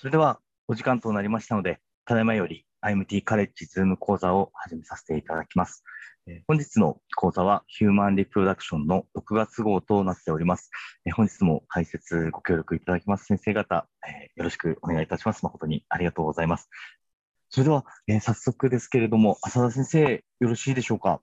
[0.00, 5.84] それではお時間となりましたので、ただいまより IMT カレッジズーム講座を始めさせていただきます。
[6.26, 10.70] え本日の講座はヒューマンリプロダクションの6月号となっております。
[11.04, 15.44] え本日も解説ご協力いただきます先生方、えよろしくお願いいたします。
[15.44, 16.70] 誠にありがとうございます。
[17.50, 21.20] それでは、え早速ですけれども、浅田先生、よろしいでしょうか？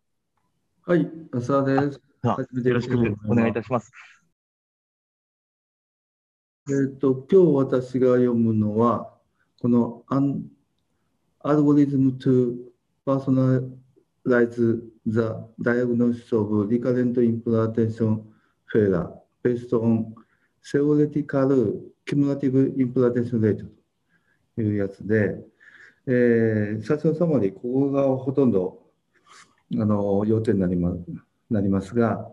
[0.86, 2.02] はい、浅田です。
[2.22, 3.92] よろしくお願いいたします。
[6.70, 9.14] え、ー、と、今日私が読むのは、
[9.62, 10.44] このアン
[11.40, 12.56] アルゴリズム to
[13.06, 18.22] personalize the diagnosis of recurrent implantation
[18.70, 19.10] failure
[19.42, 20.14] based on
[20.62, 23.66] theoretical cumulative implantation rate
[24.56, 25.38] というやつで、
[26.06, 28.80] えー、最初のサマリー、ここがほとんど
[29.74, 30.92] あの要点になりま
[31.50, 32.30] なりますが、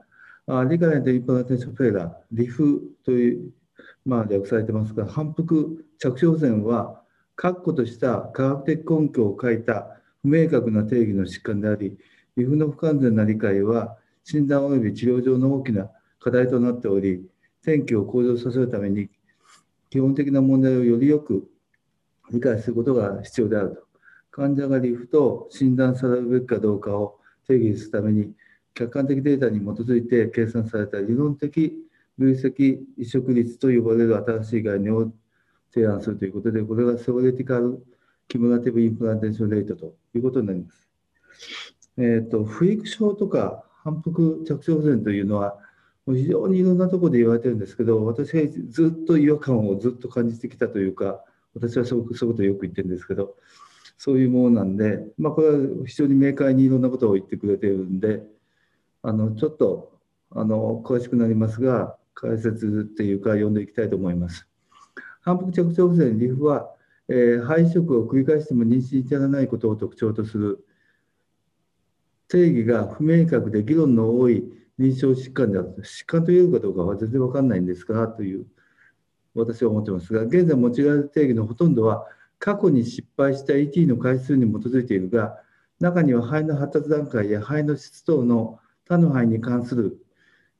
[0.68, 3.52] リカレントインプランテーションフェーラー、リフという
[4.04, 7.02] まあ、略されてますが、反復着床前は、
[7.36, 11.98] 確固とした科学的根拠を欠いた不明確な定義の疾患であり、
[12.36, 17.26] 皮膚の不完全な理解は、診断及び治療上の大きな課題となっており、
[17.62, 19.08] 天気を向上させるために、
[19.90, 21.48] 基本的な問題をよりよく
[22.30, 23.84] 理解することが必要であると。
[24.30, 28.32] 患者がリフと診断されるべきかどうかを定義するために、
[28.74, 31.83] 客観的データに基づいて計算された理論的
[32.18, 35.12] 累積移植率と呼ばれる新しい概念を
[35.72, 37.84] 提案するということで、これがセオレティカル・
[38.28, 40.88] キムラティブ・インプランテーション・レートということになります。
[41.98, 45.58] えっ、ー、と、不育症とか反復着床前というのは、
[46.06, 53.36] もう非常にいろんなところで言われてるんですけど、私はずっと違和感をずっと感じてきたというか、私はそういうことをよく言ってるんですけど、
[53.96, 55.56] そういうものなんで、まあ、これは
[55.86, 58.22] 非常に明快にいろんなことを言ってくれてるんで、
[59.02, 59.92] あのちょっと
[60.30, 64.48] あの詳しくなりますが、解説っていうか読んでいきたいと思います。
[65.20, 66.70] 反復着床不全リフは、
[67.08, 70.64] えー、肺移植を繰り返しても妊娠に至らないことを特徴とする。
[72.28, 74.44] 定義が不明確で議論の多い
[74.78, 78.46] 臨床疾患である疾患と言えるかどうかは全然分かんないんですがという
[79.34, 80.22] 私は思ってますが。
[80.22, 82.06] 現在用いられる定義のほとんどは
[82.38, 85.38] 過去に失敗した ET の回数に基づいているが
[85.80, 89.98] 中には肺の発達段階や肺の質等の他の肺に関する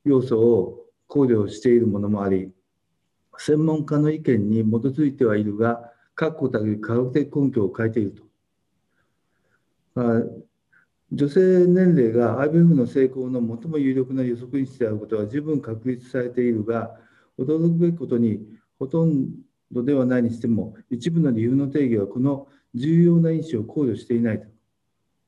[0.03, 2.51] 要素を考慮しているものもあり、
[3.37, 8.23] 専門家の意見に基づいてはいるが、確固たる科学的根拠を欠いていると。
[11.11, 16.97] 女性年齢が IVF の成功の最も有力な予測因子であることは十分確立されているが、
[17.37, 18.45] 驚くべきことに、
[18.79, 19.27] ほとん
[19.71, 24.47] どではないにしても、一部の理由の定義はこの重要な因子を考慮していないと。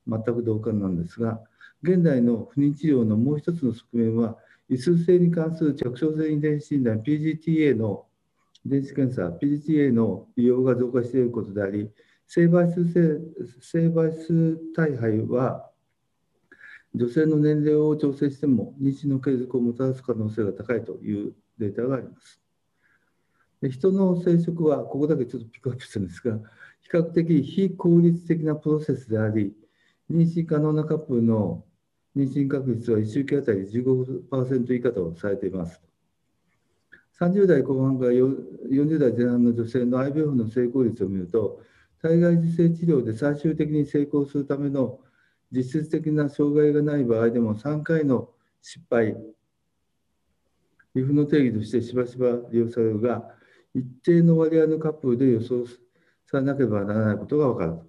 [0.07, 1.41] 全く同感なんですが、
[1.83, 4.37] 現代の不妊治療のもう一つの側面は、
[4.69, 8.05] 異数性に関する着床性遺伝子診断 PGTA の
[8.65, 11.89] 遺伝子検査 PGTA の利用が増加していることであり
[12.27, 13.19] 性倍数性
[13.61, 15.69] 性倍数大肺は
[16.93, 22.41] 女性の年齢を調整しても妊娠の継続をもたらす可能性が高いというデータがあります。
[23.61, 26.37] で人の生殖はここだけちょっとピックアップするんですが
[26.81, 29.53] 比較的非効率的なプロセスであり
[30.11, 31.63] 妊娠可能なカップルの
[32.17, 35.79] 妊娠確率は1周期あたり15%以下とされています。
[37.19, 41.61] 30代後半から40代前半の女性の IVF の成功率を見ると、
[42.01, 44.99] 体外受精治療で最終的に成功するための
[45.51, 48.29] 実質的な障害がない場合でも3回の
[48.61, 49.15] 失敗、
[50.95, 53.23] リフの定義としてしばしば利用されるが、
[53.73, 55.65] 一定の割合のカップルで予想
[56.25, 57.79] されなければならないことが分かる。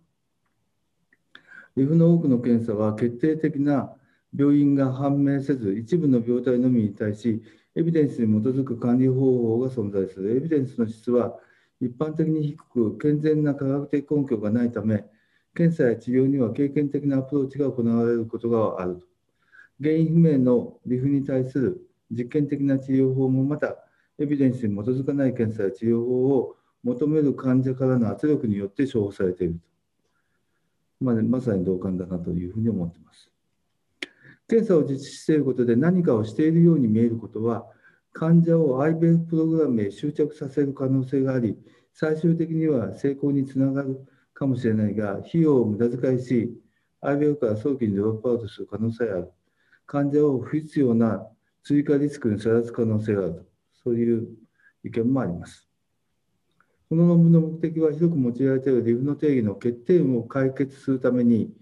[1.76, 3.94] リフの多くの検査は決定的な
[4.34, 7.42] 病院が判明せず、一部の病態のみに対し、
[7.74, 10.36] エビデンスに基づく管理方法が存在する。
[10.36, 11.38] エビデンスの質は
[11.80, 15.04] 一般的に低く、健全な科学的根拠がないため、
[15.54, 19.06] 検査や治療には経験的なアプローチが行われることがあると。
[19.80, 23.76] 原因不明のリフに対する実験的な治療法もまた、
[24.18, 29.60] エビデンスに基づかない検査や治療法を求める患者からの圧力によって処方されていると。
[31.00, 33.30] まあ、まさに同感だなというふうに思っています。
[34.48, 37.66] 検査を実施していることで何かをしているように見えることは、
[38.14, 41.56] 患者を IVF プログラムへ執着させる可能性があり、
[41.92, 44.00] 最終的には成功につながる
[44.32, 46.50] かもしれないが、費用を無駄遣いし、
[47.02, 49.30] IVF から早期にドロップアウトする可能性がある。
[49.86, 51.26] 患者を不必要な
[51.62, 53.42] 追加リスクにさらす可能性があると、
[53.84, 54.28] そういう
[54.82, 55.68] 意見もあります。
[56.88, 61.52] この論文の目的は広く用いられているリフの定義の欠点を解決するために、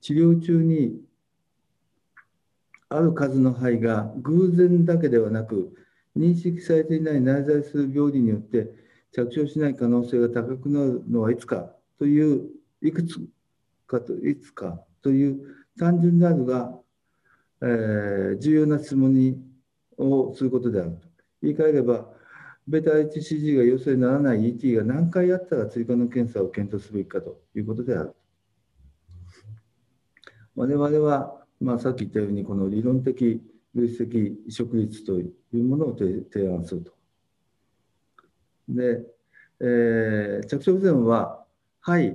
[0.00, 1.00] 治療中に
[2.90, 5.74] ある数の肺が偶然だけではなく
[6.16, 8.68] 認識されていない内在する病理によって
[9.12, 12.50] 着床しない可能性が高くなるのはいつかという
[12.82, 13.18] いくつ
[13.86, 15.40] かといつかという
[15.78, 16.78] 単純であるが、
[17.62, 19.40] えー、重要な質問に
[19.98, 21.08] をすることであると。
[21.42, 22.06] 言い換えれば、
[22.66, 28.14] ベタ HCG が陽性にならない ET が何回あったら追加の検査を検討すべきかということである。
[30.54, 33.42] 我々は、まあ、さっき言ったように、この理論的
[33.74, 36.92] 累積移植率というものを提案すると。
[38.68, 39.02] で、
[39.60, 41.44] えー、着床不全は
[41.80, 42.14] 肺、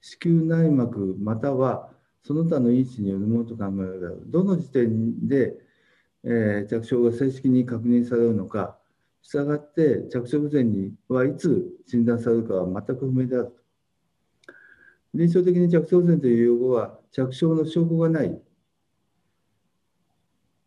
[0.00, 1.90] 子宮内膜または
[2.22, 4.22] その他の因子によるものと考えられる。
[4.26, 5.54] どの時点で、
[6.24, 8.78] えー、着床が正式に確認されるのか、
[9.22, 13.52] したがって着床不全にはいつ診断されるかは全く不明であると。
[15.14, 18.40] 臨床的に着床不全という用語は着床の証拠がない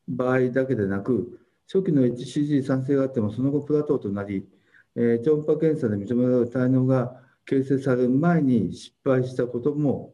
[0.07, 1.39] 場合だけでなく、
[1.71, 4.47] 初期の HCG 酸性があってもその後プラトーとなり、
[4.95, 10.13] えー、超音波検査で認められる体能が形成される前に失敗したことも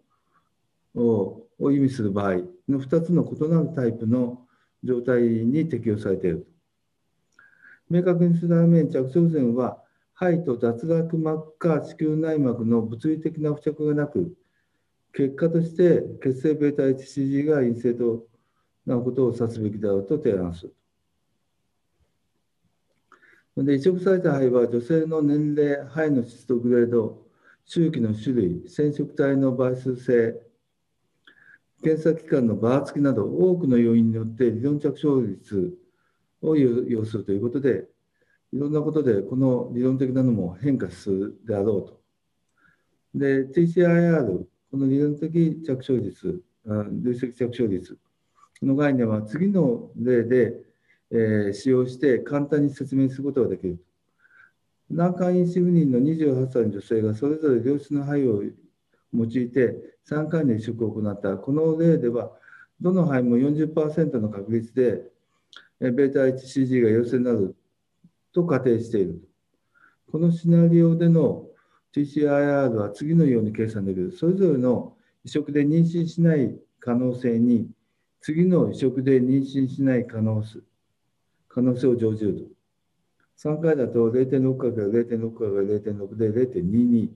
[0.95, 4.41] を意味する場合の2つの異なるタイプの
[4.83, 6.47] 状態に適用されている。
[7.89, 9.79] 明確にするために着床前は
[10.13, 14.35] 肺と脱落膜か子宮内膜の物理的な付着がなく、
[15.13, 18.25] 結果として血清 β1CG が陰性と
[18.85, 20.75] なことを指すべきだろうと提案する。
[23.65, 27.23] で移植された肺は女性の年齢、肺の質とグレード、
[27.65, 30.41] 周期の種類、染色体の倍数性、
[31.83, 35.77] 検査機関のばらつきなど多くの要因によって理論着床率
[36.41, 37.87] を要するということで、
[38.51, 42.01] いろんなことでこの理論的なのも変化するであろうと。
[43.13, 47.99] で、TCIR、この理論的着床率、累積着床率
[48.63, 50.53] の概念は次の例で、
[51.11, 53.83] えー、使用して簡単に説明することができる。
[54.89, 58.43] 難関因子不妊の28歳の女性がそれぞれ良質の肺を
[59.13, 59.75] 用いて
[60.09, 62.31] 3回の移植を行ったこの例では
[62.81, 65.01] どの肺も40%の確率で
[65.81, 67.55] β1CG が陽性になる
[68.33, 69.21] と仮定している。
[70.11, 71.47] このシナリオでの
[71.95, 74.11] TCIR は次のように計算できる。
[74.11, 77.69] それぞれの移植で妊娠しない可能性に
[78.23, 80.59] 次の移植で妊娠しない可能性
[81.49, 82.49] 可能性を乗じる
[83.37, 83.49] と。
[83.49, 87.09] 3回だと0.6から0.6から0.6で0.22。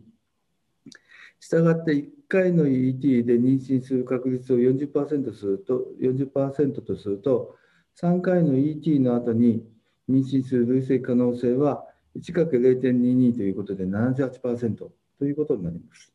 [1.40, 7.56] したがって1回の ET で妊娠する確率を40%すると40%とすると
[8.02, 9.66] 3回の ET の後に
[10.10, 11.86] 妊娠する累積可能性は
[12.20, 16.12] 1×0.22 ということで78%ということになります。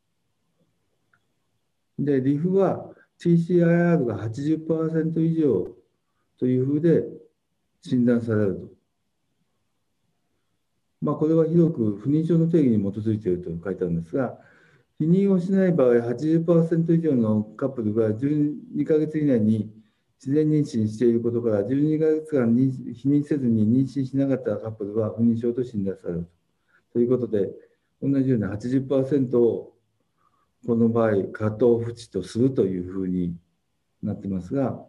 [1.98, 5.68] で、リフは TCIR が80%以上
[6.38, 7.04] というふうで
[7.80, 8.82] 診断されると。
[11.00, 14.38] まあ、これは広く不妊症の定義に基づいていると書いてあるんですが、
[15.00, 19.72] 避妊をしない場合、80%以上のカップルが12ヶ月以内に
[20.24, 26.28] 自然妊娠していることから、12ヶ月間に避妊せずに妊娠しなかったカップルは不妊症と診断される
[26.92, 27.50] ということで、
[28.00, 29.71] 同じように80%を
[30.66, 33.36] この場合、過当不治とするというふうに
[34.02, 34.84] なってますが、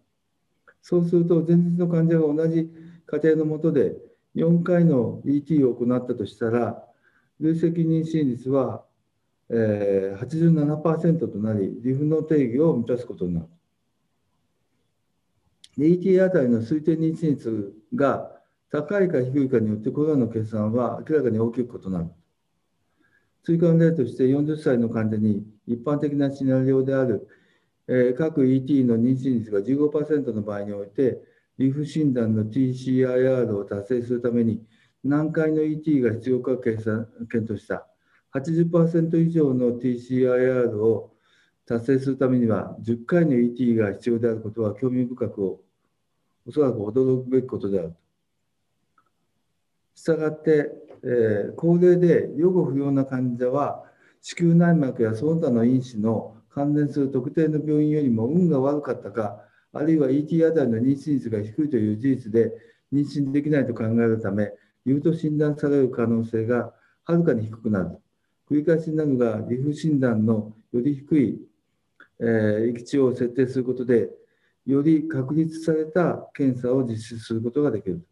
[0.82, 2.70] そうすると、前日の患者が同じ
[3.06, 3.96] 家庭のもとで
[4.36, 6.84] 4回の ET を行ったとしたら、
[7.40, 8.84] 累積妊娠率は
[9.50, 13.48] えー、87%となり、リフの定義を満たすことになる。
[15.78, 18.32] ET あたりの推定妊娠率が
[18.72, 22.10] 高いか低いかによってこれらの計算は明らかに大きく異なる。
[23.44, 27.28] 追加の例として40歳の患者に一般的なシナリオである、
[27.88, 31.22] えー、各 ET の妊娠率が15%の場合において、
[31.58, 34.66] リフ診断の TCIR を達成するために
[35.04, 37.86] 何回の ET が必要か計算検討した。
[38.34, 41.14] 80%以上の TCIR を
[41.66, 45.60] 達成するためには10回の ET が必要であることは興味深く
[46.48, 47.96] おそらく驚くべきことである。
[49.96, 50.72] したがって、
[51.04, 53.84] えー、高齢で予後不要な患者は
[54.22, 59.40] 子宮内膜やその他の因子の関連する特定の病院よりも運が悪かったか
[59.74, 62.52] あるいは ET あたりの妊娠率が低いという事実で
[62.94, 64.52] 妊娠できないと考えるため、
[64.86, 66.74] 言うと診断される可能性が
[67.06, 67.98] はるかに低くなる。
[68.50, 71.42] 繰り返しになるが、理不診断のより低い、
[72.20, 74.10] えー、値を設定することで、
[74.68, 78.06] より確立された検査を実施することができる。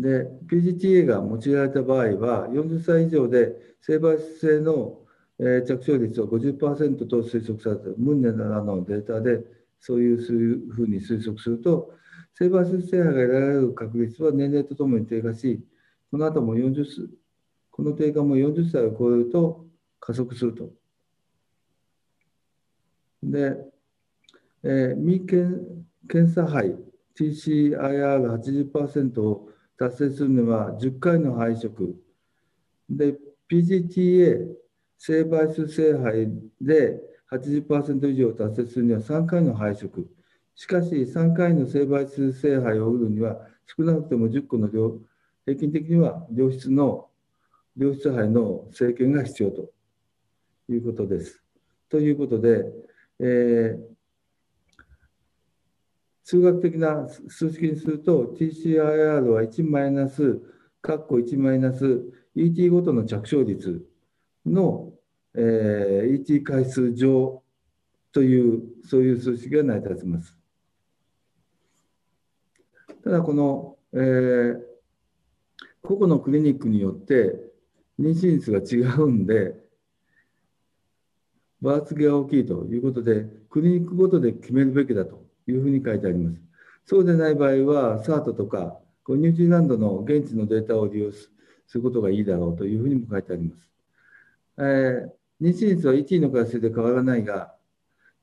[0.00, 5.00] で、PGTA が用いられた場合は、40歳以上で性別性の、
[5.38, 9.44] えー、着床率を50%と推測されたムンネなどのデータで、
[9.80, 11.92] そういうふうに推測すると、
[12.34, 15.62] 性別性派が得られる確率は年齢とともに低下し、
[16.10, 16.84] この後も40
[17.70, 19.66] この低下も40歳を超えると
[19.98, 20.70] 加速すると。
[23.22, 23.56] で、
[24.62, 26.76] えー、未検検査杯
[27.18, 31.96] TCIR80% を達成するには10回の配色
[32.88, 33.16] で
[33.50, 34.46] PGTA
[34.98, 36.28] 成倍数成敗
[36.60, 37.00] で
[37.30, 40.08] 80%以上達成するには3回の配色
[40.54, 43.38] しかし3回の成倍数成敗を売るには
[43.76, 44.98] 少なくとも10個の量
[45.44, 47.08] 平均的には良質の
[47.76, 49.70] 良質杯の政権が必要と
[50.68, 51.42] いうことです。
[51.88, 52.64] ということで、
[53.18, 53.91] えー、
[56.24, 60.40] 数学的な数式にすると TCIR は1マイナス、
[60.82, 62.02] 括弧1マイナス
[62.34, 63.84] ET ごとの着床率
[64.46, 64.92] の、
[65.34, 67.42] えー、ET 回数上
[68.12, 70.38] という、そういう数式が成り立ちます。
[73.04, 74.60] ただ、この、えー、
[75.82, 77.34] 個々のクリニックによって
[77.98, 79.54] 妊娠率が違うんで、
[81.60, 86.40] ばらつきが大きいということで、クリニックごとで決めるべきだというふうに書いてあります。
[86.84, 91.30] そうでない場合は、SART とか、ニュージーランドの現地のデータを利用す
[91.74, 93.68] ることがいいだろうというふうにも書いてあります。
[94.58, 97.54] えー、妊娠率は ET の回数で変わらないが、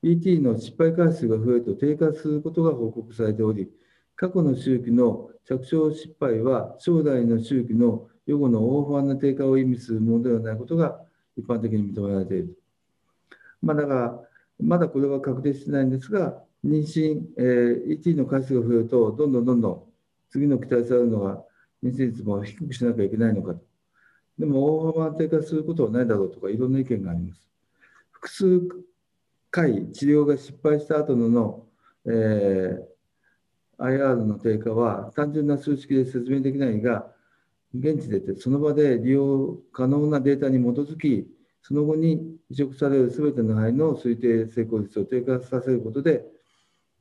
[0.02, 3.70] ET の失敗回数が増えると低下することが報告されており、
[4.16, 11.00] 過去の周期の着床失敗は将来の周期の予後の大幅な低下を意味するものではないことが
[11.36, 12.58] 一般的に認められている。
[13.60, 14.20] まあ、だから、
[14.60, 19.82] まだこれは確定してないんですが、妊娠、えー、ET の回数が増えると、どんどんどんどん
[20.30, 21.44] 次の期待されるのが、
[21.82, 23.60] 妊娠率も低くしなきゃいけないのかと。
[24.38, 27.50] でも、大幅な低下することはないだろうとか、いろんな意見があります。
[28.10, 28.60] 複数
[29.50, 31.66] 回治療が失敗した後のの、
[32.06, 32.90] えー、
[33.78, 37.10] IR の低下は単純な数式で説明できないが、
[37.74, 41.26] 現地でてその場で利用可能なデータに基づき、
[41.62, 46.24] その後に移植されるすべての肺の推定成功率を低下させることで、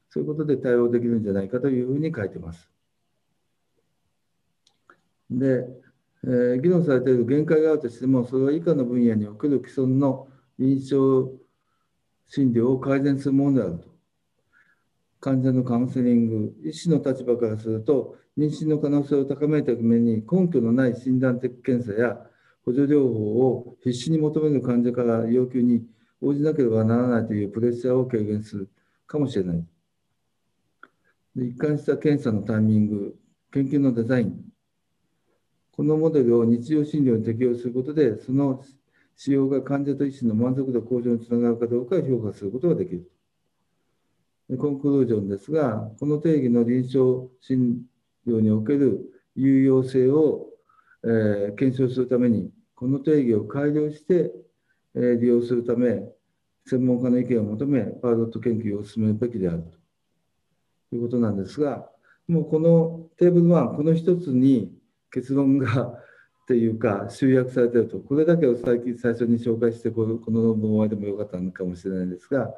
[0.09, 2.69] そういうことで対応できるんじゃないかというふうに書いてます。
[5.29, 5.65] で、
[6.23, 11.29] えー、議論されている限界があるとしても、それは以下の分野における既存の臨床
[12.27, 13.89] 診療を改善するものであると。
[15.21, 22.17] 患者のカウンセリング、医師の立場からすると、妊娠の可能性を高めるために根拠のない診断的検査や
[22.63, 23.17] 補助療法
[23.49, 25.83] を必死に求める患者から要求に
[26.21, 28.69] 応じなければならないというプレッシャーを軽減する
[29.07, 29.65] かもしれない。
[31.47, 33.15] 一貫した検査のタイミング、
[33.51, 34.49] 研究のデザイン、
[35.71, 38.63] このモデルを日常診療に適用することで、その
[39.15, 43.09] 使用が患者と医師の満足度向上につながるかどうかを評価することができる。
[44.57, 47.83] コンクルージョンですが、この定義の臨床診
[48.27, 48.99] 療における
[49.35, 50.47] 有用性を、
[51.03, 54.31] えー、検証するために、この定義を改良して、
[54.95, 56.03] えー、利用するため、
[56.65, 59.78] 専門家の意見を求め、パイロット研究を進めるべきであると
[60.91, 61.89] いうことなんですが、
[62.27, 64.71] もうこのテーブル1、この一つに
[65.11, 65.83] 結論が
[66.43, 72.53] っていうか集約されてると、これだけを最近最初に紹介して、このこの論文終わりでもよかったのかもしれないんですが、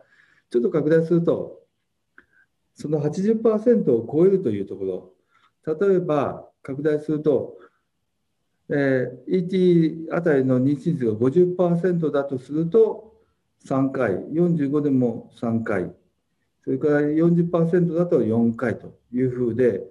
[0.50, 1.62] ちょっと拡大すると、
[2.74, 5.14] その80%を超えるというとこ
[5.66, 7.58] ろ、例えば拡大すると、
[8.70, 13.14] えー、ET あたりの妊娠率が50%だとすると
[13.66, 15.94] 3回、45でも3回、
[16.64, 19.84] それから40%だと4回というふうで、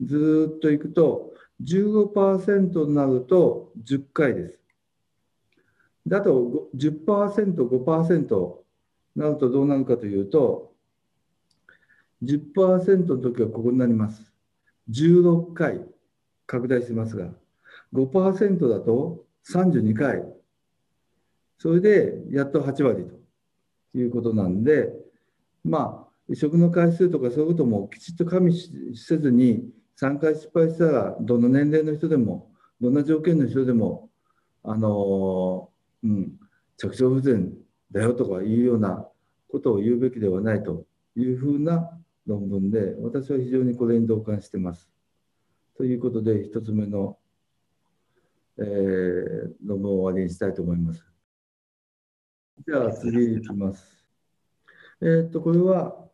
[0.00, 1.32] ずっといくと、
[1.62, 4.58] 15%になると10回です。
[6.06, 8.56] だと10%、5%
[9.16, 10.72] になるとどうなるかというと、
[12.22, 14.32] 10%の時はここになります。
[14.90, 15.84] 16回
[16.46, 17.30] 拡大しますが、
[17.92, 20.24] 5%だと32回。
[21.58, 24.92] それでやっと8割ということなんで、
[25.64, 28.54] まあ、移植の回数とかそういうこともきちっと加味
[28.94, 29.70] せずに、
[30.00, 34.10] 3回失敗したら、どの年齢の人でも、どんな条件の人でも、
[34.62, 35.70] あの
[36.04, 36.38] うん、
[36.76, 37.52] 着床不全
[37.90, 39.08] だよとかいうような
[39.48, 41.90] ことを言うべきではないというふうな
[42.26, 44.88] 論文で、私は非常にこれに同感してます。
[45.76, 47.18] ということで、1つ目の、
[48.58, 51.04] えー、論文を終わりにしたいと思います。
[52.66, 54.04] じゃ次いきます。
[55.00, 56.07] えー、っと、これは、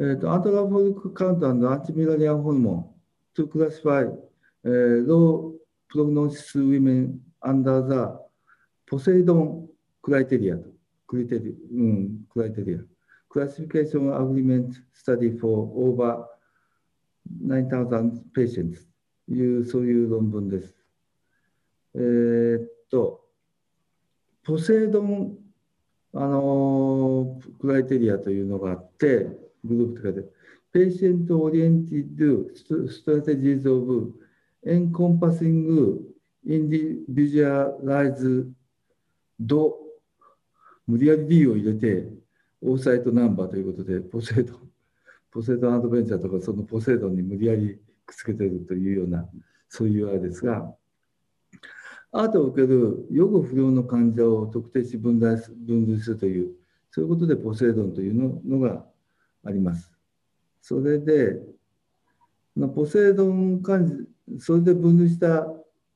[0.00, 5.52] えー、と antral follicle count anti-Müllerian hormone、to classify、low
[5.88, 9.68] prognosis women、under the、POSEIDON
[10.00, 11.54] criteria、criteri、う、
[12.32, 18.88] criteria、classification agreement、study for、over 9000 patients、
[19.28, 20.74] いう、そういう論文です。
[21.94, 23.26] え、っと、
[24.44, 25.36] POSEIDON、
[26.14, 30.24] あの、 criteria というのがあって、グループとかで、
[30.72, 32.46] Patient Oriented
[32.88, 34.14] Strategies of
[34.64, 35.98] Encompassing
[36.46, 38.52] Individualized
[40.86, 42.08] 無理やり D を入れて、
[42.62, 44.70] オーサイトナンバーということで、ポセイドン、
[45.30, 49.28] ポセイドンアドベンチャーとか、そのポセイドンに無理やりくっつけてるというような、
[49.68, 50.74] そういうあれですが、
[52.12, 55.38] アートを受ける予後不良の患者を特定し分類
[56.00, 56.56] するという、
[56.90, 58.84] そういうことでポセイドンというのが
[59.44, 59.92] あります。
[60.60, 61.40] それで、
[62.74, 63.94] ポセイドン患者、
[64.38, 65.46] それで分類した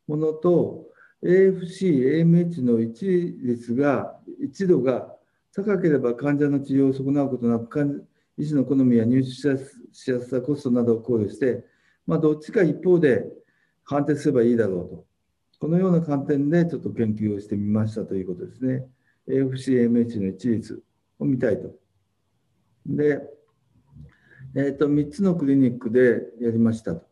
[0.06, 0.86] ものと、
[1.22, 3.06] AFC、AMH の一
[3.42, 5.14] 率が、一度が
[5.54, 11.64] 高ければ患者の治療を損なうことなく、医師の好みや入手しやすさ、コストなどを考慮して、
[12.06, 13.24] まあ、どっちか一方で
[13.84, 15.06] 判定すればいいだろうと。
[15.60, 18.86] このような観点でちょっと研究をしてみましたということですね。
[19.28, 20.82] AFC、AMH の一律
[21.18, 21.83] を見たいと。
[22.86, 23.20] で、
[24.54, 27.06] えー、と3つのクリニックでやりましたと。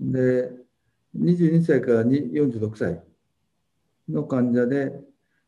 [0.00, 0.50] で、
[1.16, 3.02] 22歳から46歳
[4.08, 4.92] の患者で、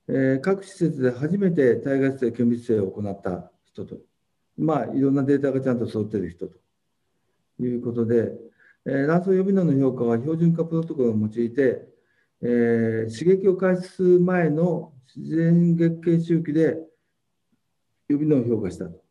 [0.09, 3.97] えー、各施設で初めて体外質顕微性を行った人と、
[4.57, 6.57] まあ、いろんなデータがちゃんと揃っている人と
[7.61, 8.33] いうことで、
[8.87, 11.89] え卵巣予備能の評価は標準化プロトコルを用いて、
[12.41, 16.77] えー、刺激を開始する前の自然月経周期で
[18.09, 19.03] 予備能を評価したと。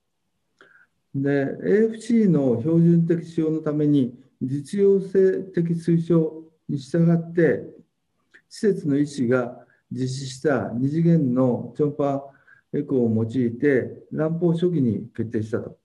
[1.13, 7.63] で、AFC の標準的使用のために実用性的推奨に従って、
[8.49, 12.31] 施設の医師が実施した2次元の超音波
[12.73, 15.77] エコーを用いて卵胞初期に決定したと。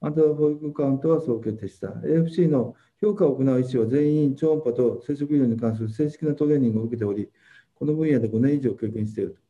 [0.00, 1.88] アントラフォイクカウントはそう決定した。
[1.88, 7.30] AFC の評価を行う医師は全員超音波と生殖医療に関する正式なトレーニングを受けており、
[7.74, 9.43] この分野で5年以上経験していると。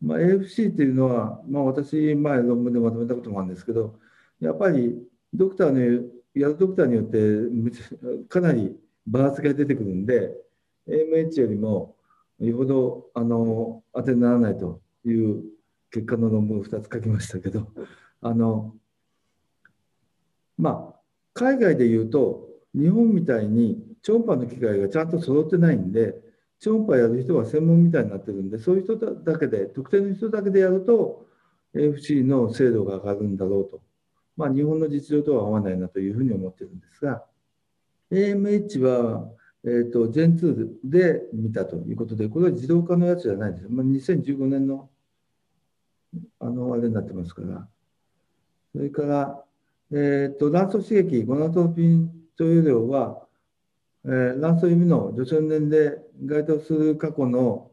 [0.00, 3.98] まあ、AFC っていうのは、まあ、私、前論文でまとめたこともあるんですけど、
[4.40, 4.96] やっぱり
[5.32, 5.80] ドクターの
[6.34, 10.32] やるドクターによってかなりバランスが出てくるんで、
[10.88, 11.96] AMH よりも
[12.38, 15.42] よほどあの当てにならないという
[15.90, 17.68] 結果の論文を2つ書きましたけど、
[18.22, 18.74] あの
[20.56, 21.00] まあ、
[21.34, 26.14] 海外で言うと、日本みたいに超音波の機械がちゃんと揃ってないんで、
[26.60, 31.26] 超音波やる人は専門みたいになってるんで、そういう人だけで、特定の人だけでやると、
[31.74, 33.80] AFC の精度が上がるんだろうと。
[34.36, 37.24] まあ、日本の実情とは合わないなというふうに思ってるんですが、
[38.10, 39.30] AMH は、
[39.64, 43.66] えーと、ジェン2で見たということで、これは自動化のやつじゃないです。
[43.68, 44.90] まあ、2015年の
[46.40, 47.68] あのあれになってますから。
[48.72, 49.44] それから、
[49.92, 53.26] えーと、卵巣刺激、ゴナトロピン投与量は、
[54.04, 57.70] えー、卵巣指の女性年齢該当する過去の、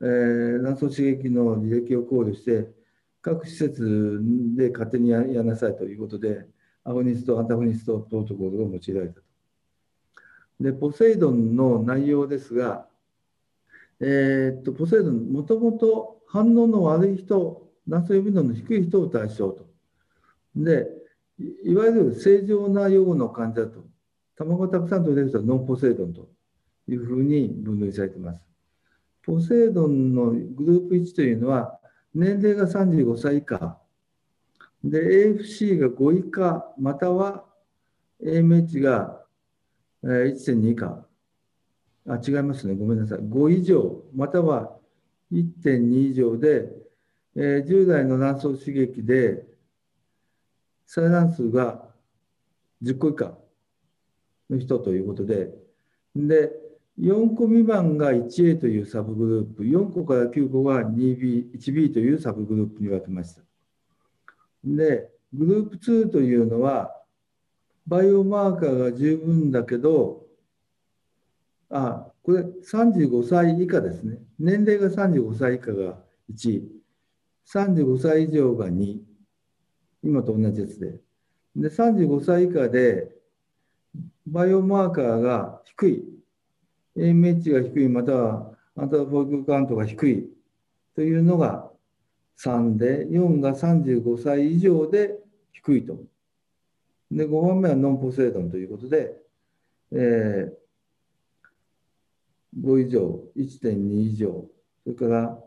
[0.00, 2.68] えー、卵巣刺激の履歴を考慮して、
[3.20, 4.20] 各施設
[4.56, 6.46] で勝手にややなさいということで、
[6.84, 9.22] アゴニスト、アンタゴニストプロトコルが用いられたと。
[10.60, 12.88] で、ポセイドンの内容ですが、
[14.00, 19.68] えー、っと、ポセイドン、もともと反応の悪い人、卵巣予備の低い人を対象と。
[20.56, 20.88] で、
[21.64, 23.84] いわゆる正常な用の患者と、
[24.38, 26.28] 卵がたくさん取れる人はノンポセイドンと
[26.88, 28.40] いうふうに分類されています。
[29.22, 31.78] ポセイドンのグループ1というのは、
[32.14, 33.78] 年齢が35歳以下、
[34.82, 37.44] で、AFC が5以下、または
[38.22, 39.24] AMH が
[40.04, 41.04] 1.2以下、
[42.06, 44.76] あ、違いますね、ごめんなさい、5以上、または
[45.32, 46.68] 1.2以上で、
[47.34, 49.44] えー、10代の卵巣刺激で
[50.86, 51.84] 採卵数が
[52.82, 53.47] 10個以下。
[54.50, 55.52] の人ということで、
[56.14, 56.52] で、
[57.00, 63.42] 4個未満が 1A というサブグループ、4個から9個が 2B、1B というサブグループに分けました。
[64.64, 66.94] で、グループ2というのは、
[67.86, 70.26] バイオマーカーが十分だけど、
[71.70, 74.18] あ、これ35歳以下ですね。
[74.38, 76.62] 年齢が35歳以下が1、
[77.46, 78.98] 35歳以上が2、
[80.02, 81.00] 今と同じやつで。
[81.54, 83.17] で、35歳以下で、
[84.32, 86.04] バイオマーカーが低い
[86.96, 90.28] AMH が低い、またはアントラフォークカウントが低い
[90.94, 91.70] というのが
[92.38, 95.18] 3で、4が35歳以上で
[95.52, 95.98] 低いと。
[97.10, 99.16] で、5番目はノンポセイドンということで、
[99.92, 100.52] えー、
[102.60, 104.44] 5以上、1.2以上、
[104.84, 105.38] それから、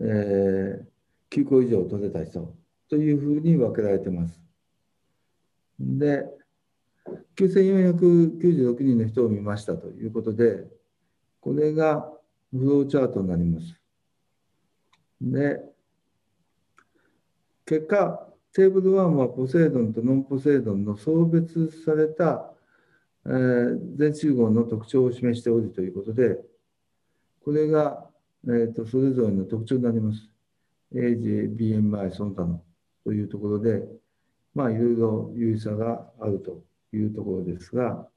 [0.00, 2.54] えー、9個以上取れた人
[2.88, 4.40] というふうに分けられています。
[5.78, 6.24] で、
[7.36, 10.64] 9496人の人を見ましたということで、
[11.40, 12.08] これが
[12.50, 13.78] フローチャートになります。
[15.20, 15.60] で、
[17.66, 22.52] 結果、テーブル1はポセイドンとノンポセイドンの送別された、
[23.26, 26.38] えー、全集合の特徴を示しておるということで、
[27.44, 28.08] これが、
[28.46, 30.30] えーと、それぞれの特徴になります。
[30.94, 32.62] AJ、BMI、その他の
[33.02, 33.82] というところで、
[34.54, 36.62] まあ、いろいろ有意差があると
[36.94, 38.08] いうところですが、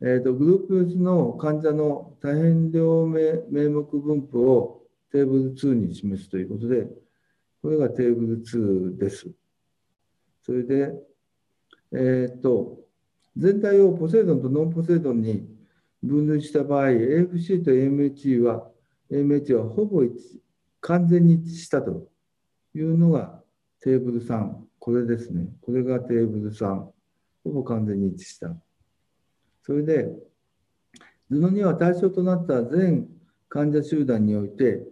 [0.00, 6.86] えーと、グループ別の患者の多変量名目分布をテーブル2に示すということで、
[7.62, 9.28] これがテーブル2です。
[10.42, 10.92] それで、
[11.92, 12.78] えっ、ー、と、
[13.36, 15.48] 全体をポセイドンとノンポセイドンに
[16.02, 18.70] 分類した場合、AFC と AMH は、
[19.10, 20.02] AMH はほぼ
[20.80, 22.08] 完全に一致したと
[22.74, 23.42] いうのが
[23.80, 25.48] テーブル3、これですね。
[25.62, 26.86] これがテーブル3、
[27.44, 28.54] ほぼ完全に一致した。
[29.62, 30.08] それで、
[31.30, 33.08] 布には対象となった全
[33.48, 34.82] 患者集団において、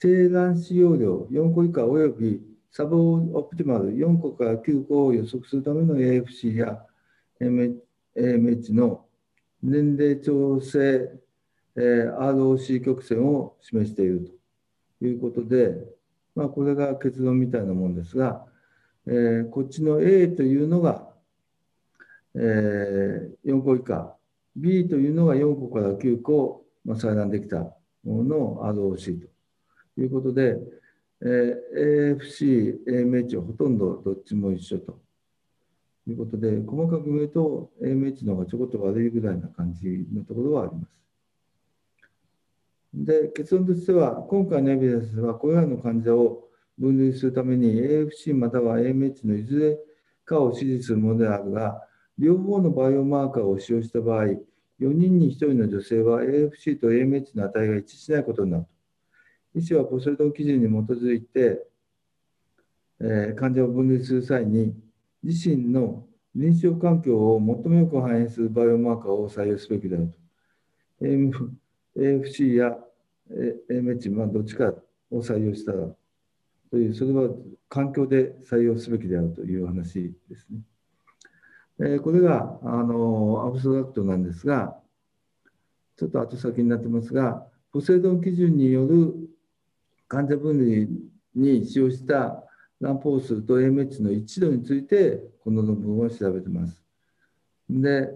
[0.00, 2.96] 低卵子容量4個以下およびサブ
[3.36, 6.84] オプティマル4個から9個を予測するための AFC や
[7.40, 9.06] AMH の
[9.62, 11.10] 年齢調整、
[11.76, 14.30] えー、ROC 曲線を示している
[15.00, 15.74] ということで、
[16.34, 18.44] まあ、これが結論みたいなもんですが、
[19.06, 21.07] えー、こっちの A というのが、
[22.40, 24.14] えー、4個以下
[24.56, 27.58] B というのが4個から9個、まあ、採卵できた
[28.04, 29.20] ものの ROC
[29.94, 30.56] ということで、
[31.20, 35.00] えー、AFC、AMH はほとんどどっちも一緒と
[36.06, 40.98] いうことで、細かく見ると AMH の方がちょこっと悪いぐらいな感じのところはあります。
[42.94, 46.48] で、結論としては、今回のエビデンスはこれらの患者を
[46.78, 49.78] 分類するために AFC または AMH のいずれ
[50.24, 51.82] かを支持するものであるが、
[52.18, 54.38] 両方のバイオマーカーを使用した場合、4
[54.80, 58.78] 人に1人の女性は AFC と AMH の値が一致しないことになると
[59.54, 61.66] 医師はポセイドン基準に基づいて、
[63.00, 64.74] えー、患者を分類する際に、
[65.22, 70.18] 自身の臨床環境を最もよく反映するバイオマーカーを採用すべきであると。
[71.96, 72.78] AFC や
[73.70, 74.72] AMH、まあ、どっちか
[75.10, 75.72] を採用した
[76.70, 77.30] という、それは
[77.68, 80.60] 環境で採用すべきであるという話ですね。
[81.80, 84.76] えこれがあのアブストラクトなんですが、
[85.96, 89.14] ちょっと後先になってますが、ポセイドン基準による
[90.08, 90.88] 患者分類
[91.34, 92.44] に使用した
[92.80, 96.82] 卵胞数と AMH の一度について、この論文を調べてます。
[97.68, 98.08] で、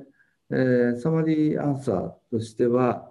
[0.50, 3.10] えー、サマリーアンサーとしては、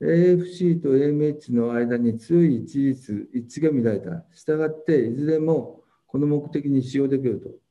[0.00, 4.24] AFC と AMH の間に強い一致率、一致が見られた。
[4.32, 7.63] したがって、いずれもこの目的に使用できると。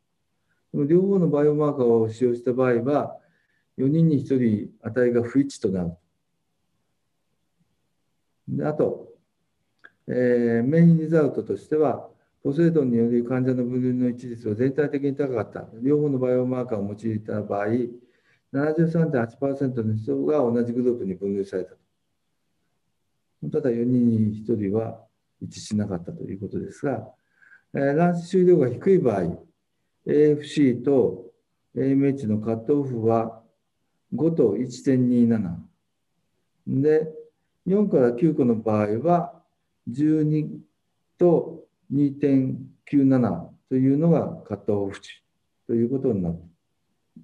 [0.73, 3.17] 両方のバイオマーカーを使用した場合は、
[3.77, 5.91] 4人に1人値が不一致となる。
[8.47, 9.07] であと、
[10.07, 12.09] えー、メインリザルトとしては、
[12.43, 15.65] ポセイドンによる患者の分類の一率は全体的に高かった。
[15.81, 17.67] 両方のバイオマーカーを用いた場合、
[18.51, 21.75] 73.8%の人が同じグループに分類された。
[23.51, 24.99] ただ4人に1人は
[25.41, 27.07] 一致しなかったということですが、
[27.73, 29.43] えー、卵子収量が低い場合、
[30.07, 31.31] AFC と
[31.75, 33.41] AMH のカットオフは
[34.13, 35.55] 5と1.27。
[36.67, 37.11] で、
[37.67, 39.41] 4から9個の場合は
[39.89, 40.49] 12
[41.17, 45.23] と2.97というのがカットオフ値
[45.67, 46.35] ということになる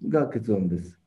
[0.08, 0.98] が結論です。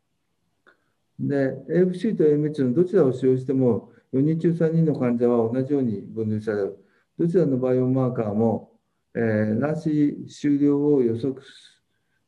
[1.18, 6.78] で、AFC と AMH のどちらを使用しても4人中3人の患者は同じように分類される。
[7.18, 8.71] どちらのバイオマーカーも、
[9.14, 11.36] えー、卵子終了を予測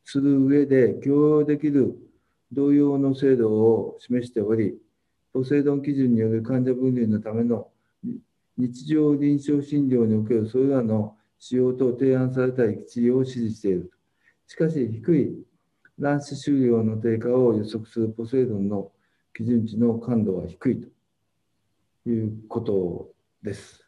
[0.04, 1.96] する上で共用できる
[2.52, 4.76] 同様の精度を示しており、
[5.32, 7.68] ポセイドン基準による患者分類のための
[8.56, 13.90] 日常臨床診療におけるそれらの使用と提案された治療を支持している。
[14.46, 15.44] しかし、低い
[15.98, 18.92] 卵子収量の低下を予測するポセイドンの
[19.34, 20.88] 基準値の感度は低いと
[22.08, 23.10] いうこと
[23.42, 23.84] です。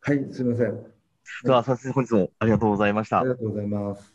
[0.00, 0.99] はい、すみません。
[1.44, 3.20] では、先生、本日もありがとうございました。
[3.20, 4.14] ありがとうございます。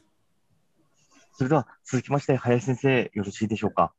[1.38, 3.94] それでは、続きまして、林先生、よろしいでしょうか。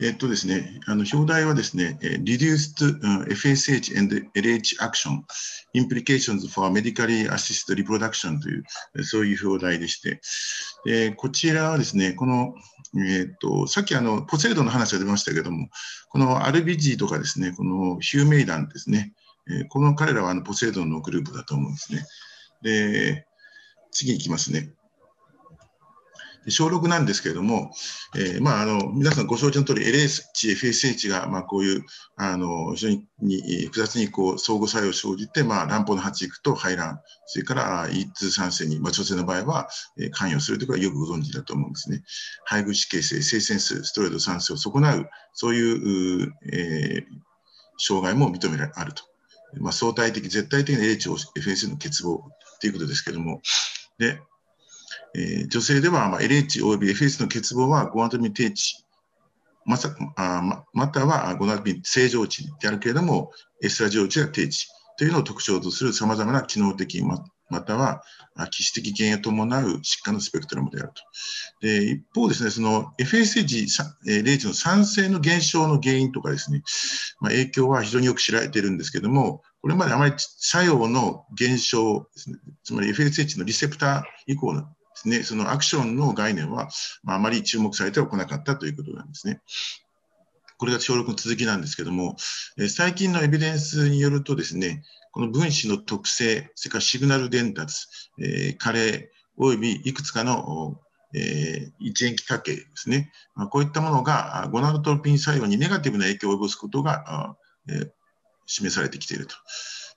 [0.00, 5.22] えっとですね、あの表題はですね、Reduced FSH and LH Action
[5.74, 10.20] Implications for Medically Assisted Reproduction という、そういう表題でして、
[10.86, 12.54] えこちらはですね、この、
[13.06, 15.68] えっと、さっきあのポセイドの話が出ましたけども、
[16.08, 19.12] このアルビジーとかですね、このヒューメイダンですね、
[19.50, 22.04] えこの彼らはあのポセイドンのグループだと思うんですね。
[22.62, 23.26] で、
[23.90, 24.72] 次いきますね。
[26.50, 27.72] 小6なんですけれども、
[28.16, 31.84] えー、まあ、あの皆さんご承知の通り LH、FSH が、まあ、こういう
[32.16, 32.88] あの非常
[33.20, 39.68] に複雑にこう相互作用を生じて、まあ、卵胞の発育と排卵、それから一通酸性に、まあ、女性の場合は、
[40.00, 42.02] えー、関与するということはよくご存知だと思うんですね。
[42.44, 47.04] 配偶子形成、性腺数、ストレート酸性を損なう、そういう、えー、
[47.78, 49.04] 障害も認められあると。
[49.56, 52.20] まあ、相対的、絶対的な LH、FSH の欠乏
[52.60, 53.40] ということですけれども、
[53.98, 54.20] で、
[55.14, 58.84] えー、女性では、まあ、LH および FS の欠乏はゴナドミン低値、
[59.64, 63.32] まさあままたはゴナドミン正常値であるけれども、
[63.62, 68.02] エストラジオ値が低値というのを特徴とするさまざまな機能的、ままたは
[68.50, 71.02] 基質的原因を伴う疾患のスペクトラムであると。
[71.60, 76.62] で一方ですね、その FSH0 値の酸性の減少の原因とかですね、
[77.20, 86.68] まあ、影響は非常によく知られているんですけども、これまであまり作用の減少ですね、つまり FSH のリセプター以降のですね、そのアクションの概念は、
[87.02, 89.40] まあ、あまり注目されてはこなかったということなんですね。
[90.58, 92.16] これが小6の続きなんですけども、
[92.58, 97.86] え最近のエビデンスによるとですね、この分子の特性、それからシグナル伝達、
[98.20, 100.80] え、加齢、およびいくつかの、
[101.14, 107.36] えー、一塩基多形ですね、まあ、こういったものがゴナドトロピン作用にネガティブな影響を及ぼすことが、
[107.68, 107.90] えー、
[108.46, 109.34] 示されてきていると。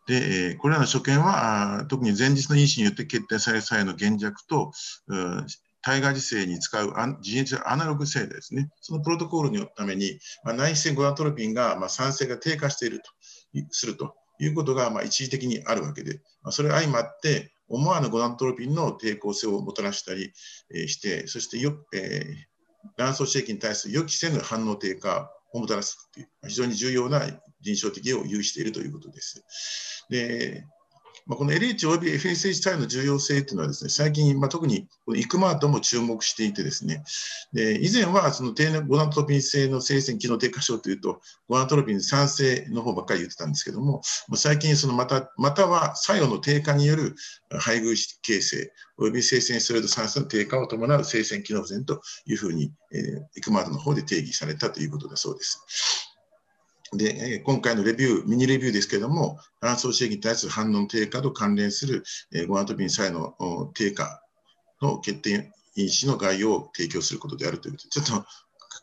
[0.07, 4.71] でえ、これらの所見は、特に前日の因子によって決定される際の減弱と、
[5.81, 13.11] 体外受精に使う人液アナログ性ですね、そのプロトコールのために、まあ、内視線ゴナトロピンが、まあ、酸性が低下していると
[13.71, 20.33] するということが、まあ、一時的にあるわけで、まあ、それ相まって、思わぬゴナトロピンの抵抗性をもたらしたり、
[20.75, 27.21] え、して、そしてよ、えー、卵巣刺激に対する予期せぬ反応低下をもたらすという、非常に重要な
[27.61, 29.45] 臨床的を有しているということです。
[30.09, 30.65] で
[31.31, 37.05] まあ、この LH および FSH 対の重要性というのはですね、最近、まあ、特にこのイクマートも注目していてですね、
[37.53, 44.01] で以前はその低ゴナトロピン性の生鮮機能低下症というと、ゴナトロピン酸性の方ばっかり言ってたんですけども、
[44.35, 47.15] 最近そのまた、または作用の低下による
[47.61, 56.10] 配偶形成、および生鮮ステロイド酸性の低下を伴う生鮮機能不全というふうに、えー、イクマートの方で定義されたということだそうです。
[56.93, 64.21] で、今回のレビュー、ミニレビューですけれども、卵巣刺激に対する反応の低下と関連する、えゴナトピンイの低下
[64.81, 68.27] の決定因子の概要を提供することであるということで、ちょっと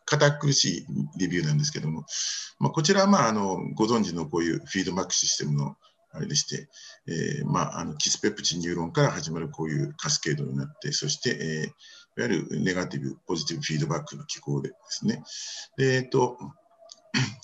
[0.06, 0.86] 堅苦しい
[1.18, 2.04] レビューなんですけども、
[2.58, 5.76] まあ、こちらは、まあ、あのご存知のこういうフィードバックシステムの
[6.10, 6.68] あれでして、
[7.06, 15.22] えーまあ、あのキスペプチンニューロンから始まるこういうカスケードになって、そして、えー、いわゆるネガティブ、ポジティブフィードバックの機構でですね、
[15.78, 16.38] えーと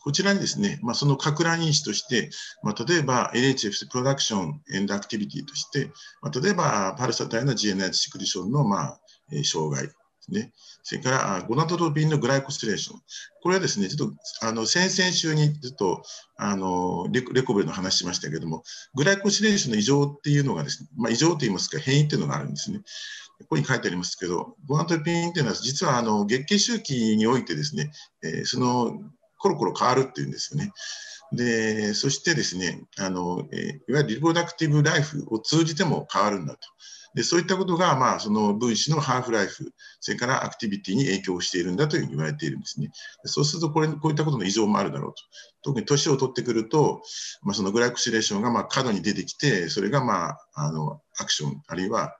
[0.02, 2.30] こちらにですね、まあ、その拡乱因子として、
[2.62, 9.00] まあ、例えば LHF プロダクションエンドアクティビティとして、まあ、例えばパルサ体の GNH シクリションの、まあ
[9.32, 10.52] え、障害ですね。
[10.82, 13.00] それからゴナドロビンのグライコスレーション。
[13.42, 16.02] これはですね、ちょっとあの先々週にちょっと
[16.36, 18.62] あのレコベルの話しましたけども、
[18.94, 22.80] グライコスレーションの異常っていうのがですね、まあ、異常といいますか変異っていうのがあるんですね。
[23.40, 27.90] ここに書いてありますけど、ゴナドロピンっていうのは実はあの月経周期においてですね、
[28.22, 29.00] えー、その
[29.44, 30.72] コロコロ変わるっていうんですよね。
[31.32, 36.60] で、そしてですね、あの、え、いわゆるリプロダクティブライフを通じても変わるんだと。
[37.14, 42.90] で、そういったことが、まあ、その分子のハーフライフ、それからアクティビティに影響しているんだというふうに言われているんですね。
[43.24, 45.22] そうすると、これ、こういったことの異常もあるだろうと。
[45.62, 47.02] 特に年を取ってくると、
[47.42, 52.16] まあ、そのグライコシレーションが、まあ、過度に出てきて、それが、まあ、あの、アクション、あるいは、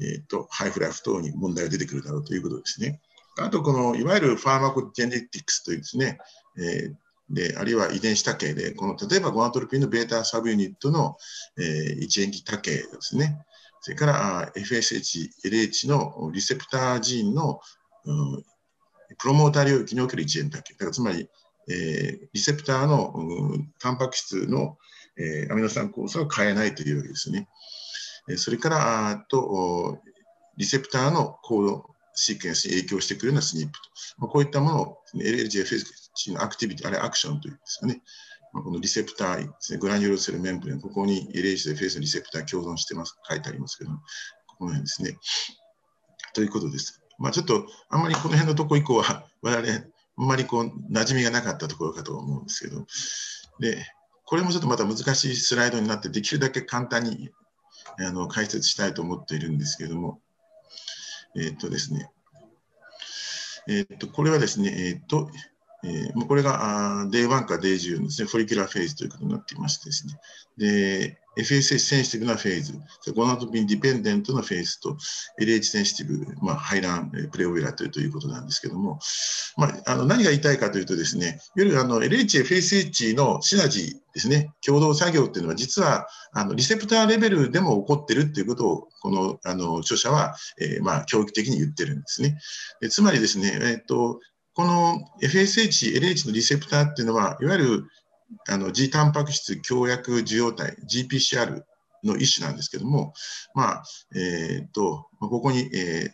[0.00, 3.00] えっ、ー、と、ハイフライフ等に問題が出てくるだろうということですね。
[3.38, 6.18] あと、この、いわゆるファーマコジェネティクスというですね、
[6.58, 6.94] えー、
[7.30, 11.16] で、あるいは遺伝子多形で、この例えばゴナトロピンのベータサブユニットの、
[11.58, 13.44] えー、一塩基多形ですね。
[13.80, 17.60] それから FSH、LH のリセプタージーンの、
[18.04, 18.44] うん、
[19.18, 20.72] プロモーター領域における一塩多形。
[20.74, 21.28] だからつまり、
[21.68, 24.78] えー、リセプターの、うん、タンパク質の、
[25.16, 27.48] えー、アミノ酸構造を変えないというわけですね。
[28.36, 29.98] それから、あと
[30.56, 33.78] リセプターのコードシーケンスに影響してくるようなスニップと。
[34.18, 38.02] まあ、こういったものを LLGFS のアクティビティ、あれアクションというんですかね。
[38.52, 43.90] まあ、このリセプターですね、グラニュロセルメンブレン、ここに LHFS のリセプター共存してます、書いてありますけど、
[44.46, 45.18] ここの辺ですね。
[46.34, 47.02] ということです。
[47.18, 49.68] まあ、ちょっとあんまりこの辺のとこ以降は、我々、
[50.16, 52.86] あんまりこう馴染みがなかったところかと思うんですけど、
[53.60, 53.84] で、
[54.24, 57.30] これもちょっとまた難しいスライドになって、できるだけ簡単に
[57.98, 60.20] あの解説したいと思っているんですけども、
[61.36, 62.10] えっ、とですね、
[63.68, 65.28] えっ、と、これはですね、えっ、と、
[65.84, 70.14] えー、これが Day1 か Day10 ですね、 follicular phase ということになっていましてですね。
[70.56, 74.96] で、FSH sensitive な phase、 gonadotropin dependent な phase と
[75.40, 79.00] LH sensitive、まあ、排卵プレオイラというということなんですけども、
[79.56, 92.38] まあ、あの何が言いたいかというとですね、いわゆるあの LH、FSH のシナジーですね、共同作業っていうのは実はあのリセプターレベルでも起こってるっていうことを、このあの著者は、えー、まあ教育的に言ってるんですね。
[92.80, 94.20] でつまりですね、えーと、
[94.54, 97.84] この FSH、LH のリセプターっていうのは、いわゆる
[98.48, 101.62] あの G タンパク質強薬受容体 GPCR
[102.04, 103.14] の一種なんですけども、
[103.54, 106.10] まあえーと、ここに、えー、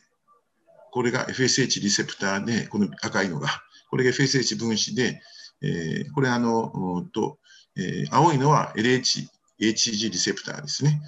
[0.90, 3.48] これが FSH リセプターで、この赤いのが、
[3.90, 5.20] これが FSH 分子で、
[5.62, 7.38] えー、これあの、と
[7.76, 9.26] えー、青いのは LH、
[9.60, 11.00] HG リセプターですね。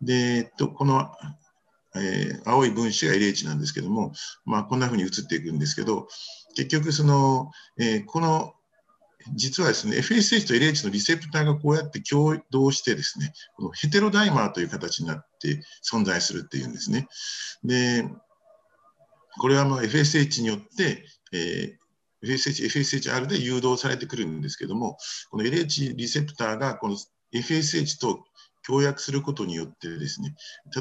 [0.00, 1.10] で、えっと、この、
[1.96, 4.12] えー、青い分子が LH なんですけども、
[4.44, 6.08] まあ、こんなふうに移っていくんですけど、
[6.54, 8.54] 結局その、えー、この
[9.34, 17.06] 実はですね、FSH と LH のリセプターがこうやって共同してですね、このヘテロダイマーという形になって存在するっていうんですね。
[17.62, 18.08] で、
[19.38, 24.96] これはまあ FSH によって、えー、FSH、FSHR で誘導されてくるんですけども、
[25.30, 26.96] この LH リセプターがこの
[27.32, 28.24] FSH と
[28.62, 30.34] 協約することによってですね、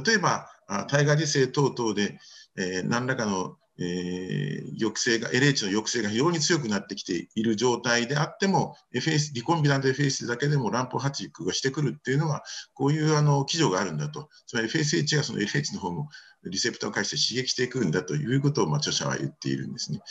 [0.06, 0.48] 例えば、
[0.88, 2.20] 体外受精等々で、
[2.58, 14.28] えー、何らかのえー、抑制が、LH の抑制が非常に強くなってきている状態であっても、FS、リコンビナント FS だけでも乱歩発育がしてくるっていうのは、こういうあの基準があるんだと。
[14.48, 16.10] つまり FSH がその LH の方も
[16.44, 20.02] リセプターを介して刺激していくんだということを、まあ、著者は言っているんですね。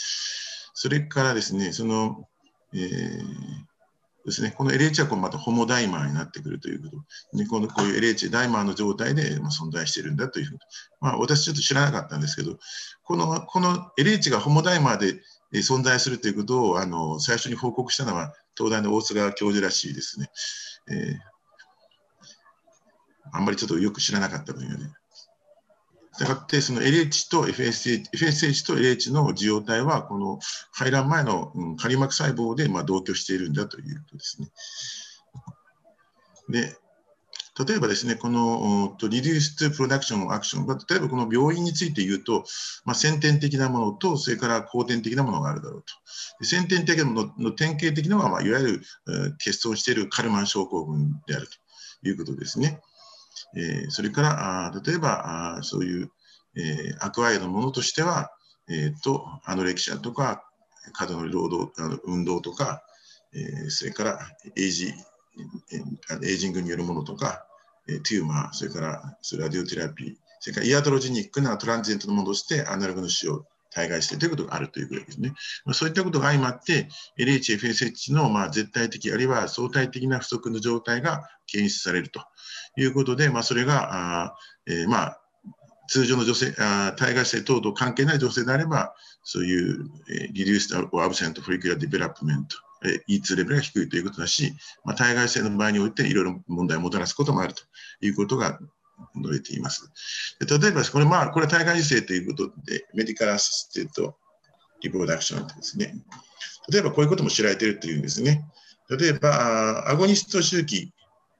[0.73, 2.27] それからですね、その、
[2.73, 3.68] えー
[4.29, 6.91] ですね、この LH はこうまたホモダイマーになってくるというこ
[7.33, 10.61] と、ね、このこういう LH ダイマーの状態でま存在しているんだというふうに、
[11.01, 12.59] まあ、私ちょっと知らなかったんですけど、
[13.05, 15.23] このこの LH がホモダイマーで
[15.55, 20.31] 存在するということをあの最初に報告したのは東大の大須賀教授らしいですね。
[20.91, 21.17] えー、
[23.33, 24.85] あんまりちょっとよく知らなかった分野で。
[26.19, 30.41] したがって、その LH と FSH, FSH と LH の受容体は、この
[30.73, 34.49] 排卵前の、うん、仮膜細胞でまあ同居しているんだということですね。
[36.51, 36.77] で、
[37.65, 42.45] 例えばですね、この Reduced Production Action、例えばこの病院について言うと、
[42.85, 45.85] まあ、先天的なものと、それから後天的なものがあるだろう
[46.41, 46.45] と。
[46.45, 48.83] 先天的なものの典型的なのは、まあ、いわゆる
[49.39, 51.49] 欠損しているカルマン症候群である
[52.03, 52.81] ということですね。
[53.57, 56.11] えー、それからあ例えばあそういう、
[56.57, 58.31] えー、アクアイアのものとしては、
[58.69, 60.45] えーと、 anorexia とか
[60.93, 62.83] 過度の労働あの運動とか、
[63.35, 64.19] えー、それから
[64.57, 67.47] age aging によるものとか、
[67.89, 75.35] えー、 tumor それからそれ radiotherapy それから iatrogenic な transient のものとしてアナログの使用対外してということがあるということですね。
[75.65, 82.21] まあそういったことが相まって、LH、FSH のまあ絶対的、あるいは相対的な不足の状態が検出されると
[82.77, 84.35] いうことで、まあ、それが、あ
[84.67, 85.21] えー、まあ
[85.89, 92.47] 通常の女性、あ体外性等々関係ない女性であれば、そういう、えー、Reduced or Absent Follicular Development、
[92.85, 94.55] えー、E2 レベルが低いということだし、
[94.85, 97.63] まあ、体外性の場合においていろいろ問題をもたらすこともあると
[98.01, 98.59] いうことが
[99.17, 99.91] 述べています。
[100.41, 104.17] で例えば、これ、まあ、これ体外受精ということで、メディカルアシステント
[104.81, 105.95] リプロダクションですね。
[106.71, 108.45] 例えばこういうことも知られているというんですね。
[108.91, 110.93] 例えば、アゴニスト周期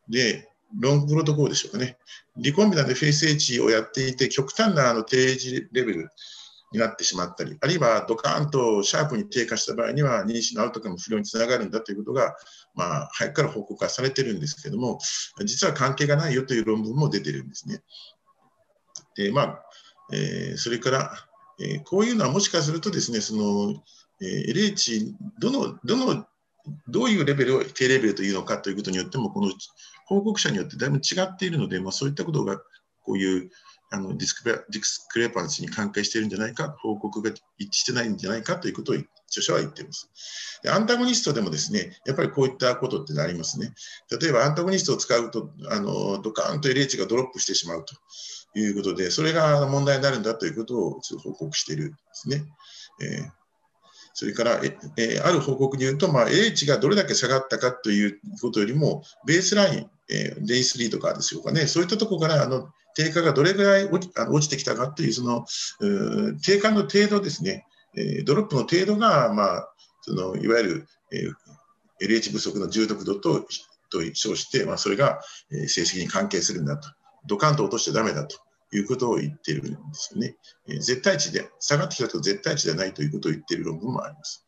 [0.09, 1.97] で、ロングプロトコルでしょうかね。
[2.37, 6.11] リコンビナでフェイス H をやっていて、極端なあの定時レベル
[6.73, 12.37] になってしまったり、あるいはドカーンとシャープに低下した場合には、妊娠のアウトカム不良につながるんだということが、
[12.79, 15.01] まあ、早くから報告はされてるんですけども、
[15.45, 17.83] 実は関係がないよという論文も出てるんですね。
[19.17, 19.63] で、まあ、
[20.13, 21.13] えー、それから、
[21.61, 23.83] えー、こういうのはもしかするとですね、その、
[24.23, 26.25] えー、LH、どの、どの、
[26.87, 29.53] どういうレベルを低レベルというのかということによっても、この
[30.07, 32.59] 報告者によってだいぶ違っているので、まあ、そういったことが
[33.03, 33.51] こういう
[33.91, 38.97] あの discre discrepancy に関係しているんじゃないか、報告が一致してないんじゃないかということを
[39.31, 40.11] 著者は言っています。
[40.63, 43.73] でアンタゴニストでもですね、やっぱりこういったことってありますね。
[44.21, 47.95] 例えばアンタゴニストを使うと、あのドカーンと LH がドロップしてしまうと
[48.59, 52.45] いうことで、それが問題になるんだということを報告しているんですね。
[53.03, 53.39] えー
[54.19, 54.61] それから、
[54.97, 65.47] えある報告によると、まあ、LH がどれだけ下がったかということよりも、ベースライン、えー、デイ3とかでしょうかね、そういったところからあの低下がどれぐらい落ちあの落ちてきたかという、その
[65.79, 67.65] う低下の程度ですね、
[67.99, 69.69] えー、ドロップの程度が、まあ、
[70.03, 73.45] そのいわゆる、えー、LH 不足の重篤度と
[73.91, 75.21] と称して、まあ、それが、
[75.51, 76.89] えー、成績に関係するんだと、
[77.27, 78.37] ドカンと落としちゃだめだと
[78.73, 80.37] いうことを言っているんですよね。
[80.69, 84.45] えー、絶対値で、下がってきたと絶対値ではないということを言っている論文もあります。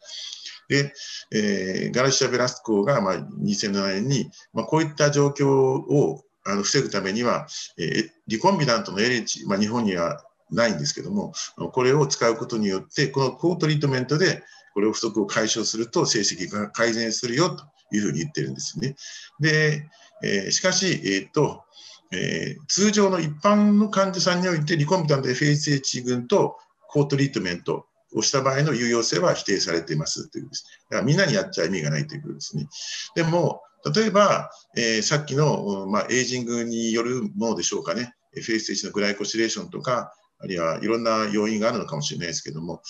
[0.68, 0.92] で、
[1.32, 7.46] えー、ガルシア・ベラスコが、まあ、2007年に、まあ、こういった状況をあの防ぐためには、
[7.76, 11.32] えー、リコンビナントの LH、まあ、日本にはないんですけども、
[11.72, 14.42] これを使うことによって、この高トリートメントで
[14.74, 18.96] これを不足を解消すると成績が改善するよというふうに言ってるんですね。
[19.40, 19.88] で、
[20.22, 21.64] えー、しかし、えーと
[22.12, 26.56] えー、通常の一般の患者さんにおいてリコンビタント FSH 群と
[26.88, 30.64] 高トリートメントをした場合の有用性は否定されていますというです。
[30.90, 32.68] だからみんなにやっちゃ意味がないということですね。
[33.14, 33.62] でも、
[33.94, 40.12] 例えば、えー、さっきの、まあ、エイジングによるものでしょうかね、FSH のグライコシレーションとか、
[40.42, 42.82] あるいはいろんな要因があるのかもしれないですけども、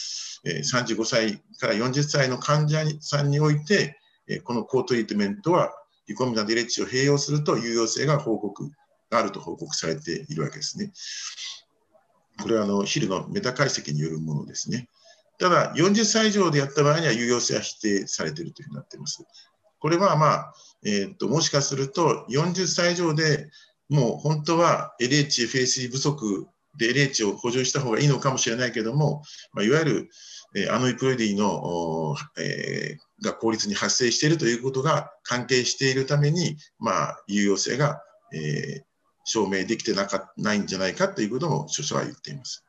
[0.44, 3.98] え、35歳から40歳の患者さんにおいて、
[4.28, 5.72] え、この高トリートメントは
[6.06, 8.70] リコミナントレッチを併用すると有用性が報告
[9.10, 10.92] があると報告されているわけですね。
[12.40, 14.88] これはあのヒルのメタ解析によるものですね。
[15.38, 19.24] ただ、40歳以上でやった場合には有用性は否定されているというふうになっています。
[19.78, 23.50] これは、まあえー、っともしかすると40歳以上で
[23.88, 26.46] もう本当は LH、FAC 不足
[26.76, 30.10] で LH を補充した方がいいのかもしれないけども、まあ、いわゆる、
[30.56, 38.02] えー、アノイプロディの、えー、が効率に発生しているということが関係しているために、まあ、有用性が、
[38.32, 38.82] えー、
[39.24, 42.64] 証明できてなかないんじゃないかということも著者は言っています。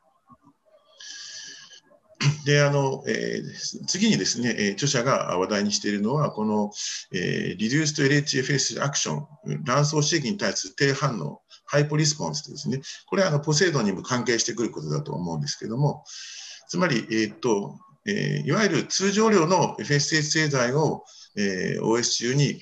[2.46, 6.70] であのえー、次にですね、えー、著者が話題にしているのは、この、
[7.12, 9.24] えー、Reduced LHFS Action、
[9.64, 11.41] 卵巣刺激に対する低反応、
[11.72, 16.04] ハイポリスポンスですね、これはあのポセイドンにも関係してくることだと思うんですけども、
[16.68, 21.02] つまり、えーとえー、いわゆる通常量の FSH 製剤を、
[21.34, 22.60] えー、OS 中に、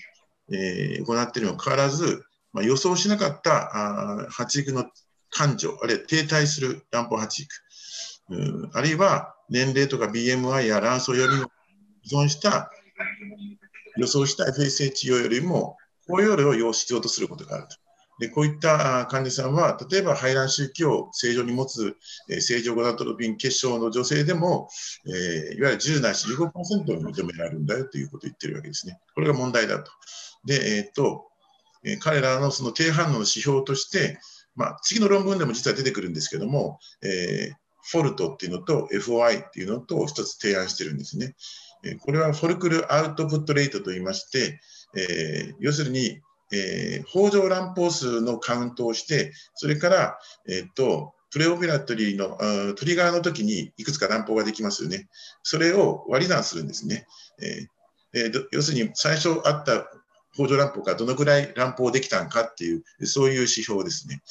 [0.53, 4.85] えー、行っているにもかかわらず、まあ、予想しなかったあ発育の
[5.31, 7.53] 感情、あるいは停滞する卵胞発育、
[8.75, 11.51] あるいは年齢とか BMI や卵巣よりも
[12.05, 12.71] 依存した
[13.97, 17.90] 予想した FSH 用よりも高容量を要必要とすることがあると。
[18.21, 21.97] でこういった患者さんは、例えば排卵周期を正常に持つ、
[22.29, 24.69] え、正常ゴナトロピン結晶の女性でも、
[25.07, 26.53] え、いわゆる10なし15%
[27.01, 29.01] 認められるんだよということを言ってるわけですね。
[29.15, 29.91] これが問題だと。
[30.45, 31.31] で、え、っと
[31.85, 34.19] え、彼らのその低反応の指標として、
[34.55, 41.35] まあ、次の論文でも実は出てくるんですけども、えー、フォルトっていうのと FOI っていうのと一つ提案してるんですね。
[41.85, 44.61] え、これはフォルクルアウトプットレートといいまして、
[44.95, 46.21] えー、要するに、
[46.53, 55.09] えー、北条乱歩数のカウントをして、それから、えっ、と、プレオペラトリーのトリガーの時にいくつか乱歩ができますよね。
[55.45, 57.07] それを割り算するんですね。
[57.41, 59.87] えー、えー、要するに最初あった
[60.41, 64.23] 北条乱歩がどのくらい乱歩できたのかっていう、そういう指標ですね。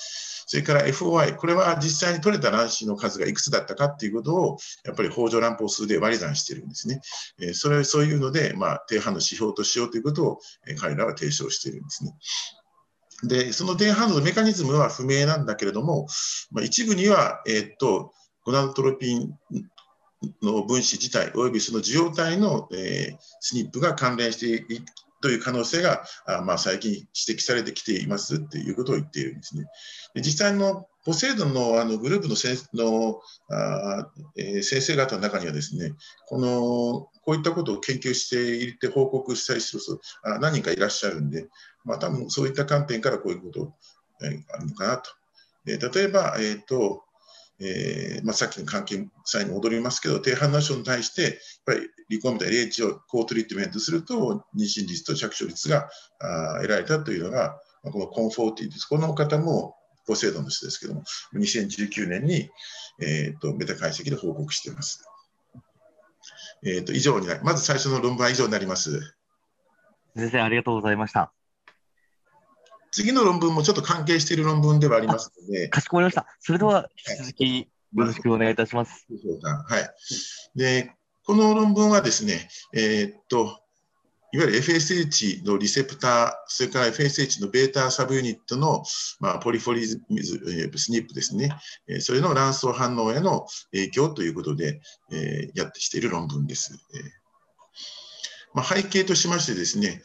[0.52, 7.02] それから FOI、これは実際に取れた卵子の数がいくつだったかっていうことを、やっぱり北条乱歩数で割り算してるんですね。
[7.40, 12.16] えそれそういうので、まあ、低反の指標としようということを、え彼らは提唱しているんですね。
[13.24, 16.08] で、その低反応のメカニズムは不明なんだけれども、
[16.50, 19.36] まあ、一部には、えー、っと、ゴナドトロピン
[20.42, 24.82] の分子自体、およびその受容体の、えー、スニップが関連してい
[25.22, 29.66] という可能性が、あまあ、最近指摘されてきていますということを言っているんですね。
[30.14, 35.94] で実際のポセイドンのあのグループの先のあ、えー、先生方の中にはですね、
[36.28, 41.48] このこういったことを研究していて報告したりする人あ何人かいらっしゃるんで、
[41.86, 43.74] まあ、多分そういった観点からこういうこと、
[44.24, 45.12] えー、あるのかなと。
[45.68, 47.04] えー、例えば、えーと
[47.62, 51.32] えーまあ、さっきの関係際に戻りますけど、低反応症に対して、やっ
[51.66, 55.90] ぱりリコームと LH を高トリートメントすると、妊娠率と着床率が
[56.20, 58.86] あ得られたというのが、このコンフォーティです。
[58.86, 61.04] この方も高精度の人ですけども、
[61.36, 62.50] 2019年に、
[63.02, 65.04] えーと、メタ解析で報告しています。
[66.66, 69.00] えーと、以上になりまず最初の論文は以上になります。
[70.16, 71.32] 先生、ありがとうございました。
[72.92, 75.70] 次の論文もちょっと関係している論文ではありますので。
[75.70, 76.26] かしこまりました。
[76.40, 77.68] それでは引き続きよ
[78.04, 79.08] ろしくお願いいたします。
[79.68, 79.90] はい。
[80.56, 80.96] で、
[81.30, 83.60] この論文はですね、えー、っと、
[84.34, 88.84] いわゆる FSH のリセプター、それから FSH のベータサブユニットの、
[89.20, 90.42] まあ、ポリフォリズミズ、
[90.74, 91.56] えスニップですね、
[92.00, 96.74] それの卵巣反応への影響ということで、えやってしている論文です。
[96.96, 96.98] え
[98.56, 100.02] まあ、背景としましてですね、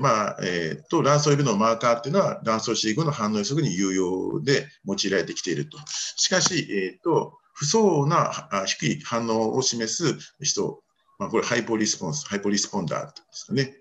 [0.00, 5.76] まあえー、と卵巣予備のマーカーっていうのは卵巣刺激後の反応予測に有用で用いられてきていると。
[6.14, 8.30] しかし、えーと、不相応な
[8.66, 10.80] 低い反応を示す人、
[11.18, 13.74] まあ、これハイポリスポンス、ハイポリスポンダーですかね、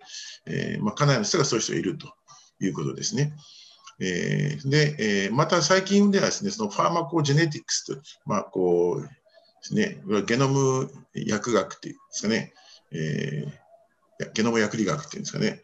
[0.48, 2.08] えーまあ、かなりの人がそういう人がいると
[2.60, 3.34] いうことですね。
[4.00, 9.10] えー、で、えー、また最近ではですね、そのファーマコジェネティクスと、まあ、こうで
[9.62, 12.54] すね、ゲノム薬学っていうんですかね、
[12.92, 13.68] えー
[14.34, 15.62] ゲノム薬理学っていうんですかね。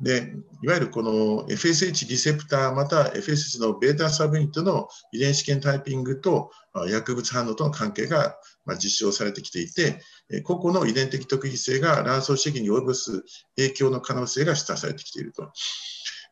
[0.00, 0.32] で
[0.62, 6.50] いわゆるこの FSH リセプターまた FSH のベータサブユニットの遺伝子圏タイピングと
[6.88, 8.36] 薬物反応との関係が
[8.76, 10.00] 実証されてきていて
[10.44, 13.24] 個々の遺伝的特異性が卵巣刺激に及ぼす
[13.56, 15.50] 影響の可能性が示唆されてきていると。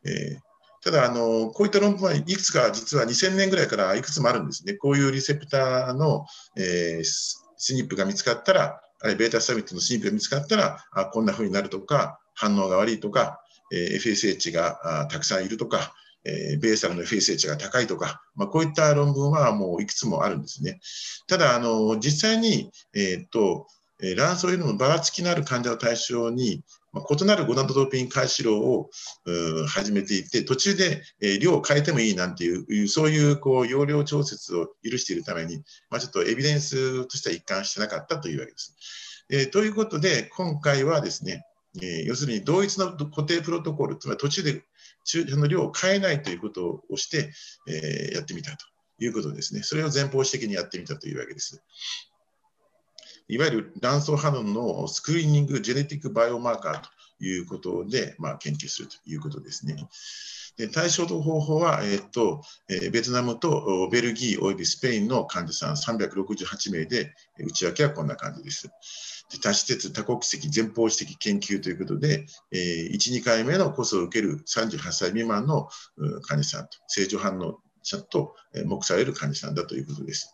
[0.05, 0.47] えー
[0.83, 4.73] ただあの、こういった論文はいくつか実は2000年ぐらいからいくつもあるんですね。
[4.73, 13.41] こういうリセプターの、えー、スニップが見つかったら、あるいはベータサミットのスニップが見つかったら、あこんな風になるとか、反応が悪いとか、
[13.71, 15.93] え、FSH がたくさんいるとか、
[16.25, 20.79] え、ベーサルの FSH が高いとか、まあ、こういった論文はもういくつもあるんですね。
[21.27, 23.67] ただ、あの実際に、え、っと
[23.99, 26.63] 卵巣よりもばらつきのある患者を対象に、
[26.93, 28.89] まあ、異なるゴナドトピン回路を
[29.67, 35.57] 始めていて、途中で、え、量を変えてもいいなんていう、そういうこう容量調節を許しているために、
[35.89, 38.75] まあ、ちょっとエビデンスとしては一貫してなかったというわけです。
[39.29, 41.43] えー、ということで、今回はですね、
[41.81, 44.63] えー、要するに同一の固定プロトコル、つまり途中で
[45.05, 47.31] 注射の量を変えないということをして、
[47.67, 48.65] えー、やってみたと
[48.99, 49.63] いうことですね。
[49.63, 51.61] それを前方指摘にやってみたというわけです。
[53.29, 56.89] いわゆる卵巣反応のスクリーニングジェネティックバイオマーカーと
[57.25, 59.75] いうことで、まあ、研究するということですね。
[60.57, 68.69] で対象の方法は、えーと、ベトナムとベルギーおよびスペインの患者さん368名で、内訳はこんな感じです。
[69.43, 75.67] 多施設、多国籍、前方指的研究ということで、えー、1、2回目のコースを受ける38歳未満の
[76.23, 78.35] 患者さんと、正常反応者と
[78.65, 80.31] 目される患者さんだということです。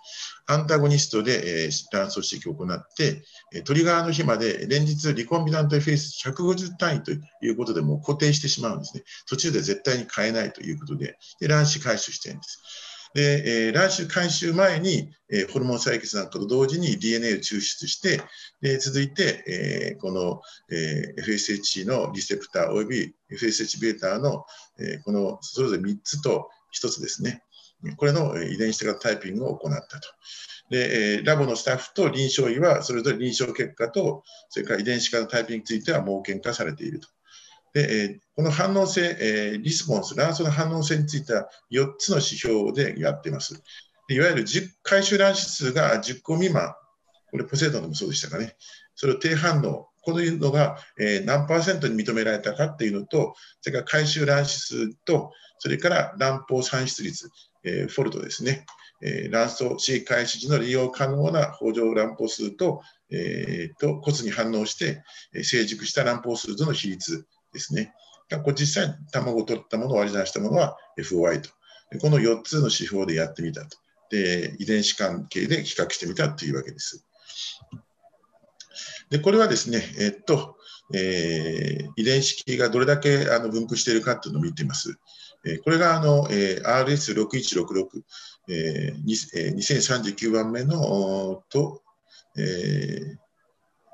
[0.48, 3.24] アンタゴニストで、卵巣指摘を行って、
[3.64, 9.04] トリガーの日まで連日リコンビナント FS150 単位ということでもう固定してしまうんですね。
[9.28, 12.60] 途中で絶対に変えないということで、で卵子回収してるんです。
[13.14, 18.22] で、えー、卵子回収前に、えー、ホルモン採血なんかと同時に DNA を抽出して、
[18.62, 20.42] で続いて、えー、この、
[20.72, 24.46] えー、FSH のリセプターおよび FSH ベータの、
[24.80, 27.44] えー、このそれぞれ3つと1つですね。
[27.98, 30.10] これの遺伝子型タイピングを行ったと。
[30.70, 37.10] で、ラボのスタッフと臨床医はそれぞれ臨床結果と、それから遺伝子型タイピングについては盲検化されていると。
[37.74, 43.62] で、この反応性、リスポンス、卵巣の反応性については4つの指標でやっています。
[44.10, 44.46] いわゆる
[44.84, 46.74] 回収卵子数が10個未満、
[47.32, 48.56] これポセイドンでもそうでしたかね。
[48.96, 50.78] それを低反応、こういうのが、
[51.26, 55.32] 何パーセントに認められたかっていうのと、それから回収卵子数と、
[55.64, 57.32] それから卵胞産出率、
[57.64, 58.66] えフォルトですね。
[59.02, 65.06] え卵巣死開始時の利用可能な豊穣卵胞数と,、えー、と骨に反応して、
[65.42, 67.94] 成熟した卵胞数との比率ですね。
[68.44, 71.50] こ実際卵を取ったものを割り算したものは FOI と。
[72.02, 73.78] この4つの指標でやってみたと。
[74.10, 77.06] で、遺伝子関係で比較してみたというわけです。
[79.10, 80.58] で、これはですね、えっと、
[80.94, 85.00] えー、遺伝子がどれだけあの分布しているかというのを見ています。
[85.46, 88.02] え、これがあの、え、RS6166、
[88.50, 91.82] えー、2039番目のと、
[92.38, 93.18] え、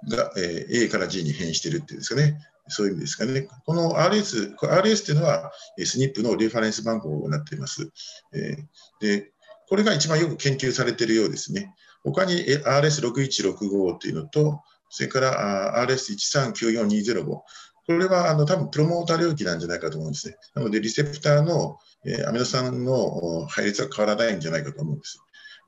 [0.08, 2.40] が、えー、A から G に変しているっていうんですかね。
[2.70, 3.48] そういう意味ですかね。
[3.66, 7.90] この RS、RS というのは SNP のレファレンス番号になっています。
[8.34, 8.58] え、
[9.00, 9.32] で、
[9.68, 11.74] これが一番よく研究されているようですね。
[12.04, 17.42] 他に RS6165 というのと、それから RS1394205。
[17.90, 20.36] これはあの多分プロモーター領域なんじゃないかと思うんですね。
[20.54, 25.20] なので、リセプターの、えー、アミノ酸の配列は変わらないんじゃないかと思うんです。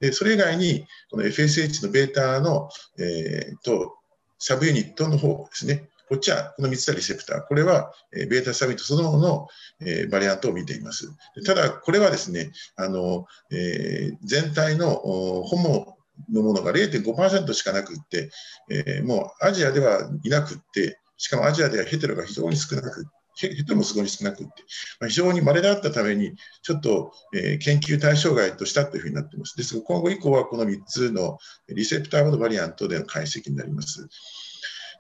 [0.02, 2.70] でそれ以外に、この FSH のベータの、
[3.00, 3.96] えー、と
[4.38, 5.90] サブユニットの方ですね。
[6.10, 7.48] こっちはこの3つのリセプター。
[7.48, 9.48] これは、え、ベータサブユニットそのものの、
[9.80, 11.12] えー、バリアントを見ています。
[11.44, 15.98] ただ、これはですね、あのえー、全体のホモ
[16.32, 18.30] のものが0.5%しかなくって、
[18.70, 23.06] えー、もうアジアではいなくって、しかもアジアではヘテロが非常に少なく
[23.38, 24.54] ヘテロもすごい少なくって、
[25.00, 29.56] まあ、非常に稀だったために、ちょっと、えー、研究対象外としたというふうになっています。
[29.56, 31.38] ですが、今後以降はこの3つの
[31.70, 34.10] リセプターのバリアントでの解析になります。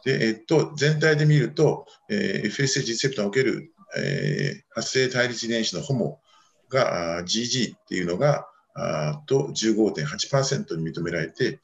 [0.05, 6.21] でえっと、全体で見ると、えー、FSH リセプターにおける、えー、発生対立遺伝子のホモ
[6.69, 11.59] があ GG っていうのがあと15.8%に認められて、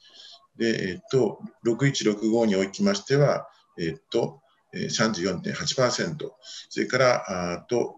[0.58, 3.48] で、えっと、6165におきましては、
[3.80, 4.42] えっと、
[4.86, 6.32] 34.8%、
[6.70, 7.96] それからあと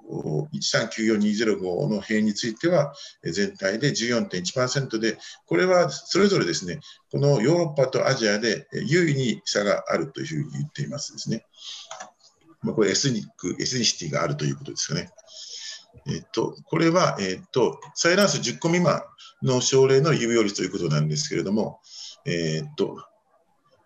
[0.53, 6.79] 1394205の変異については全体で14.1%で、これはそれぞれですね、
[7.11, 11.45] このヨーロッパとアジアで優位に差があるというふうに言っていますですね。
[12.61, 15.09] まあ、これエスニック、エスニシティがあるということですよね。
[16.07, 19.01] えっと、これは、えっと、サイランス10個未満
[19.41, 21.79] の症例の有用率ということなんですけれども、
[22.25, 22.97] えっと、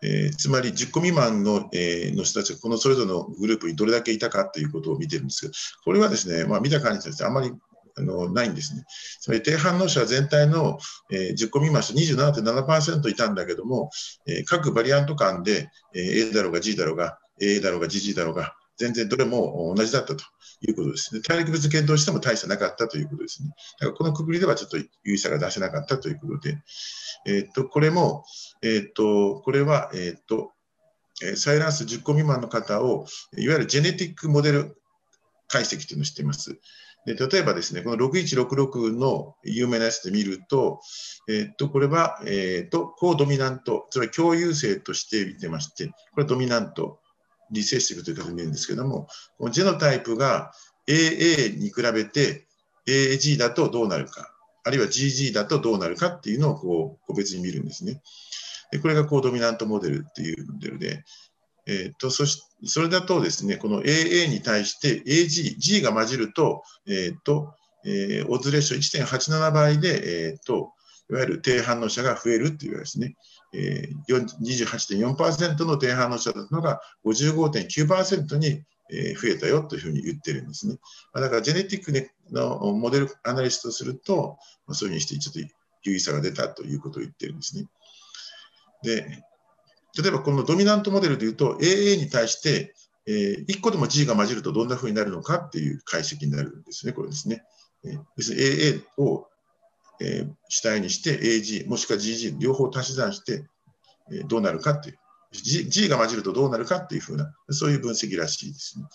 [0.03, 5.53] えー、つまり10個未満の,、えー、の人たちがこのそれぞれのグループにどれだけいたかということを見てるんですけど、
[5.85, 7.51] これはですね、まあ、見た感じですあまり
[7.95, 8.83] あのないんですね。
[9.21, 10.79] つまり低反応者全体の、
[11.11, 13.89] えー、10個未満者27.7%いたんだけども、
[14.27, 20.23] えー、各バリアント間で、えー、A だろうが G だろうが、A だろうが GG だろうが、全然どれも同じだったと
[20.61, 21.21] いうことですね。
[21.21, 23.49] 大陸別検討しても大差なかったということですね。
[23.79, 26.57] だからこのくくりではちょっと有意差が出せなかったということで、
[27.25, 28.25] え、っと、これも、
[28.61, 30.51] え、っと、これは、え、っと、
[31.35, 33.05] サイランス10個未満の方を、
[33.37, 34.77] いわゆるジェネティックモデル
[35.47, 36.59] 解析というのをしています。
[37.05, 40.79] で例えばですね、この6166の有名なやつで見ると、
[41.29, 46.99] えっと、これは、えっと、高ドミナント、つまり共有性として見てまして、これはドミナント、
[47.53, 50.51] リセッシブという形で見るんですけども、このジェノタイプが
[50.87, 52.47] AA に比べて
[52.87, 54.33] AG だとどうなるか、
[54.63, 58.01] あるいは GG だとどうなるかっていうのをこう個別に見るんですね。
[58.71, 61.03] でこれが高ドミナントモデルっていうモデルで、
[61.67, 67.53] えーと、そしそれだとですね、この AA に対して AG、G が混じると、えーと
[67.85, 70.73] えー、オズレーション1.87倍で、えーと、
[71.09, 73.15] いわゆる低反応者が増えるっていうですね、
[73.53, 78.63] えー、28.4%の低反応者だったのが55.9%に
[79.15, 80.77] 増えたよというふうに言ってるんですね。
[81.13, 84.37] だからジェネティックのモデルアナリストすると、
[84.71, 87.67] そういうふうにしてちょっと有意差が出たということを言ってるんですね。
[88.83, 89.23] で、
[90.01, 92.73] 例えばこのドミナントモデルでいうと AA に対して、
[93.05, 97.43] えー、1個でも G が混じるとどんなふうになるのかっていう解析になるんですね、これですね。
[97.85, 99.27] えー、別に AA を、
[100.01, 103.45] えー、主体にして AG もしくは GG 両方足し算して、
[104.11, 104.97] えー、どうなるかっていう
[105.31, 108.85] G, G が混じるとどうなるかっていうふうなそういう分析らしいですね。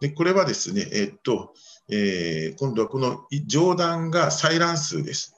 [0.00, 1.54] でこれはですね、えー、っと
[1.90, 5.34] えー、今度はこの上段が採卵数です。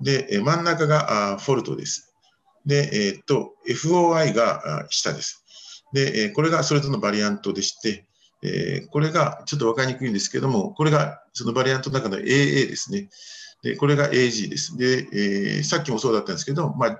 [0.00, 2.14] で、真ん中があフォルトです。
[2.66, 5.44] で、えー、っと、FOI が下です。
[5.92, 8.06] で、これがそれぞれのバリアントでして、
[8.44, 13.08] えー、これがちょっと分かりにくいんですけども、これがそのバリアントの中の AA ですね。
[13.62, 14.76] で、これが AG です。
[14.76, 16.98] で、えー、さっきもそうだったんですけど、まあ、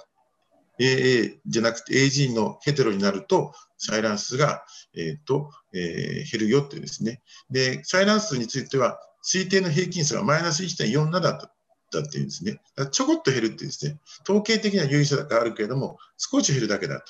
[0.81, 4.65] AA じゃなくて AG のヘテロになると、サイランスが、
[4.97, 7.23] えーとえー、減るよっていうですね。
[7.51, 11.55] で、サイランスについては、推定の平均数がマイナス1.47だった
[12.01, 12.61] ったっていうんですね。
[12.91, 13.99] ちょこっと減るっていうですね。
[14.29, 17.05] 統計的な有意差があるけれども、少し減るだけだと。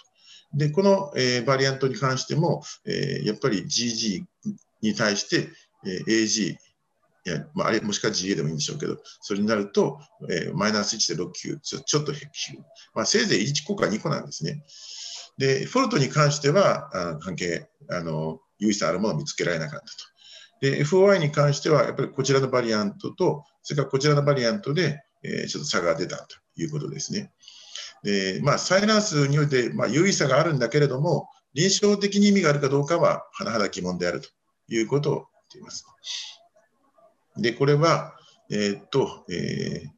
[0.55, 4.25] で、この、えー、バリアントに関しても、えー、やっぱり GG
[4.83, 5.49] に対して、
[5.85, 6.57] えー、AG、
[7.27, 9.99] いやまあ、あれもしくは GA でもいいんでしょうけど、それになると、
[10.31, 12.29] えー、マイナス1.69ちょ、ちょっと減る。
[12.95, 14.63] まあ、せいぜい1個か2個なんですね。
[15.39, 19.93] で、フォルトに関しては、あ関係、あの、有意差あるものを見つけられなかったと。
[20.61, 27.33] で、FOI に関しては、やっぱりこちらのバリアントと、それからこちらのバリアントで、えー、ちょっと差が出たということですね。
[28.05, 34.29] で、まあ、サイランスにおいて、まあ、有意差があるんだけれども、臨床的に意味があるかどうかは、甚だ疑問であると
[34.69, 35.87] いうことを言っています。
[37.39, 38.15] で、これは、
[38.51, 39.89] えー、っと、えー、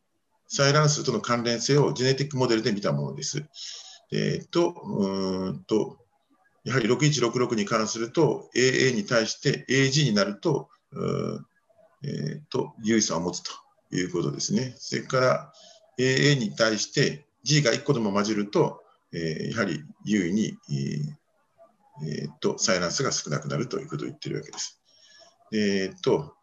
[0.47, 3.45] サイランスとの関連性をジェネティックモデルで見たものです。
[4.13, 5.99] えー、っと、うんと、
[6.63, 10.69] やはり6166に関すると、AA に対して AG になると、
[12.05, 13.51] えー、と、優位さを持つと
[13.91, 14.75] いうことですね。
[14.79, 15.53] それから
[15.99, 18.83] AA に対して G が1個でも混じると、
[19.13, 20.59] えー、やはり優位に、
[22.05, 24.83] えー、と、サイランスが少なくなるということを言ってるわけです。
[25.53, 26.35] えっ、と、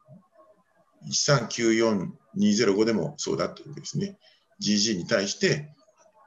[1.12, 4.18] 1394205でもそうだというわけですね。
[4.62, 5.76] GG に対して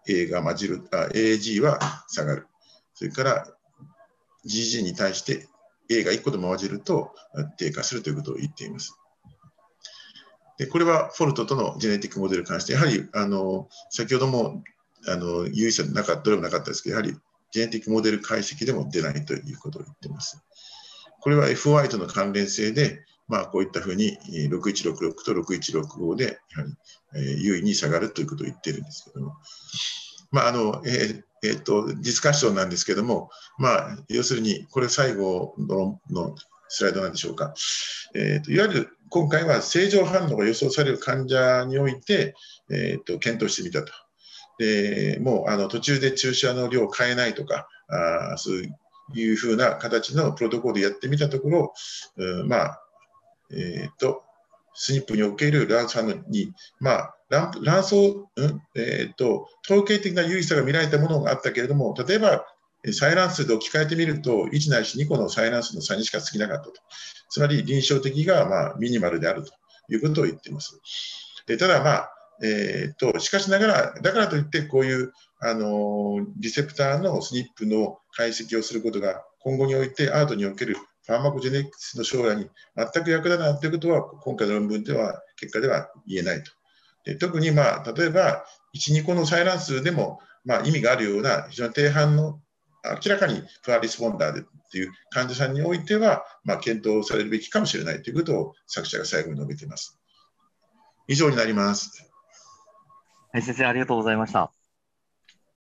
[0.07, 2.47] A が混じる、あ AG は下がる。
[2.93, 3.47] それから
[4.47, 5.49] GG に対して
[5.89, 7.15] A が1個でも混じると
[7.57, 8.95] 低下するということを言っています。
[10.59, 14.63] でこれはフォルトとのジェネティックモデルに関して、やはりあの先ほども
[15.09, 17.17] あの有意差なかったどれもなかったですけど、やはり
[17.53, 20.43] ジェネティックモデル解析でも出ないということを言っています。
[21.21, 24.17] これは FY との関連性で、まあ、こういったふうに
[24.51, 26.67] 6166と6165でやは
[27.15, 29.35] り、優位に下がるということを言っているんですけども、
[30.31, 36.35] まああのええーと、ディスカッションなんですけども、まあ、要するにこれ最後のの
[36.69, 37.55] スライドなんでしょうか、
[38.15, 42.35] えーと、いわゆる今回は正常反応が予想される患者において、
[42.71, 43.93] えーと、検討してみたと。
[44.59, 48.63] でもうあの途中で注射の量を変えないとか、あそう
[49.15, 51.75] いうふうな形のプロトコルでやってみたところ、
[52.17, 52.83] うん、まあ、
[53.53, 54.23] えっ、ー、と、
[54.75, 62.45] スニップにおける卵巣反応に、まあ、卵卵巣、うんえーと、統計的な有意差が見られたものがあったけれども、例えば
[62.91, 66.73] 採卵数で置き換えてみると、1ないし2個の採卵数の差にしかつきなかったと。
[67.29, 69.53] つまり臨床的がまミニマルであると
[69.93, 70.81] いうことを言っています。
[71.47, 72.13] でただ、まあ
[72.43, 80.77] えーと、しかしながら、だからといって、こういうあのリセプターのスニップの解析をすることが今後においてアートにおける
[81.07, 86.51] ファーマコジェネティクスの将来に全く役立たないということは、今回の論文では、結果では言えないと。
[87.05, 92.41] で特に、まあ、例えば、1、2個の採卵数でも、まあ、意味があるような非常に低反の
[93.05, 99.99] 明らかにプアリスポンダーでっていう患者さんにおいては、まあ、検討されるべきかもしれないということを作者が最後に述べています。
[101.09, 102.09] 以上になります。
[103.33, 104.53] はい、先生、ありがとうございました。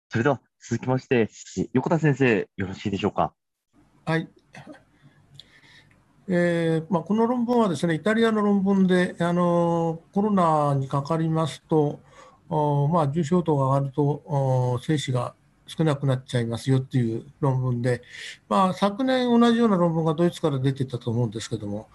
[0.10, 1.30] それでは続きまして、
[1.74, 3.34] 横田先生、よろしいでしょうか？
[4.06, 4.28] はい。
[6.28, 12.00] えーまあ、この論文はですね、イタリアの論文で、あのコロナにかかりますと、
[12.50, 15.36] おまあ、重症度が上がるとお精子が
[15.78, 18.02] 少なくなっちゃいますよっていう論文で、
[18.50, 21.88] まあ、昨年同じような論文がドイツから出てたと思うんですけども、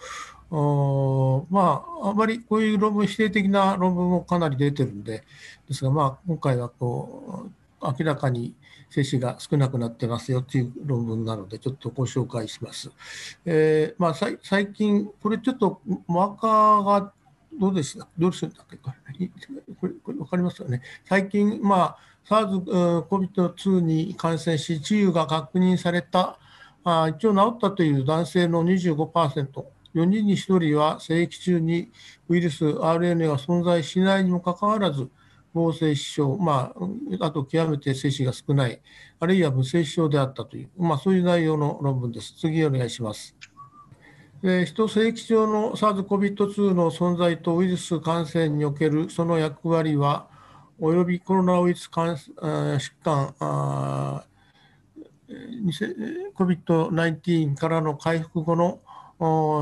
[1.50, 5.24] まあ、あまりこういう論文、否定的な論文もかなり出てるんで、
[5.68, 7.50] ですが、まあ、今回はこ
[7.82, 8.54] う明らかに
[8.88, 12.90] 精子が少なくなってますよっていう論文なので、ちょっとご紹介します。
[13.44, 17.12] えーまあ、最近、これちょっとマーカーが
[17.58, 18.06] どうでした？
[18.18, 18.76] どうするんだっけ？
[18.76, 19.30] これ、
[19.80, 20.82] これ、これ分かりますよね。
[21.04, 21.98] 最近、まあ、
[22.28, 26.38] SARS-CoV-2 に感染し、治癒が確認された、
[26.84, 29.64] あ一応治ったという男性の25%、
[29.94, 31.90] 4人に1人は生育中に
[32.28, 35.08] ウイルス、RNA が存在しないにもかかわらず、
[35.54, 36.74] 合成死症、ま
[37.20, 38.80] あ、あと極めて精子が少ない、
[39.18, 42.34] あるいは無精子症であったという、まあ、そういう内容の論文です。
[42.38, 43.34] 次お願いします。
[44.42, 50.28] え人性液上の SARS-CoV-2 の存在とウイルス感染におけるその役割は、
[50.78, 53.34] およびコロナウイルス感疾患
[56.36, 58.80] COVID-19 からの回復後の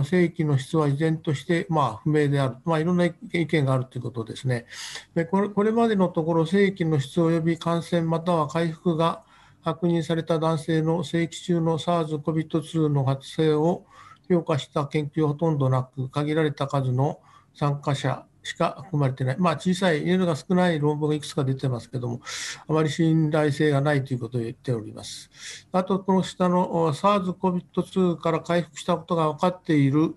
[0.04, 3.14] 正規の質は依然として、まあ、不明である、まあ、いろんな意
[3.46, 4.66] 見があるということですね。
[5.14, 9.22] でこれこれまでのところ、正規の質及び感染または回復が
[9.62, 13.86] 確認された男性の正規中の SARS-COVID-2 の発生を
[14.28, 17.20] 評価した研究はほとんどなく、限られた数の
[17.54, 22.20] 参加者しか含まれてない、まあ、小さい、N が少ない論文がいくつか出てますけども、
[22.68, 25.30] あまり信頼性がないということを言っております。
[25.72, 30.14] あと、この下の SARS-CoV-2 から回復したことが分かっている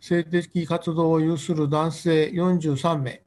[0.00, 3.22] 性的活動を有する男性43名、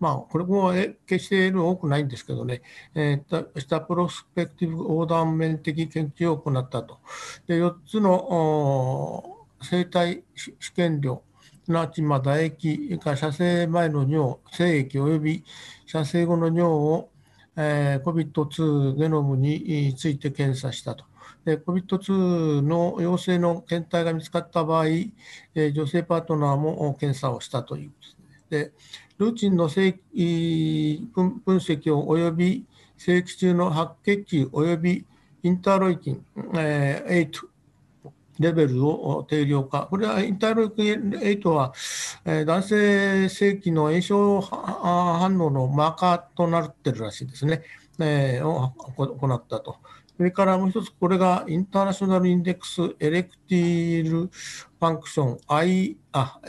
[0.00, 0.72] まあ、これも
[1.06, 2.60] 決して N 多くないんですけどね、
[2.94, 6.98] えー、したプロスペクティブ横断面的研究を行ったと。
[7.46, 9.24] で4つの
[9.62, 11.22] 生体試験量、
[11.64, 15.44] すなわち、まあ唾液か射精前の尿、精液及び
[15.86, 17.08] 射精後の尿を、
[17.56, 21.04] えー、COVID-2 ゲノムについて検査したと。
[21.46, 27.92] COVID-2 の陽性の検体が見つかった場合、えー、女性パートナーも検査をしたという
[28.48, 28.72] で
[29.18, 29.92] ルーチンの正
[31.14, 32.64] 分分析を及び
[32.96, 35.06] 正規中の白血球及び
[35.42, 36.24] インターロイキン、
[36.56, 37.53] えー、8
[38.38, 39.86] レベルを定量化。
[39.90, 41.72] これはインターロイキン8は、
[42.24, 47.62] えー、男性性器の炎症反応のマーカーとなってるらしいですね。
[48.00, 49.76] えー、を行ったと。
[50.16, 56.40] それからもう一つ、これがインターナショナルインデックスエレクティールファンクション I、あ、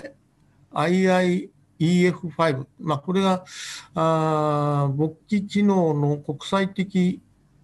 [0.72, 2.68] IIEF5。
[2.80, 3.44] まあ、これが
[3.96, 7.22] あ勃起機能の国際的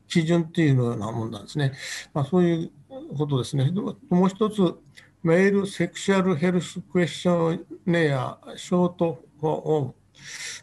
[0.08, 1.74] 基準っていうようなものなんですね。
[2.14, 2.72] まあ、そういう
[3.18, 3.72] ことですね。
[4.10, 4.76] もう一つ、
[5.24, 9.96] メールセクシャルヘルスクエスチョンネア、ショートフォーオン。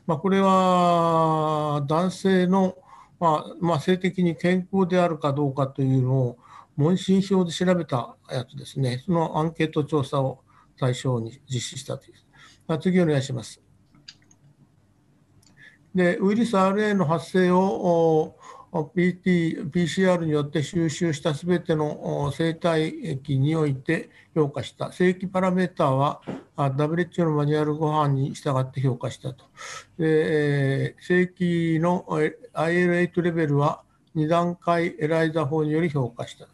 [0.06, 2.76] まあ、これは男性の、
[3.20, 6.38] まあまあ、性的に健康であるかどうかというのを
[6.76, 9.02] 問診票で調べたやつですね。
[9.04, 10.40] そのアンケート調査を
[10.78, 12.14] 対象に実施したという。
[12.66, 13.60] まあ、次お願いします。
[15.94, 18.36] で、ウイルス RA の発生を
[18.72, 24.92] PT、PCR によって収集したすべての生体液において評価した。
[24.92, 26.20] 正規パラメーターは
[26.56, 29.44] WHO のマニュアルご飯に従って評価したと。
[29.98, 32.04] で正規の
[32.54, 33.82] IL8 レベルは
[34.16, 36.46] 2段階エライザ法により評価した。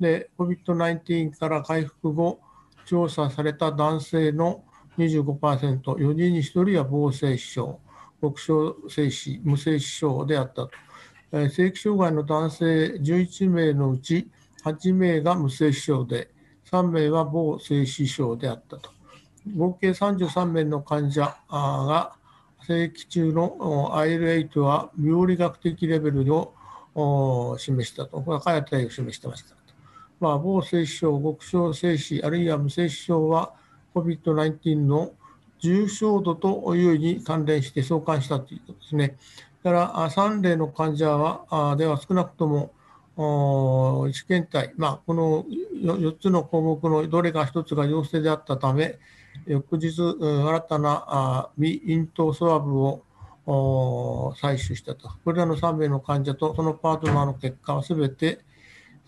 [0.00, 2.40] で、COVID-19 から回復後、
[2.86, 4.64] 調査された男性の
[4.98, 7.80] 25%、4人に1人は防精子症、
[8.20, 10.70] 極小精子、無精子症であったと。
[11.50, 14.28] 性器障害の男性11名のうち
[14.64, 16.30] 8名が無精子症で、
[16.70, 18.90] 3名は某精子症であったと。
[19.56, 22.12] 合計33名の患者が
[22.66, 28.22] 性器中の IL8 は病理学的レベルを示したと。
[28.22, 29.56] これは開発体を示してました。
[30.20, 33.52] まあ、某精子症、極小精子、あるいは無精子症は
[33.94, 35.12] COVID-19 の
[35.58, 39.16] 重症度と優位に関連して相関したということですね。
[39.64, 42.70] だから3例の患者はでは少なくとも
[44.12, 45.46] 試験体、まあ、この
[45.82, 48.98] 4つの項目のどれか1つが陽性であったため、
[49.46, 53.02] 翌日、新たな未咽頭スワブを
[53.46, 55.08] 採取したと。
[55.24, 58.40] これらの3名の患者とそのパートナーの結果はすべて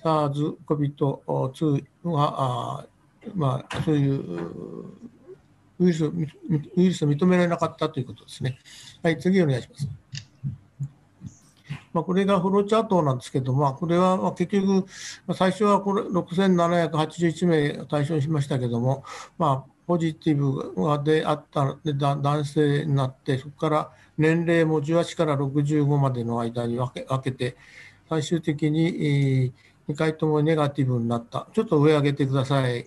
[0.04, 2.86] SARS-CoV-2 は、
[3.34, 4.22] まあ、そういう
[5.80, 6.12] ウイルスウ
[6.76, 8.58] イルスを認められなかったということですね。
[9.02, 9.86] はい、次お願いします。
[11.96, 14.84] まあ、これがフローチャートなんですけど、まあ、これは結局、
[15.34, 19.02] 最初はこれ6781名対象にしましたけども、
[19.38, 27.56] まあ、ポジティブであった男性になって、そこから年齢も18から65までの間に分け分けて、
[28.10, 29.54] 最終的に
[29.88, 31.48] 2回ともネガティブになった。
[31.54, 32.84] ちょっと上上げてください。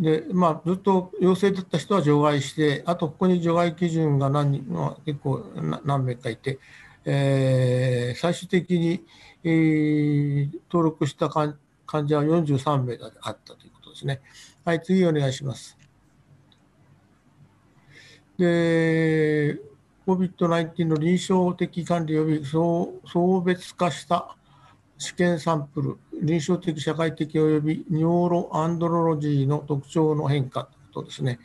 [0.00, 5.44] で、まあ、ずっと陽性だった人は除外して、あとここに除外基準が何人結構
[5.84, 6.58] 何名かいて、
[7.04, 9.04] えー、最終的に、
[9.44, 11.58] えー、登録した患
[11.92, 14.22] 者は43名であったということですね。
[14.64, 15.76] はい、次お願いします。
[18.38, 19.60] で、
[20.06, 24.34] COVID-19 の臨床的管理及び層別化した
[25.00, 31.40] 試験サンプル、臨床的社会的及びニョーロアンドロロジーの特徴の変化とですね、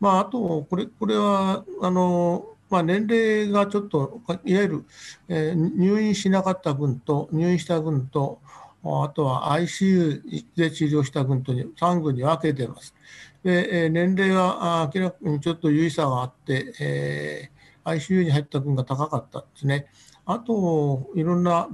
[0.00, 4.84] まあ、あと、これこれはあの、まあ、年齢がちょっと、いわゆる、
[5.28, 8.40] えー、入院しなかった群と、入院した群と、
[8.82, 12.96] あとは ICU で治療した群とに3群に分けています。
[13.44, 19.86] で、年齢は明らかにちょっと有意差があって、えー、ICU に入った群が高かったですね。
[20.26, 21.68] あと、いろんな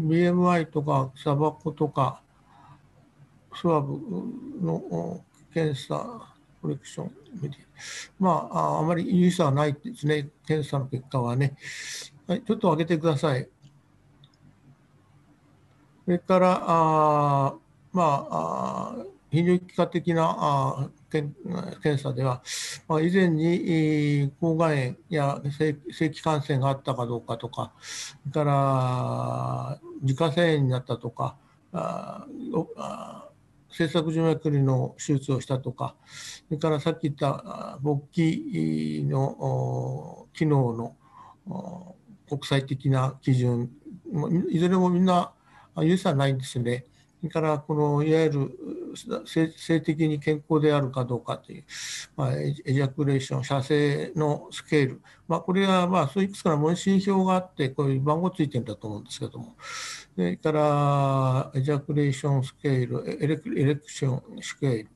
[0.00, 2.22] BMI とか砂箱とか
[3.54, 3.98] スワブ
[4.62, 5.22] の
[5.52, 6.28] 検査
[6.62, 7.20] コレクション
[8.18, 11.56] まあ、あまり有意差はないですね、検査の結果はね。
[12.26, 13.48] はい、ちょっと上げてください。
[16.04, 17.54] それから、あ
[17.92, 18.94] まあ、
[19.32, 22.42] 泌尿器科的なあ検査では、
[22.88, 31.36] まあ、以前に抗がんや正規感染があったかどうかとか、それから自家腺炎になったとか、
[31.72, 32.26] あ
[33.72, 35.94] 制作静脈瘤の手術をしたとか、
[36.48, 40.96] それからさっき言った勃起の機能
[41.46, 41.94] の
[42.28, 43.70] 国際的な基準、
[44.50, 45.32] いずれもみんな
[45.78, 46.84] 有意差ないんですね。
[47.20, 48.58] それからこのいわゆる
[49.26, 51.64] 性的に健康であるかどうかという、
[52.16, 59.54] まあ、 ejaculation、射精の scale、まあ、これはまあそういくつかの問診票があって、こういう番号ついてるんだと思うんですけども、
[60.14, 64.88] それから ejaculation scale、erec erection scale、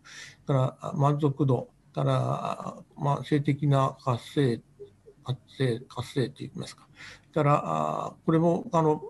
[0.47, 4.63] から満足度、からまあ性的な活性、
[5.23, 6.89] 活性、活性といいますか、
[7.35, 9.03] からこれもあの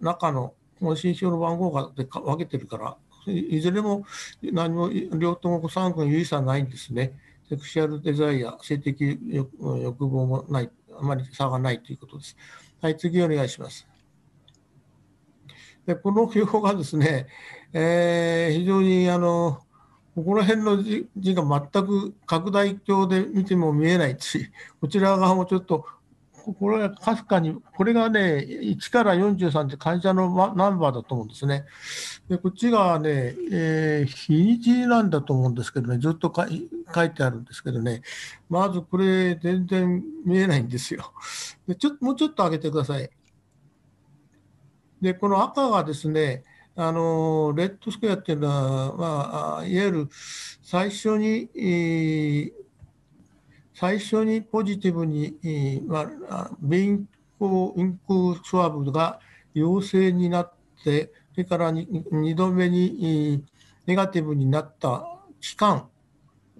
[0.00, 2.96] 中の問診票の番号がで分けてるから、
[3.26, 4.04] いずれも
[4.42, 7.12] 何も両とも3群有意差ないんですね。
[7.48, 12.36] セクシュアルデザイア、性的欲望もない、あまり差がないということです。
[12.80, 13.86] はい、次お願いします。
[15.86, 17.26] でこの表がですね、
[17.72, 19.60] えー、非常にあの
[20.14, 24.50] ここら辺の字が全く拡大鏡で見ても見えないし、
[24.80, 25.86] こちら側もちょっと
[26.52, 31.64] これはかすかに、これがね、1から43って患者のナンバーだと思うんですね。
[32.28, 38.02] でこっちがね、えー、日にちなんだと思うんですけどね、ずっと書いてあるんですけどね、
[38.50, 41.12] まずこれ、全然見えないんですよ。
[41.66, 43.08] でちょっともうちょっと上げてください。
[45.00, 46.44] で、この赤がですね、
[46.76, 50.08] あのレッドスクエアっていうのは、まあ、いわゆる
[50.62, 52.63] 最初に、えー
[53.74, 57.08] 最初にポジティブに、まあ、イン
[57.38, 59.18] コインクスワブが
[59.52, 60.52] 陽性になっ
[60.82, 63.44] て、それから 2, 2度目に
[63.86, 65.04] ネガティブになった
[65.40, 65.88] 期間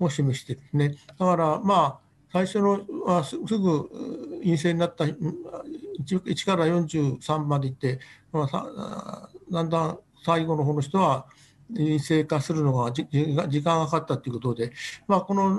[0.01, 0.97] を示してるんですね。
[1.19, 1.99] だから、まあ、
[2.33, 2.85] 最初の
[3.23, 3.89] すぐ
[4.41, 5.15] 陰性になった 1,
[6.05, 8.01] 1から43までいって、
[8.33, 11.27] まあ、だんだん最後の方の人は
[11.73, 13.07] 陰性化するのが時
[13.63, 14.73] 間がかかったということで、
[15.07, 15.59] まあ、この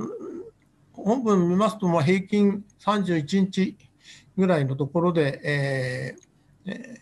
[0.98, 3.78] 本文見ますと、まあ、平均31日
[4.38, 7.00] ぐらいのところで、えーえ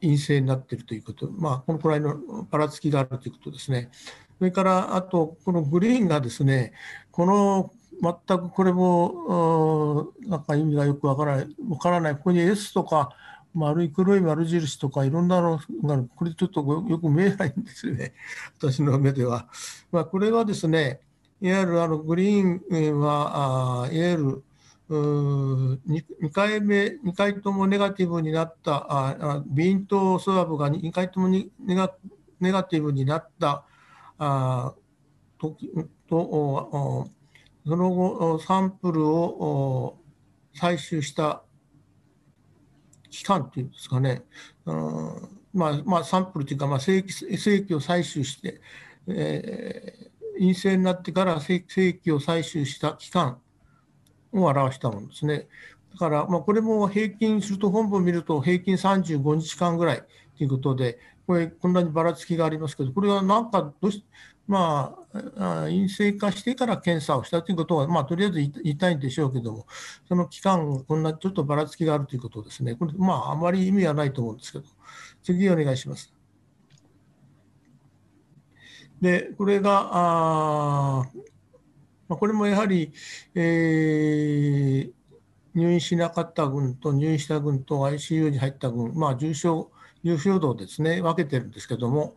[0.00, 2.16] 陰性になっているということ、まあ、このくらいの
[2.50, 3.90] ばらつきがあるということですね。
[4.38, 6.72] それから、あと、このグリーンがですね、
[7.10, 13.10] この全くこれも、なんか意味がよくわからない、わからない、ここに S とか
[13.52, 18.14] 丸い黒い丸印とかいろんなのがある、これちょっとよく見えないんですよね、
[18.58, 19.48] 私の目では。
[19.90, 21.00] まあ、これはですね、
[21.40, 24.42] いわゆるあのグリーンは、あいわゆる
[24.90, 25.78] 2,
[26.22, 31.94] 2回目、2回ともネガティブになった、あビーンとスワブが2回ともネガ
[32.40, 33.64] ネガティブになった
[34.18, 34.74] あ
[35.38, 35.70] 時
[36.08, 37.10] と、
[37.66, 39.98] その後、サンプルを
[40.54, 41.42] 採集した
[43.10, 44.22] 期間っていうんですかね、
[45.52, 48.60] まあ、まあ、サンプルというか、まあ、正規正規を採集して、
[49.06, 53.38] えー、陰性になってから正規を採集した期間
[54.32, 55.48] を表したものですね。
[55.92, 60.02] だから、まあ、これも平均すると、本部を見ると平均35日間ぐらい
[60.36, 64.04] ということで、これ、こんなにばらつきがありますけど、これはなんかどうし、
[64.46, 69.66] まあ、陰性化してから検査をしたということは、まあ、とりあえず言いたいんでしょうけども、
[70.08, 72.74] その期間、こんなちょっとばらつきがあるということですね。
[72.74, 74.64] これ、まあ、あまり意味はないと思うんですけど、
[75.22, 76.17] 次お願いします。
[79.00, 81.08] で、これが、あ
[82.08, 82.92] まあ、これもやはり、
[83.34, 84.92] えー、
[85.54, 89.70] 入院しなかった群と入院した群と ICU に入った群、まあ、重症、
[90.02, 92.16] 重症度ですね、分けてるんですけども、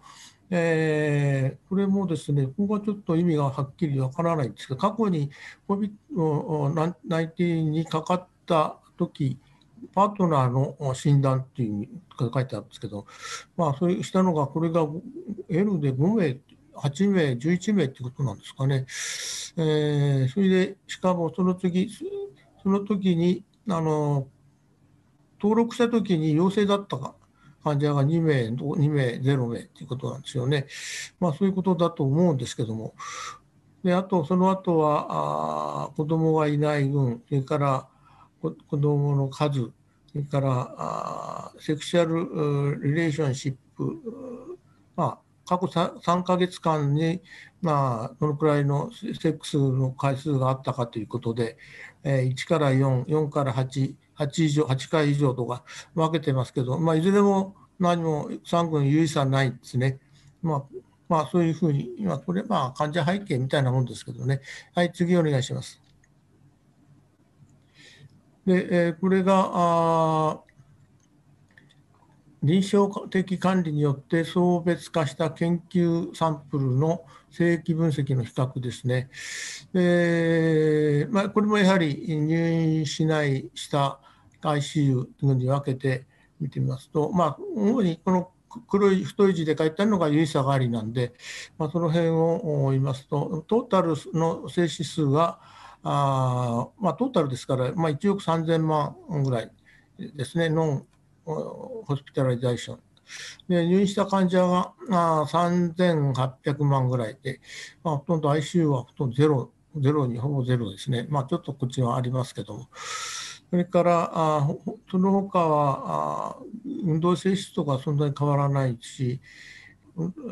[0.50, 5.32] えー、これもですね、ここはちょっと意味がはっきりわからないんですけど、過去に
[5.68, 9.38] COVID-19 にかかった時
[9.94, 13.06] パートナーの診断っていう書いてあるんですけど、
[13.58, 14.88] まあ、そうしたのが、これが
[15.50, 16.38] L で5名、
[16.76, 18.86] 8名、11名ってことなんですかね。
[19.58, 21.90] えー、それで、しかもその次、
[22.64, 24.28] その時に、あの、
[25.42, 27.16] 登録した時に陽性だったか、
[27.64, 30.68] 患者が2名、2名、0名ということなんですよね。
[31.20, 32.96] まあそういうことだと思うんですけども。
[33.84, 37.88] で、あと、その後は、あ子供がいない分、それから
[38.42, 39.72] 子供の数、
[40.12, 44.58] それからあセクシャルリレーションシップ、
[44.96, 47.22] まあ、過去 3, 3ヶ月間に、
[47.62, 51.58] まあ、どのくらいのセックスの回数があったかということで、
[52.04, 55.64] えー、1から4、4から8、8以上、8回以上とか
[55.94, 60.00] 分けてますけど、まあ、いずれも何も3群有意差ないですね。
[60.42, 60.64] まあ、
[61.10, 64.42] まあ、そういうふうに、今、これ、まあ、患者背景みたいなもんですけどね。
[64.74, 65.82] はい、次お願いします。
[68.46, 70.40] で、えー、これが、あ
[72.44, 79.10] 臨床的管理によって層別化した研究サンプルの正規分析の比較ですね。
[79.76, 84.00] えーまあ、これもやはり入院しない、した
[84.42, 86.08] ICU というのに分けて
[86.40, 88.32] 見てみますと、まあ、主にこの
[88.68, 91.14] 黒い太い字で書いてあるのが有意差がありなんで、
[91.58, 95.40] まあ、その辺を言いますと、トータルの静止数が、
[95.84, 99.52] あまあ、トータルですから、まあ、1億3000万ぐらい
[99.98, 100.88] ですね、 non
[101.36, 102.80] hospitalization。
[103.50, 107.42] で入院した患者があ3800万ぐらいで、
[107.84, 111.08] まあ、ほとんど ICU はほとんどゼロ、ゼロにほぼゼロですね。
[111.10, 112.70] まあ、ちょっとこっちはありますけども。
[113.50, 114.48] それからあ
[114.90, 116.44] その他はあ
[116.86, 119.20] 運動性質とかそんなに変わらないし、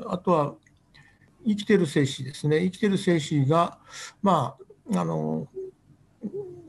[0.08, 0.56] あとは
[1.46, 2.62] 生きてる精子ですね。
[2.62, 3.78] 生きてる精子が、
[4.22, 4.56] ま
[4.94, 5.48] あ、あの、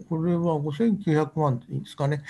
[0.08, 2.22] これは5900万でいいんですかね。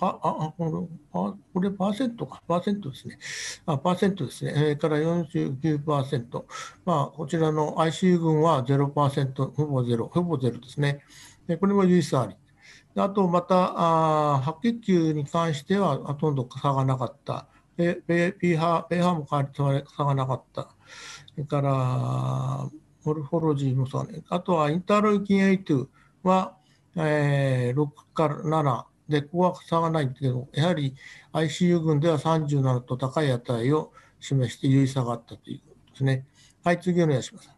[0.00, 1.20] あ、あ、これ、
[1.52, 3.18] これパーセントか、パーセントですね。
[3.66, 4.52] あ、パーセントですね。
[4.54, 6.44] それから49%。
[6.84, 11.02] まあ、こちらの ICU 群は0%、ほぼゼロ、ほぼゼロですね。
[11.46, 12.36] でこれも唯一あり。
[12.96, 17.46] あと、また、あ白血球に関してはほとんど差がなかった。
[17.76, 19.26] ペーハー、ペーハーも
[19.96, 20.68] 差がなかった。
[21.34, 22.70] それから、
[23.04, 24.22] モルフォロジーもそうね。
[24.28, 25.88] あとはインターロイキン8
[26.22, 26.56] は、
[26.96, 28.93] えー、6から7。
[29.08, 30.94] で、ここは差がないけど、やはり
[31.32, 36.26] ICU 群では37と高い値を示して優位差があったということですね。
[36.64, 37.50] はい、次お願いします。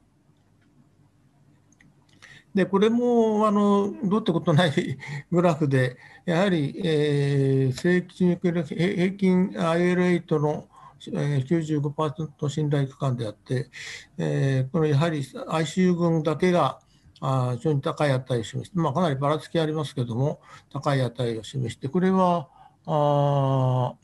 [2.55, 4.99] で、これも、あの、どうってことない
[5.30, 10.66] グラフで、やはり、えー、正規における平均 IL8 の
[10.99, 13.70] 95%信頼区間であって、
[14.16, 16.80] えー、このやはり ICU 群だけが
[17.29, 20.41] あ非常に高い値を示して、まあ、かなりばらつきありますけれども、
[20.72, 22.49] 高い値を示して、これは、
[22.87, 23.95] あ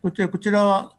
[0.00, 0.92] こちらこちらは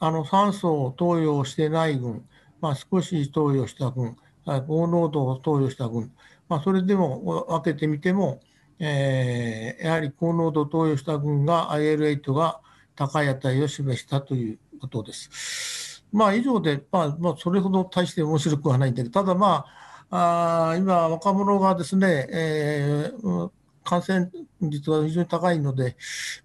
[0.00, 2.26] あの酸素を投与してない群、
[2.60, 6.10] まあ、少し投与した群、高濃度を投与した群、
[6.48, 8.40] まあ、それでも分けてみても、
[8.80, 12.60] えー、やはり高濃度投与した群が IL8 が
[12.96, 16.04] 高い値を示したということです。
[16.12, 19.82] まあ、以上で、まあ、まあ、それほど大して面白くはないんだけど、ただまあ、
[20.14, 23.50] あ今、若者がですね、えー、
[23.82, 25.96] 感染率が非常に高いので、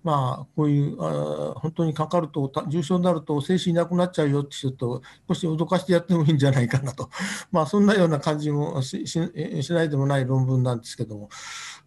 [0.04, 7.10] まあ、こういうあ本当にかかると、重症になると精神いなくなっちゃうよって人と、少し脅かしてやってもいいんじゃないかなと、
[7.52, 8.98] まあ、そんなような感じもし
[9.70, 11.30] ないでもない論文なんですけども、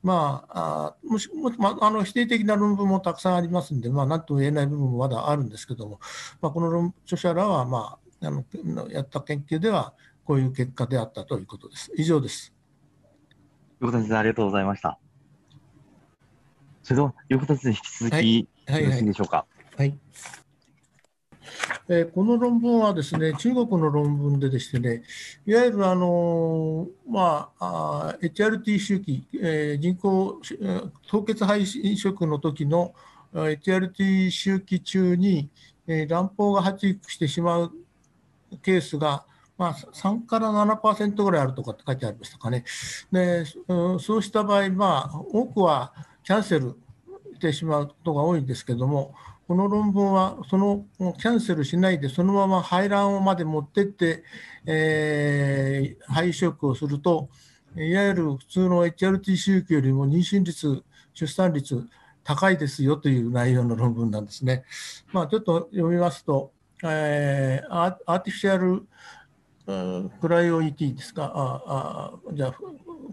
[0.03, 5.99] まあ、あもしもまあ、あの否定的な論文もたくさんありますんで、まあ、なんとも言えない部分もまだあるんですけども、
[6.43, 8.45] まあ、この論著者らは、まあ、あの
[8.91, 9.95] やった研究では、
[10.31, 11.91] こういう結果であったということです。
[11.97, 12.55] 以上です。
[13.81, 14.97] 横田先生、ありがとうございました。
[16.85, 19.45] それでは、横田先生、引き続き、はい、よろしいでしょうか？
[19.77, 19.99] はい、はい
[21.89, 25.03] えー、この論文はですね、中国の論文ででしてね、
[25.45, 30.41] いわゆるあの、まあ、HRT 周期、えー、人工
[31.09, 32.95] 凍結肺移植の時の
[33.35, 35.51] HRT 周期中に、
[35.89, 37.73] えー、卵胞が発育してしまう
[38.63, 39.25] ケースが、
[39.61, 42.65] まあ、3から7%ぐらいあるとかって書いてありましたかね。
[43.13, 45.93] で、うん、そうした場合、まあ、多くは
[46.25, 46.79] キャンセル
[47.35, 49.15] してしまうことが多いんですけども、
[49.47, 54.25] この論文はそのキャンセルしないでそのまま排卵まで持ってって、
[54.65, 57.29] えー、肺移植をすると
[57.77, 60.83] いわゆる普通の HRT 周期よりも妊娠率
[61.13, 61.87] 出産率
[62.25, 64.65] 高いですよという内容の論文なんですね。
[65.13, 66.53] まあ、ちょっと読みますと、
[66.83, 68.87] えー、アーティフィシャル
[70.21, 72.53] クライオ ET ですか、ああじゃあ、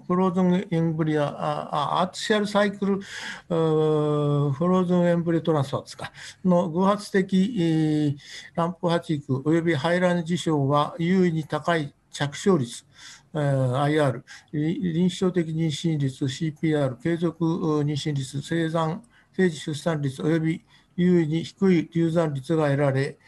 [0.07, 3.03] フローズンエンブリア、あアーティシャルサイクルフ
[3.49, 6.11] ローズンエンブリトランスファーですか、
[6.45, 8.17] の偶発的
[8.55, 12.85] ランプ発育及び排卵事象は優位に高い着床率、
[13.33, 17.43] IR、臨床的妊娠率、CPR、継続
[17.83, 19.03] 妊娠率、生産、
[19.33, 23.19] 生児出産率及び優位に低い流産率が得られ、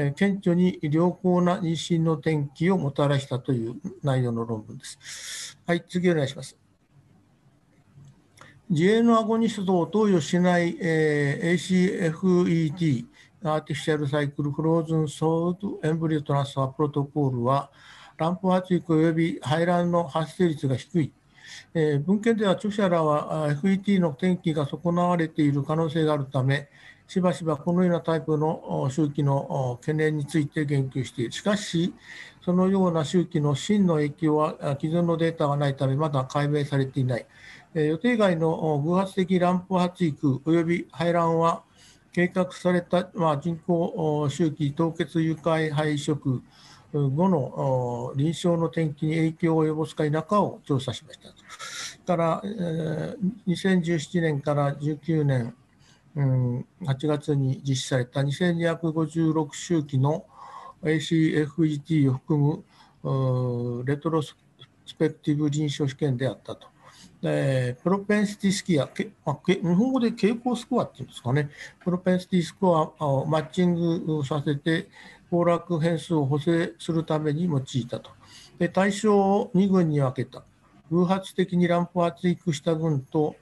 [0.00, 3.74] え顕著に良好な妊娠の転機をもたらしたという
[4.04, 5.58] 内容の論文です。
[5.66, 6.56] はい、次お願いします。
[8.70, 13.06] 自衛のアゴニストを投与しない、えー、ACFET、
[13.42, 17.72] アーティフィシャルサイクルフローズンソードエンブリオトランスファープロトコールは、
[18.16, 21.12] 卵胞発育及び排卵の発生率が低い。
[21.74, 26.68] えー、文献では著者らは FET の転機が損なわれている可能性があるため、
[27.08, 31.32] しばしばこのようなタイプの周期の懸念について言及している。
[31.32, 31.94] しかし、
[32.44, 37.26] そのような周期の真の影響は既存のデータがないためまだ解明されていない。
[37.74, 41.62] 予定外の偶発的卵胞発育及び排卵は
[42.12, 46.42] 計画された、まあ、人工周期凍結誘拐肺移植
[46.92, 52.16] 後の臨床の転機に影響を及ぼすか否かを調査しました。
[52.16, 52.42] から、
[53.46, 55.54] 2017年から19年
[56.16, 60.24] うん、8月に実施された2256周期の
[60.82, 62.64] ACFET を含
[63.02, 64.36] むレトロス
[64.98, 66.66] ペクティブ臨床試験であったと。
[67.22, 68.88] でプロペンシティスキア、
[69.24, 71.50] まあ、日本語で傾向スコアっていうんですかね、
[71.82, 74.88] プロペンシティスコアをマッチングさせて、
[75.30, 78.10] 崩落変数を補正するために用いたと。
[78.58, 80.44] で対象を2群に分けた。
[80.90, 83.36] 偶発的に乱歩発育した群と、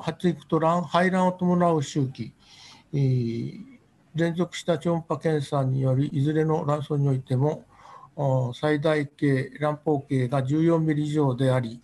[0.00, 2.32] 発育と卵排卵を伴う周期、
[2.92, 7.64] 連続した超音波検査によりいずれの卵巣においても
[8.54, 11.80] 最大径卵胞径が14ミリ以上であり、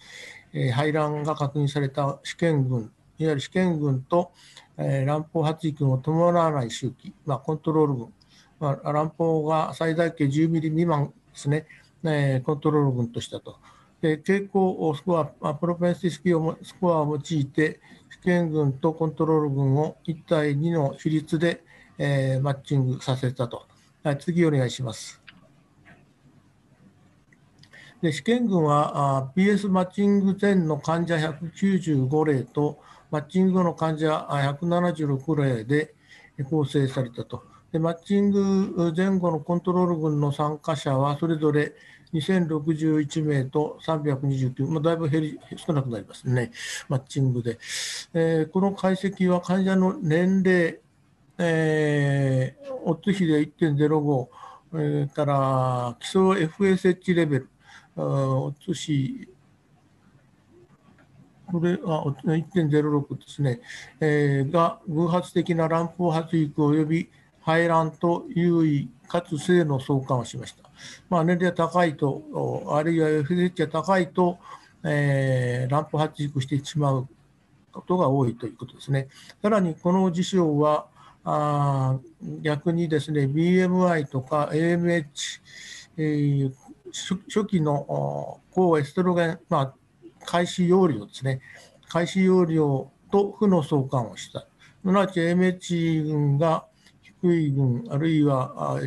[0.72, 4.32] 排卵が確認された試験群いわゆる試験群と、
[4.76, 8.12] 卵胞発育を伴わない周期、まあ、コントロール群、
[8.60, 11.66] まあ、卵胞が最大径10ミリ未満ですね、
[12.44, 13.58] コントロール群としたと。
[14.14, 17.80] 傾向スコア、プロペンシスキをスコアを用いて、
[18.10, 21.62] 試験群とコントロール群を1対2の比率で、
[21.98, 23.66] えー、マッチングさせたと。
[24.02, 25.20] はい、次お願いします。
[28.02, 32.78] で試験群はあ PS マッチング前の患者195例と
[33.10, 35.94] マッチング後の患者176例で
[36.50, 37.44] 構成されたと。
[37.72, 41.72] でマッチング前後のコントロール群の参加者はそれぞれ
[42.20, 46.52] 2061名と329、まあ、だいぶ減り少なくなりますね、
[46.88, 47.58] マッチングで。
[48.14, 50.78] えー、この解析は患者の年齢、
[51.38, 54.28] えー、オッズ比で1.05、
[54.74, 57.48] えー、から基礎 FSH レベル、
[57.96, 59.28] オッズ比
[61.50, 63.60] これあ1.06ですね、
[64.00, 67.10] えー、が偶発的な卵胞発育及び
[67.40, 70.65] 排卵と優位かつ性の相関をしました。
[71.08, 74.38] まあ、年齢が高いと、あるいは FSH が高いと、
[74.84, 77.08] えー、ランプ発育してしまう
[77.72, 79.08] ことが多いということですね。
[79.42, 80.86] さらにこの事象は、
[81.28, 81.98] あ
[82.40, 85.04] 逆にですね、BMI とか AMH、
[85.96, 86.52] えー、
[87.26, 89.74] 初期の抗エストロゲン、まあ、
[90.24, 91.40] 開始容量ですね、
[91.88, 94.46] 開始容量と負の相関をした。
[94.82, 96.66] すなわち AMH 群が
[97.02, 98.78] 低い群、あるいは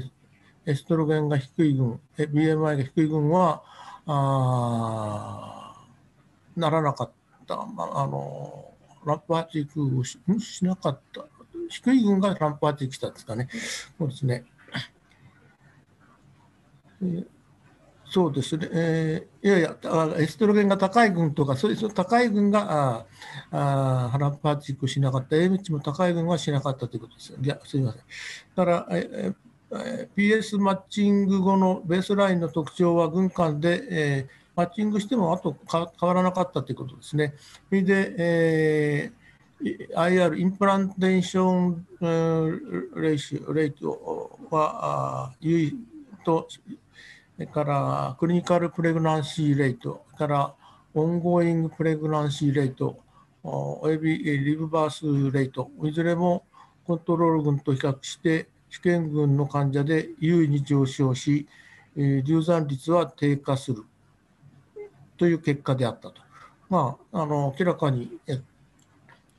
[0.69, 3.63] エストロゲンが低い群、BMI が低い群は、
[4.05, 5.85] あ
[6.55, 7.11] ならなかっ
[7.47, 7.57] た。
[7.65, 8.71] まあ、あの
[9.03, 11.25] ランプ発育をししなかった。
[11.69, 13.47] 低い群がランプ発育したんですかね。
[13.97, 14.45] そうですね。
[18.11, 19.77] そうですね、えー、いやいや、
[20.17, 23.05] エストロゲンが高い群とか、そういう高い群が
[23.51, 27.35] ああランプ発育しなかった、AMH も高い群はしなかったということです。
[27.39, 28.01] いやすみません。
[28.55, 29.33] だから、え、
[29.71, 37.35] PS マッチング後のベースラインの特徴は群間で、えー、マッチングしてもあと変わらなかったということですね。
[37.69, 45.75] それで、えー、IR、 implantation rate は有意
[46.25, 46.59] と、そ
[47.37, 50.53] れから clinical pregnancy rate、それから
[50.95, 52.97] ongoing pregnancy rate、
[53.43, 56.43] および live birthレート、いずれも
[56.87, 61.47] コントロール群と比較して試験群の患者で優位に上昇し、
[61.95, 63.83] 流産率は低下する。
[65.17, 66.21] という結果であったと。
[66.69, 68.41] まあ、あの明らかに、え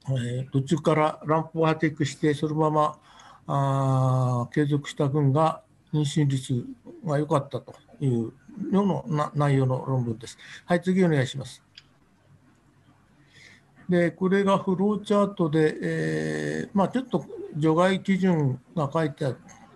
[0.06, 2.98] ー、途中からランプをアテクして、そのまま
[3.46, 5.62] あ継続した分が
[5.92, 6.64] 妊娠率
[7.04, 8.32] が良かったという
[8.70, 10.38] ような内容の論文です。
[10.66, 11.62] はい、次お願いします。
[13.90, 17.24] で、これがフローチャートで、えー、まあ、ちょっと
[17.56, 19.26] 除外基準が書いて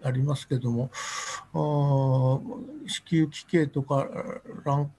[0.03, 0.91] ありますけども、
[1.53, 2.41] 子
[3.11, 4.09] 宮奇形とか
[4.65, 4.91] 卵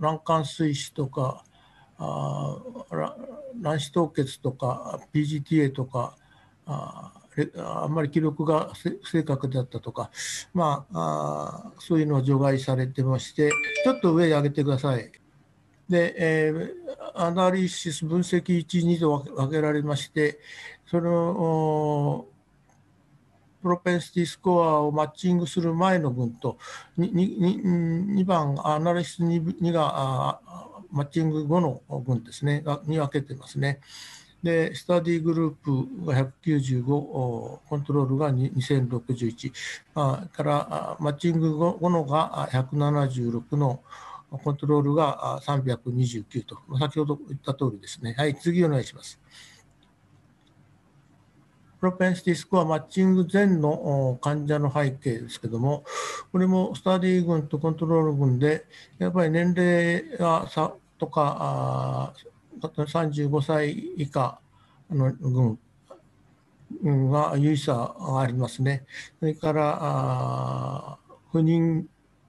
[0.00, 1.44] 卵管水死とか
[1.98, 2.56] あ
[3.60, 6.16] 卵子凍結とか PGTA とか
[6.66, 7.12] あ
[7.56, 10.10] あんまり記録が不正確であったとか、
[10.52, 13.50] まあ、あそういうのを除外されてまして、
[13.84, 15.12] ちょっと上に上げてください。
[15.88, 16.72] で、えー、
[17.14, 20.38] アナリシス分析1、2と分けられまして、
[20.86, 22.26] その
[23.62, 26.58] プロペンシティスコアをマッチングする前の群と
[26.98, 30.40] 2, 2, 2番アナリシス 2, 2が
[30.90, 33.80] マッチング後の群ですねに分けてますね。
[34.42, 39.52] で、スタディグループが195、コントロールが2061、
[39.96, 43.80] あからマッチング後のが176の
[44.30, 48.14] コントロールが329と、先ほど言った通りですね。
[48.18, 49.20] はい、次お願いします。
[51.80, 55.84] プロペンシティスコアマッチング前の患者の背景ですけども、
[56.32, 58.66] これもスタディ群とコントロール群で、
[58.98, 62.12] やっぱり年齢がさとか、
[62.60, 64.40] 35歳以下
[64.90, 68.84] の群が有意差がありますね。
[69.20, 70.98] それから
[71.30, 71.86] 不妊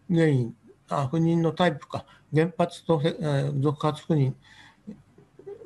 [0.10, 0.56] 原因
[0.90, 4.34] あ、不妊のタイプか、原発と、えー、続発不妊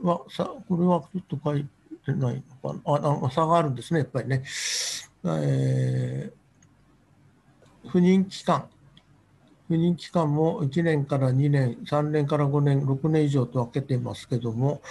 [0.02, 1.66] はさ、これはちょっと書い
[2.06, 4.44] てないのかなあ差があるんですね、やっぱりね。
[5.26, 8.68] えー、不妊期間、
[9.68, 14.82] 不妊期間も1年から2年、3年から5年、6年以上と分けてますけども、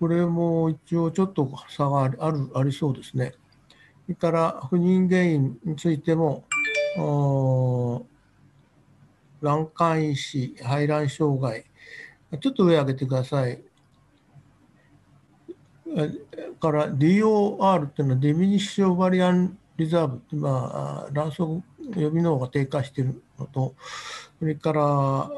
[0.00, 2.18] これも一応ちょっと差がある
[2.54, 3.34] ありそうですね。
[4.06, 6.44] それから不妊原因についても、
[9.44, 11.64] 卵管因子、排卵障害、
[12.40, 13.62] ちょっと上上げてください。
[16.60, 21.38] から DOR っていうのはディミニッシュオバリアンリザーブって、まあ、卵巣
[22.00, 23.74] 予備能が低下しているのと、
[24.38, 25.30] それから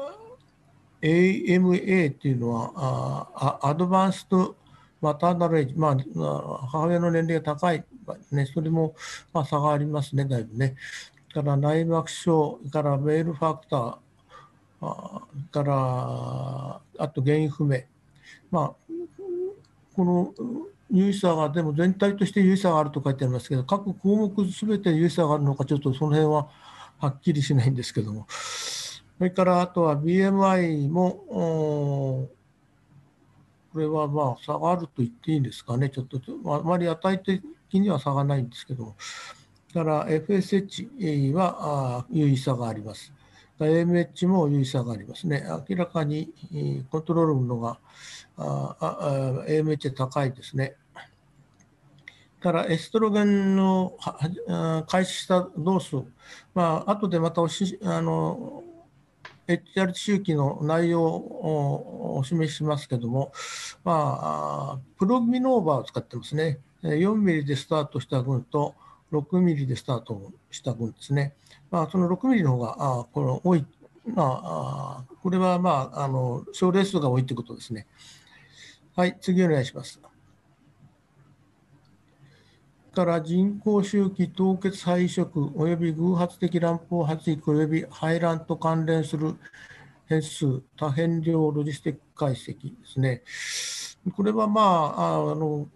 [1.01, 2.71] AMA っていうのは
[3.35, 4.55] あアドバンスト
[5.01, 5.97] マターナルエイジ、まあ、
[6.67, 7.83] 母親の年齢が高い、
[8.31, 8.95] ね、それも
[9.33, 10.75] まあ差がありますね、だいぶね。
[11.43, 13.97] から内膜症、からメールファクター、
[14.81, 17.81] あからあと原因不明。
[18.49, 18.93] まあ、
[19.95, 20.33] この
[20.89, 26.49] 有意差が、でも全体として有意差があると書いてありますけど、各項目すべて有意差があるのか、ちょっとその辺は
[26.97, 28.25] はっきりしないんですけども。
[28.29, 32.29] それからあとは BMI も、
[33.73, 37.43] これはまあ差があると言っていいんですかね、ちょっとあまり値的
[37.73, 38.95] には差がないんですけども。
[39.77, 43.13] から FSH は有意差があります。
[43.59, 45.43] AMH も有意差がありますね。
[45.69, 46.33] 明らかに
[46.89, 47.77] コントロールのが
[48.37, 50.75] AMH 高いですね。
[52.39, 53.95] からエストロゲンの
[54.87, 56.07] 開始したドース、
[56.55, 58.63] まあ後でまたおしあの
[59.47, 63.31] HRT 周期の内容をお示ししますけども、
[63.83, 66.59] まあ、プロミノーバーを使ってますね。
[66.83, 68.75] 4ミリでスタートした群と
[69.11, 71.33] 6ミリでスタートした群ですね。
[71.71, 73.65] まあ、その6ミリの方があこの多い、
[74.05, 77.87] まあ、これは、まあ、あの症例数が多いということですね。
[78.95, 80.01] はい、次お願いします。
[82.97, 89.35] から人工周期凍結肺移植および偶発的乱暴発育および排卵と関連する
[90.07, 93.21] 変数多変量ロジスティック解析ですね。
[94.15, 95.67] これはまあ、あの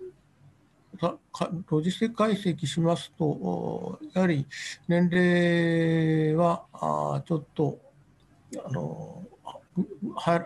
[1.69, 4.45] ロジスティック解析しますと、やはり
[4.87, 7.79] 年齢はあちょっと
[8.65, 9.23] あの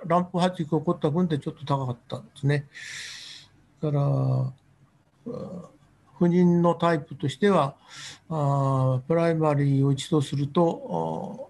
[0.05, 2.67] ランプ発育起こった分でちょっと高かったんですね。
[3.81, 4.53] だから
[6.17, 7.75] 不妊のタイプとしては
[8.29, 11.49] あプライマリーを1とすると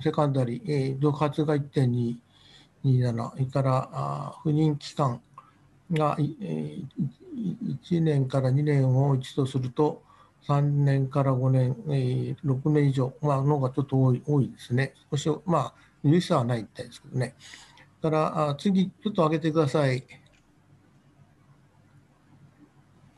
[0.00, 5.20] セカンダリー、えー、続発が1.227それから不妊期間
[5.92, 6.84] が、えー、
[7.36, 10.02] 1年から2年を1とすると
[10.46, 14.94] 3年から5年、えー、6年以上、まあ、のがちょっと多い多いですね。
[15.10, 17.34] 少し、まあ、有意差はないみたいですけどね。
[18.00, 20.04] だからあ次、ちょっと上げてください。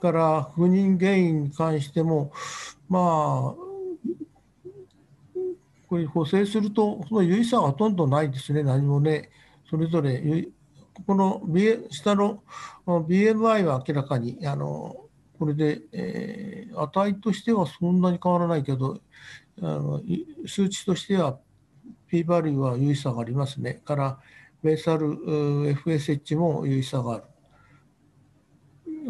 [0.01, 2.32] から不妊原因に関しても、
[2.89, 3.69] まあ、
[5.89, 9.31] これ補正すると、その有意差はほとんどないですね、何もね。
[9.69, 10.49] それぞれ、
[11.07, 12.43] この、B、下の
[12.87, 14.97] BMI は明らかに、あの
[15.39, 19.01] これで、えー、値としてはそんなに変わらないけど、
[19.61, 20.01] あの
[20.47, 21.39] 数値としては
[22.09, 23.75] P バリューは有意差がありますね。
[23.85, 24.19] から、
[24.62, 25.07] ベーサル
[25.75, 27.25] FSH も有意差がある。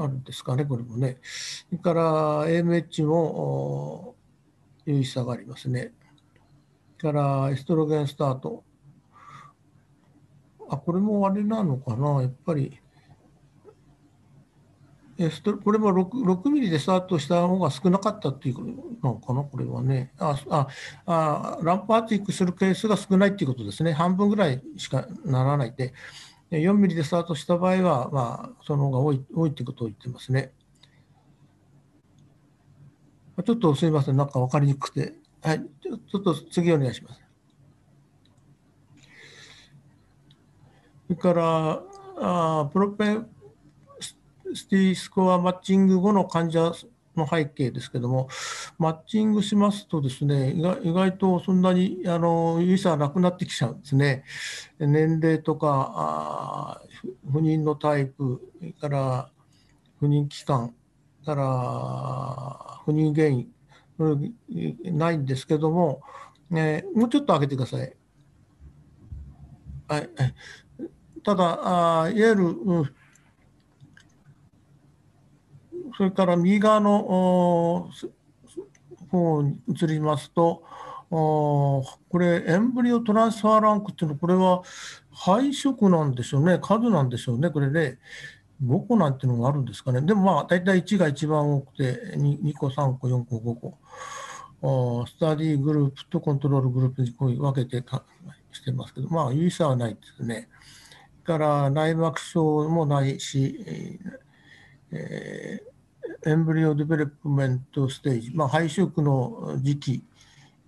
[0.00, 1.18] あるんですかね、これもね。
[1.22, 4.14] それから AMH も
[4.84, 5.92] 有意差がありますね。
[6.98, 8.64] からエストロゲンスタート。
[10.68, 12.78] あ、これもあれなのかな、やっぱり。
[15.20, 18.56] エストこれも 6, 6ミリでスタートした方が少なかったっていう
[19.02, 20.12] のかな、これはね。
[20.16, 20.68] ああ
[21.06, 23.92] あランプアーティックするケースが少ないっていうことですね。
[23.92, 25.92] 半分ぐらいしかならないで。
[26.50, 30.52] 4ミリでスタートした場合は、まあ、その方が多い多いということを言ってますね。
[33.44, 35.14] ちょっとすみません、なんか分かりにくくて。
[35.42, 37.27] はい、ちょっと次お願いします。
[41.08, 41.82] それから、
[42.20, 43.26] あプロペン
[44.54, 46.72] スティスコアマッチング後の患者
[47.16, 48.28] の背景ですけども、
[48.78, 54.24] マッチングしますとですね、意外とそんなにあの有意差はなくなってきちゃうんですね。
[54.78, 56.82] 年齢とか、あ
[57.32, 58.42] 不妊のタイプ、
[58.78, 59.30] から
[60.00, 60.74] 不妊期間、
[61.24, 63.48] から不妊原因、
[64.96, 66.02] ないんですけども、
[66.52, 67.94] えー、もうちょっと上げてください。
[69.88, 70.10] はい、
[71.22, 72.56] ただあ、いわゆる、
[75.96, 77.90] それから右側の
[79.10, 80.62] 方に移りますと、
[81.10, 81.84] こ
[82.14, 84.62] れ、エンブリオトランスファーランクっていうのは、これは
[85.10, 87.98] 配色なんでしょうね、数なんでしょうね、これで、
[88.64, 90.00] 5個なんていうのがあるんですかね。
[90.00, 95.06] でもまあ、大体1が一番多くて2、2個、3個、4個、5個。
[95.06, 97.84] スタディグループとコントロールグループにこう分けて
[98.50, 100.48] してますけど、まあ、有意差はないですね。
[101.28, 103.98] から内膜症もないし、
[104.90, 110.04] えー、エンブリオデベロップメントステージ、まあ、肺色の時期、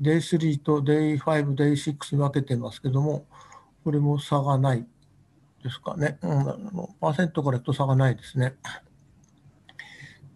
[0.02, 3.24] Day3 と Day5、Day6 に分けてますけども、
[3.82, 4.86] これも差がない
[5.64, 6.18] ですかね。
[6.20, 8.52] うん、あのパーセントからと差がないですね。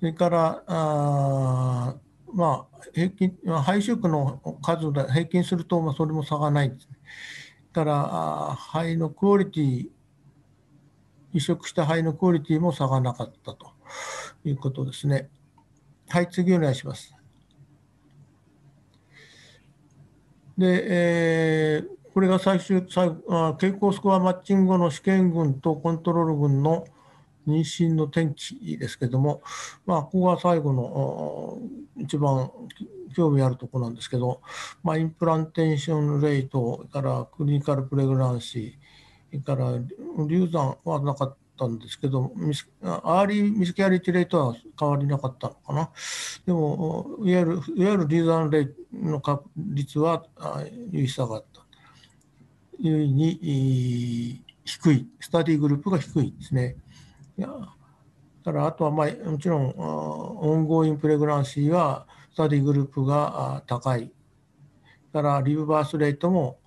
[0.00, 1.96] それから、あ
[2.32, 6.96] まあ、平均、肺色の数で平均すると、まあ、それも差がないですね。
[7.74, 9.88] から肺のクオリティ
[11.34, 13.72] 移植した肺のクオリティも差がなかったと
[14.44, 15.28] いうことですね。
[16.08, 17.14] はい、次お願いします。
[20.56, 23.16] で、えー、これが最終、最後
[23.58, 26.86] 傾向スコアマッチング後の試験群とコントロール群の
[27.48, 29.42] 妊娠の転機ですけども、
[29.84, 31.58] まあ、ここが最後の
[31.98, 32.50] 一番
[33.14, 34.40] 興味あるところなんですけど、
[34.82, 38.83] まあ、インプランテーションレートからクリニカルプレグランシー、
[39.42, 39.78] から
[40.26, 42.32] 流産はなかったんですけど、
[42.82, 45.90] early miscarriage rate は変わりなかったのかな。
[46.46, 50.24] でも、いわゆるいわゆる流産レーの確率は
[50.90, 51.64] 有意差があった。
[52.78, 56.76] 有意に低い、 study group が低いですね。
[57.38, 64.12] いやだからあとは、まあ、もちろん、 ongoing pregnancy は study group が高い。
[65.14, 66.58] からリブバースレートも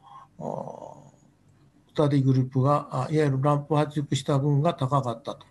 [1.98, 5.45] タディグループが、いわゆるランプ発熟した分が高かったと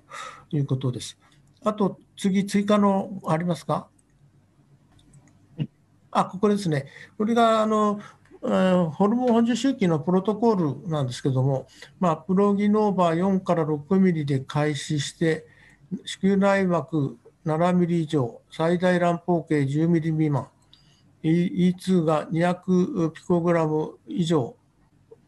[0.53, 1.19] いうことです。
[1.65, 3.89] あと、次、追加のありますか？
[6.13, 6.87] あ、ここですね。
[7.19, 8.01] これが、あの、
[8.41, 11.67] ホルモン補充周期のプロトコールなんですけども、
[11.99, 15.45] まあ、プロギノーバー4から6ミリで開始して、
[16.05, 20.49] 子宮内膜7ミリ以上、最大乱暴径10ミリ未満、
[21.25, 24.55] E2 が200ピコグラム以上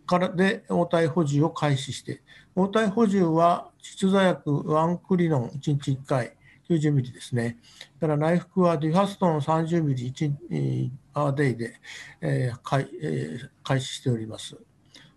[0.09, 2.23] からで応対補充を開始して、
[2.57, 6.33] 応対補充は窒座薬ワンクリノン1日1回、
[6.69, 7.59] 90ミリですね。
[8.01, 11.75] だから内服はデュファストン30ミリ1アーデイで、
[12.23, 14.49] えー開えー、開始しております。
[14.49, 14.57] そ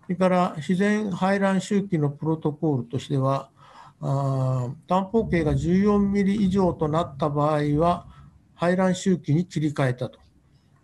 [0.09, 3.49] れから自然排卵周期のプロトコールとしては、
[4.01, 8.07] あ担保径が14ミリ以上となった場合は、
[8.55, 10.19] 排卵周期に切り替えたと。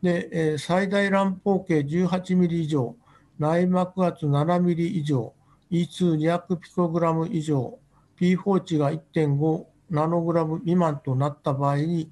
[0.01, 2.95] で、えー、最大乱暴径18ミリ以上、
[3.39, 5.33] 内膜圧7ミリ以上、
[5.71, 7.79] E2200 ピコグラム以上、
[8.19, 12.11] P4 値が1.5ナノグラム未満となった場合に、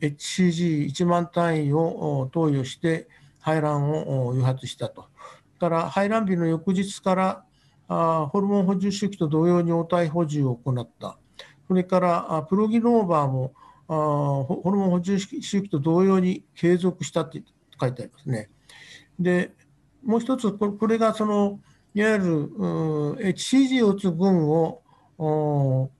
[0.00, 3.08] HCG1 万単位を投与して
[3.40, 3.90] 排卵
[4.26, 5.06] を誘発したと。
[5.58, 7.44] から排卵日の翌日から
[7.88, 11.18] あホルモン補充周期と同様に応対補充を行った。
[11.66, 13.52] それからプロギノーバも
[13.88, 13.92] あ
[14.44, 17.42] ホルモン補充周期と同様に継続したって
[17.80, 18.50] 書いてありますね。
[19.18, 19.52] で、
[20.08, 21.60] もう一つ、これがその、
[21.92, 22.50] いわゆる
[23.18, 24.80] HCG を打つ群を、
[25.18, 25.90] こ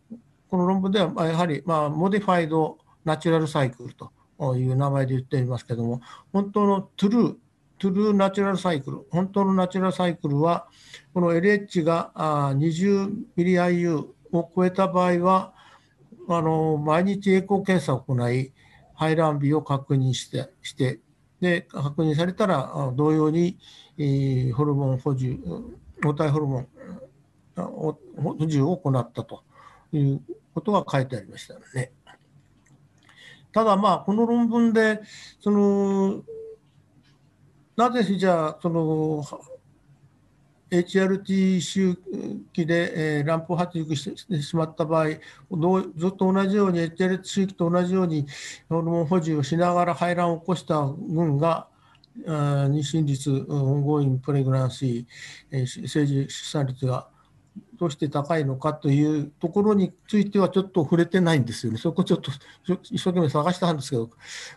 [0.51, 4.11] の論文ではやはり、まあ、 modified natural cycle と
[4.57, 6.01] いう名前で言っていますけども、
[6.33, 10.69] 本当の true、true natural cycle、本当のナチュラルサイクルは、
[11.13, 12.11] この LH が
[12.57, 15.53] 20mIU を超えた場合は、
[16.31, 18.55] あの毎日エコー検査を行い、
[18.95, 21.01] 排卵日を確認してして、
[21.41, 23.59] で確認されたら同様に、
[23.97, 25.39] えー、ホルモン補充、
[26.03, 26.69] 抗体ホルモン
[27.57, 27.97] 補
[28.47, 29.43] 充を行ったと
[29.93, 30.21] いう
[30.55, 31.93] ことが書いてありましたね。
[33.53, 35.01] ただまあこの論文で
[35.41, 36.23] その
[37.77, 39.25] なぜじゃあその
[40.71, 41.97] HRT 周
[42.53, 45.17] 期で、えー、卵胞発育してしまった場合ず
[46.09, 48.27] っと同じように HRT 周期と同じように
[48.69, 51.69] ホルモン補充をしながら排卵を起こした群が
[52.27, 57.09] 妊娠率、 ongoing pregnancy、生児出産率が
[57.79, 61.79] どうして高いのかというところについてはちょっと触れてないんですよね。
[61.79, 62.31] そこちょっと
[62.91, 64.11] 一生懸命探したんですけど、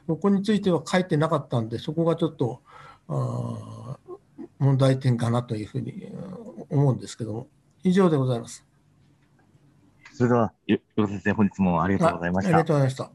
[0.08, 2.62] ここについては書いてなかったんで、そこがちょっと
[4.62, 6.08] 問題点かなというふうに
[6.70, 7.48] 思うんですけども、
[7.84, 8.64] 以上でございます。
[10.14, 12.50] それでは、よろ先生、本日もありがとうございました。
[12.50, 13.12] ありがとうございました。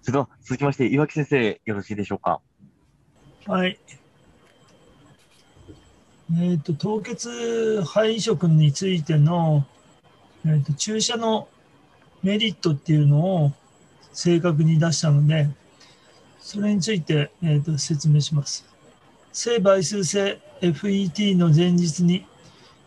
[0.00, 2.40] それでは、続きまして、岩木先生、よろしいでしょうか？
[3.46, 3.78] はい。
[6.32, 9.66] えーと、凍結肺移植についての、
[10.46, 11.48] えーと、注射の
[12.22, 13.52] メリットっていうのを
[14.14, 15.48] 正確に出したので、
[16.38, 18.69] それについて、えーと、説明します。
[19.32, 22.26] 性倍数性 FET の前日に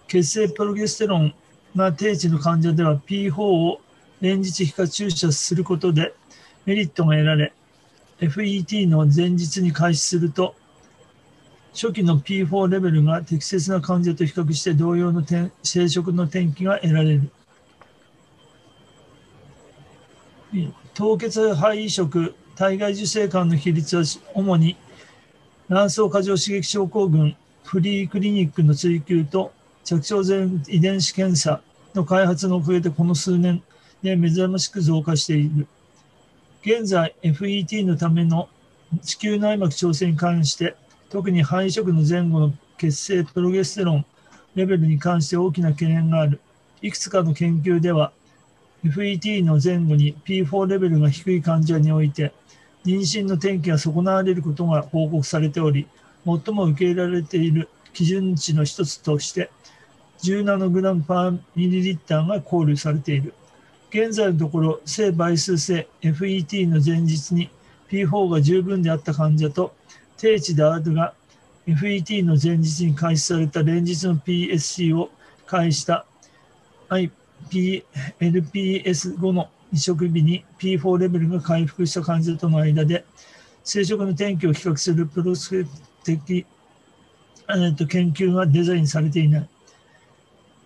[0.08, 1.34] 血清プロゲステロン
[1.76, 3.80] が低値の患者では P4 を
[4.20, 6.14] 連日皮下注射することで
[6.66, 7.54] メリットが得られ、
[8.20, 10.56] FET の前日に開始すると
[11.74, 17.32] 初期の P4 レベルが適切な患者と比較して同様の生殖の転機が得られる。
[20.94, 24.04] 凍結肺移植、体外受精管の比率は
[24.36, 24.78] 主に
[25.70, 29.54] 卵巣過剰刺激症候群、フリークリニックの追求と
[29.86, 31.62] 着床前遺伝子検査
[31.96, 33.64] の開発のおかげでこの数年
[34.02, 35.68] で珍しく増加している。
[36.64, 38.50] 現在、FET のための
[39.02, 40.76] 子宮内膜調整に関して
[41.10, 44.06] 特に肺移植の前後の血清プロゲステロン
[44.56, 46.42] レベルに関して大きな懸念がある。
[46.82, 48.12] いくつかの研究では、
[48.84, 52.34] FET の前後に P4 レベルが低い患者において、
[52.86, 55.88] 妊娠の転機が損なわれることが報告されており、
[56.26, 59.50] 最も受け入れられている基準値の一つとして、
[60.22, 63.34] 10ナノグラムパーミリリッターが考慮されている。
[63.90, 67.50] 現在のところ、性倍数性 FET の前日に
[67.90, 69.76] P4 が十分であった患者と、
[70.18, 71.14] 低地であるが
[71.68, 75.10] FET の前日に開始された連日の PSC を
[75.46, 76.06] 介した
[77.50, 83.04] IPLPS 後の移植日に P4 レベルが回復した患者との間で
[83.64, 85.70] 生殖の転機を比較するプロスペク
[86.04, 86.46] 的、
[87.50, 89.50] えー、と研究がデザインされていない。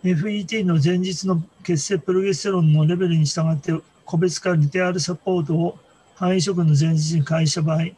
[0.04, 3.74] FET の前日の血清プロゲステロンのレベルに従って
[4.06, 5.78] 個別化リテアルサポートを
[6.16, 7.96] 肺移植の前日に開始した場合、妊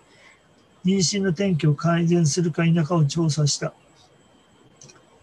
[0.85, 3.73] 娠の転機を改善するか否かを調査した。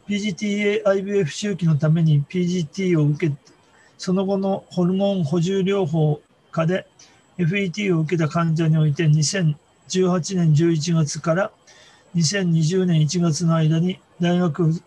[0.08, 3.34] PGTA-IVF 周期のために PGT を受け、
[3.98, 6.20] その後のホルモン補充療法
[6.52, 6.86] 下で
[7.38, 9.54] FET を受けた患者において2018
[10.36, 11.50] 年11月から
[12.14, 14.82] 2020年1月の間に大学付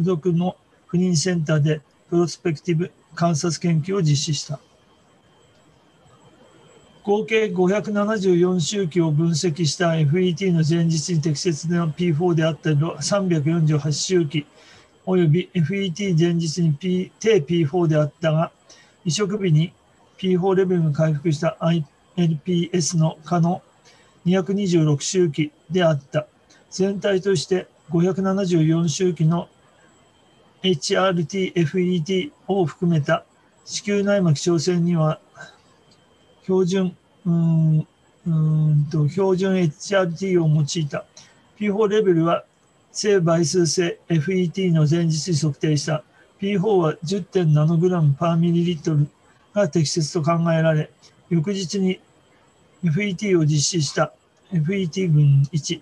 [0.00, 0.56] 属の
[0.86, 1.80] 不妊センターで
[2.10, 4.60] プロスペクティブ観察研究を実施した。
[7.04, 14.46] 合計574周期を分析した FET の前日に適切な P4 であった348周期
[15.04, 18.52] および FET 前日に、P、低 P4 であったが
[19.04, 19.72] 移植日に
[20.18, 21.84] P4 レベルが回復した I.
[22.16, 22.38] L.
[22.44, 22.70] P.
[22.72, 22.96] S.
[22.96, 23.62] の可の
[24.26, 26.26] 226周期であった。
[26.70, 29.48] 全体として574周期の
[30.62, 33.24] HRT、FET を含めた
[33.64, 35.20] 子宮内膜小線には
[36.42, 36.96] 標準、
[37.26, 37.86] うん
[38.26, 41.04] うんと標準 HRT を用いた
[41.58, 42.44] P4 レベルは
[42.92, 46.04] 正倍数性 FET の前日に測定した
[46.40, 47.52] P4 は 10.
[47.52, 49.08] ナノグラムパーミリリットル
[49.54, 50.90] が適切と考えられ、
[51.30, 52.00] 翌日に
[52.84, 54.12] FET を実施した
[54.52, 55.80] FET 群1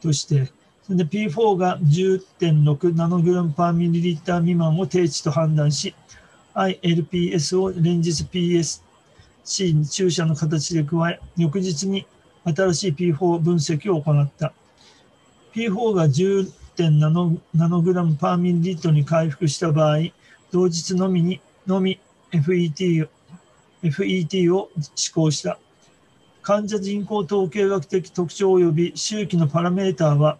[0.00, 0.52] として、
[0.84, 5.92] それで P4 が10.6ナノグラムパーミリリッター未満を低値と判断し、
[6.54, 12.06] ILPS を連日 PSC に注射の形で加え、翌日に
[12.44, 14.52] 新しい P4 分析を行った。
[15.54, 19.98] P4 が10.7ナノグラムパーミリリットルに回復した場合、
[20.50, 22.00] 同日のみにのみ
[22.32, 23.08] FET, を
[23.82, 25.58] FET を施行した。
[26.40, 30.38] 患者人口統計学的特徴及び周期のパラメーターは、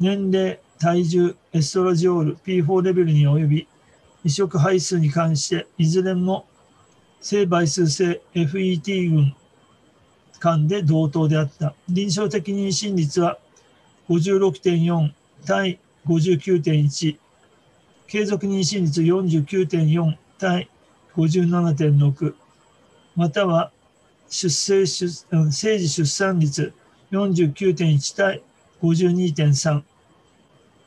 [0.00, 3.68] 年齢、体重、エストラジオール、P4 レベルに及び、
[4.24, 6.46] 移植配数に関して、いずれも
[7.20, 9.34] 正倍数性 FET 群
[10.40, 11.74] 間で同等であった。
[11.88, 13.38] 臨床的妊娠率は
[14.08, 15.12] 56.4
[15.46, 17.16] 対59.1、
[18.06, 20.68] 継続妊娠率49.4対
[21.14, 22.34] 57.6、
[23.16, 23.70] または
[24.28, 26.72] 出生出生児出産率
[27.10, 28.42] 49.1対
[28.80, 29.82] 52.3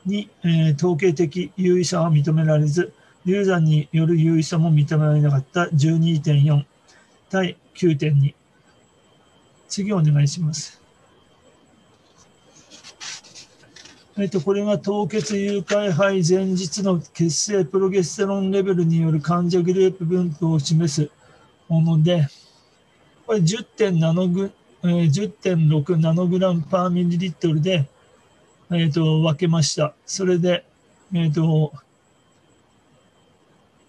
[0.04, 2.92] に、えー、統計的優位さは認められず、
[3.24, 6.64] 流産による優位さも認められなかった12.4
[7.30, 8.34] 対9.2。
[9.68, 10.85] 次お願いします。
[14.18, 21.10] えっと、これが凍結誘拐肺前日の血清プロゲステロンレベルによる患者グループ分布を示す
[21.68, 22.26] もので、
[23.26, 24.50] これ10.6ナノグ、
[24.82, 27.86] 10.6ナノグラムパーミリリットルで、
[28.70, 29.94] えーと、分けました。
[30.06, 30.64] それで、
[31.12, 31.74] えーと、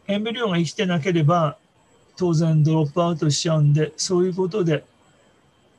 [0.07, 1.57] エンブリオンが生きてなければ
[2.17, 4.83] 当然ドロップアウトしちゃうんで、そういうことで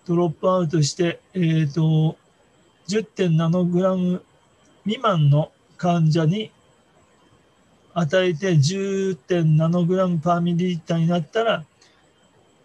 [0.06, 2.16] ドロップアウトして、えーと、
[2.88, 4.24] 10.7グラム
[4.88, 6.50] 未満の患者に
[7.92, 11.62] 与えて10.7グラムパーミリリッターになったら、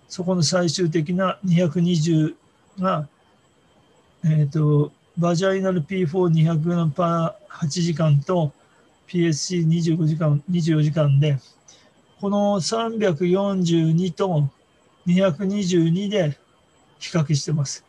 [0.07, 2.33] そこの最終的な220
[2.79, 3.09] が、
[4.23, 8.53] え、ー、と、バジャイナル P4200 グラムパー8時間と
[9.09, 11.37] PSC25 時間、24時間で、
[12.21, 14.47] この342と
[15.07, 16.37] 222で
[16.99, 17.83] 比較してます。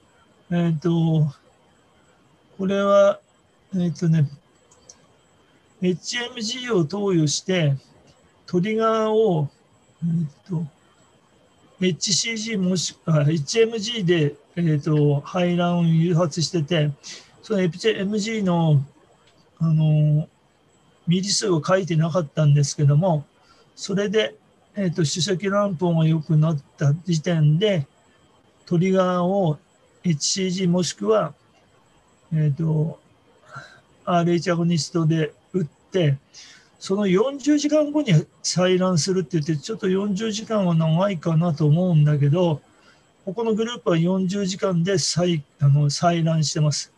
[0.50, 1.32] えっ、ー、と、
[2.58, 3.20] これは
[3.76, 4.28] えっ、とね、
[5.82, 7.76] HMG を投与して、
[8.46, 9.48] トリガーを、
[10.02, 10.66] えっ、と、
[11.80, 16.90] HCG もしくは HMG で、えーと、排卵を誘発してて、
[17.42, 18.80] その HMG の
[19.58, 20.28] あの
[21.06, 23.24] ミリ数を書いてなかったんですけども、
[23.74, 24.36] それで、
[24.76, 27.86] えーと、主席卵胞が良くなった時点で、
[28.66, 29.58] トリガーを
[30.04, 31.34] HCG もしくは、
[32.32, 32.98] えーと、
[34.06, 36.18] RH アゴニストで打って、
[36.78, 38.12] その40時間後に
[38.42, 42.60] 採卵するって言って、ちょっと40時間は長いかなと思うんだけど、
[43.24, 46.92] ここのグループは40時間で採あの採卵してます。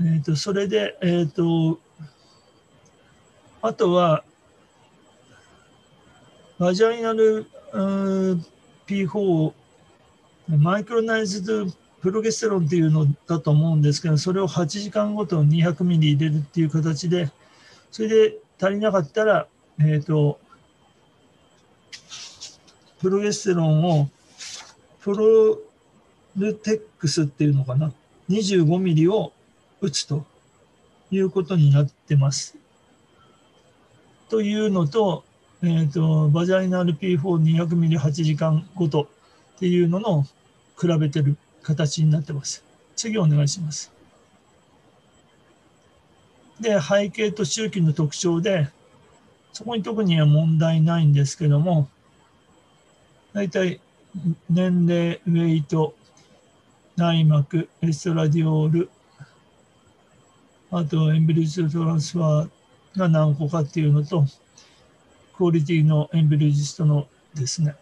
[0.00, 1.78] えーと、それで、えーと、
[3.60, 4.24] あとは、
[6.58, 7.46] バジャイナル
[8.86, 9.52] P4、
[10.48, 11.66] マイクロナイズド
[12.02, 17.30] プロゲステロンっていうのだと思うんですけど、それを8時間ごと200ミリ入れるっていう形で、
[17.92, 19.46] それで足りなかったら、
[19.78, 20.40] えっ、ー、と、
[23.00, 24.08] プロゲステロンを
[25.00, 25.60] プロ
[26.36, 27.92] ルテックスっていうのかな、
[28.28, 29.32] 25ミリを
[29.80, 30.24] 打つと
[31.12, 32.56] いうことになってます。
[34.28, 35.22] というのと、
[35.62, 39.08] えっ、ー、と、バジャイナル P4200 ミリ8時間ごと
[39.56, 40.26] っていうのの
[40.80, 42.64] 比べてる形になってます。
[42.96, 43.92] 次お願いします。
[46.60, 48.68] で、背景と周期の特徴で、
[49.52, 51.88] そこに特には問題ないんですけども、
[53.32, 53.80] 大体
[54.50, 55.94] 年齢、ウェイト、
[56.96, 58.90] 内膜、エストラディオール、
[60.70, 64.26] あとエンブリッジトランスファーが何個かっていうのと、
[65.36, 67.74] クオリティのエンブリジストのですね、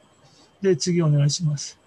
[0.62, 1.79] で、次お願いします。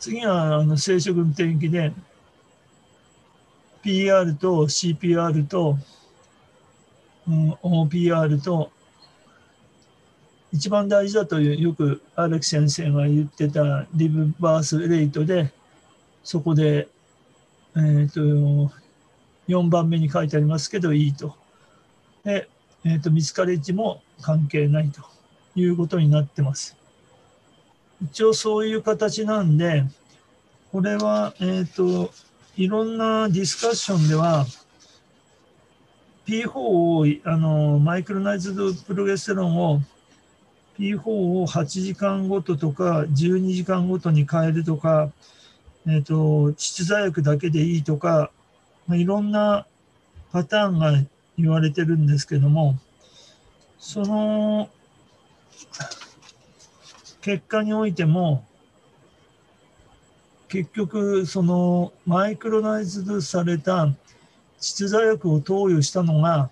[0.00, 1.92] 次はあの生殖の転記で、
[3.82, 5.76] PR と CPR と、
[7.28, 8.70] うん、OPR と、
[10.52, 15.52] 一番大事だというよく荒木先生が言ってたリブバースレイトで、
[16.24, 16.88] そこで、
[17.76, 18.72] え、ー、と、
[19.48, 21.36] 4番目に書いてありますけど、いいと。
[22.24, 22.48] で、
[22.84, 25.02] えっ、ー、と、ミスカレッジも関係ないと
[25.54, 26.79] いうことになってます。
[28.02, 29.84] 一応そういう形なんで、
[30.72, 32.12] これは、えっ、ー、と、
[32.56, 34.46] いろんなディスカッションでは、
[36.26, 39.80] P4 を、あの、マイクロナイズドプロゲステロンを
[40.78, 45.10] P4 を8時間ごととか12時間ごとに変えるとか、
[45.86, 48.30] えっ、ー、と、膣座薬だけでいいとか、
[48.86, 49.66] まあ、いろんな
[50.32, 50.92] パターンが
[51.36, 52.78] 言われてるんですけども、
[53.78, 54.68] その
[57.20, 58.44] 結果においても、
[60.48, 63.88] 結局、そのマイクロナイズされた
[64.58, 66.50] 膣座薬を投与したのが、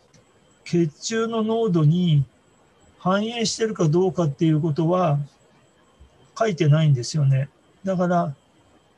[0.64, 2.24] 血中の濃度に
[2.98, 5.18] 反映してるかどうかっていうことは
[6.38, 7.48] 書いてないんですよね。
[7.82, 8.34] だから、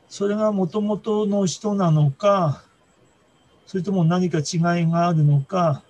[0.09, 2.63] それがもともとの人なのか、
[3.65, 5.81] それとも何か違いがあるのか、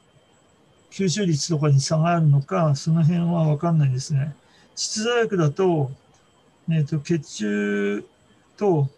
[0.91, 4.35] 吸収率とかに差があるのか、その辺はわかんないですね。
[4.75, 5.91] 膣座薬だと、
[6.69, 8.05] え、ー、と、血中
[8.57, 8.89] と、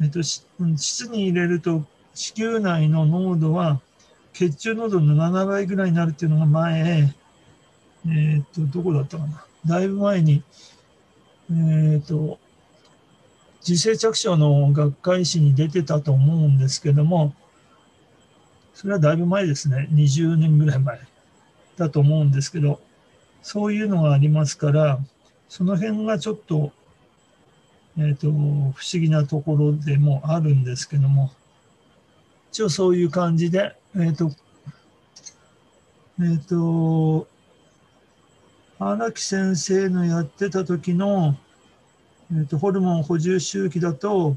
[0.00, 1.84] えっ、ー、と、膣に入れると
[2.14, 3.80] 子宮内の濃度は
[4.32, 7.12] 血中濃度の7倍ぐらいになるっていうのが前、
[8.06, 9.44] え、ー、と、どこだったかな。
[9.64, 10.42] だいぶ前に、
[11.50, 12.38] えっ、と、
[13.66, 17.32] 自生着床の学会誌に出てたと思うんですけども、
[18.74, 19.88] それはだいぶ前ですね。
[19.92, 21.00] 20年ぐらい前
[21.76, 22.80] だと思うんですけど、
[23.44, 24.98] そういうのがありますから、
[25.48, 26.72] その辺がちょっと、
[27.96, 31.30] えっ、ー、と、不思議なところでもあるんですけども、
[32.50, 34.32] 一応そういう感じで、えっ、ー、と、
[36.18, 37.28] えっ、ー、と、
[38.80, 41.36] 荒木先生のやってた時の
[42.32, 44.36] えーと、ホルモン補充周期だと,、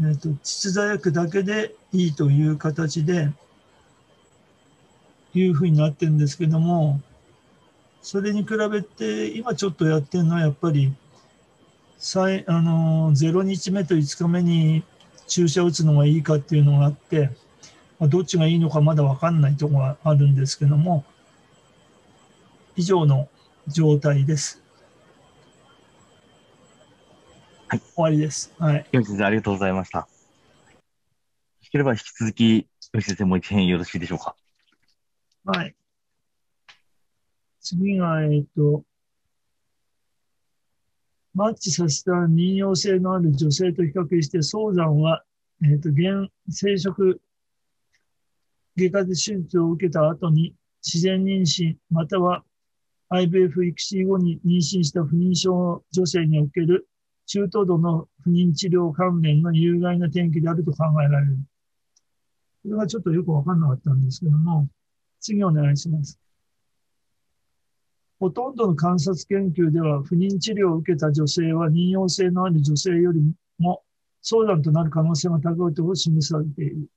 [0.00, 3.32] えーと、膣座薬だけでいいという形で
[5.34, 7.00] いうふうになってるんですけども
[8.02, 10.92] それに比べて今ちょっとやってるのはやっぱり
[11.98, 14.82] 最あの0日目と5日目に
[15.26, 17.30] 注射打つのがいいかっていうのがあって、
[17.98, 21.04] まあ、どっちがいいのかまだ分かんないところがあるんですけども
[22.76, 23.28] 以上の
[23.66, 24.62] 状態です。
[27.66, 27.80] はい。
[27.80, 28.54] 終わりです。
[28.58, 28.86] はい。
[28.92, 29.98] 吉先生、ありがとうございました。
[29.98, 30.06] よ
[31.70, 34.34] ければ引き続き、吉先生、もう一編よろしいでしょうか？
[35.44, 35.74] はい。
[37.68, 38.82] 次が、えっと、
[41.34, 45.22] マッチさせた妊用性のある女性と比較して、早産は、
[45.62, 47.18] えっと、現生殖
[48.74, 52.42] 外科で手術を受けた後に自然妊娠、または
[53.10, 56.88] IVF 育児後に妊娠した不妊症女性における
[57.26, 61.36] 中等度の不妊治療関連の有害な転機であると考えられる。
[62.62, 64.68] これはちょっとよくわかんなかったんですけども、
[65.20, 66.18] 次お願いします。
[68.20, 73.20] ほとんどの観察研究では、不妊治療を受けた女性は妊用性のある女性より
[73.58, 73.82] も
[74.22, 76.88] 相談となる可能性が高いと示されている。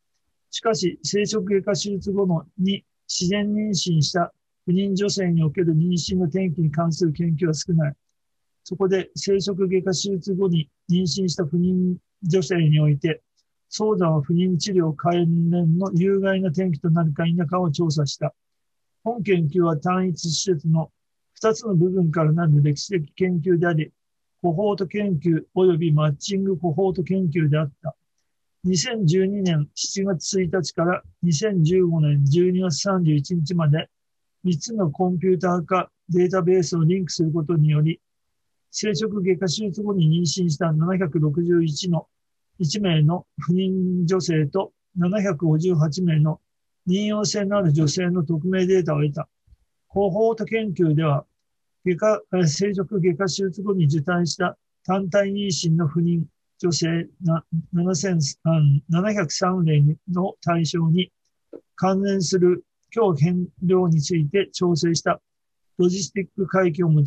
[0.50, 4.34] しかし、生殖外科手術後のに自然妊娠した
[4.66, 7.94] 不妊女性における妊娠の転機に関する研究は少ない。
[8.64, 13.22] そこで生殖外科手術後に妊娠した不妊女性において、
[13.70, 18.34] 早産は不妊治療関連の有害な転機となるか否かを調査した。
[19.04, 20.92] 本研究は単一施設の
[21.42, 23.92] 2つの部分からなる歴史的研究であり、
[24.44, 27.96] コホート研究及びマッチングコホート研究であった。
[28.68, 33.90] 2012年7月1日から2015年12月31日まで
[34.46, 38.00] 3つのコンピューター化データベースをリンクすることにより、
[38.70, 42.08] 生殖外科手術後に妊娠した761の
[42.60, 46.40] 1名の不妊女性と758名の
[46.88, 49.28] 妊用性のある女性の匿名データを得た。
[49.92, 51.26] 広報と研究では、
[51.84, 56.24] 外科、生殖外科手術後に受胎した単体妊娠の不妊
[56.60, 57.10] 女性
[57.74, 59.82] 703例
[60.12, 61.12] の対象に
[61.76, 65.20] 関連する強変量について調整した
[65.80, 67.04] ロジスティック回帰を用い、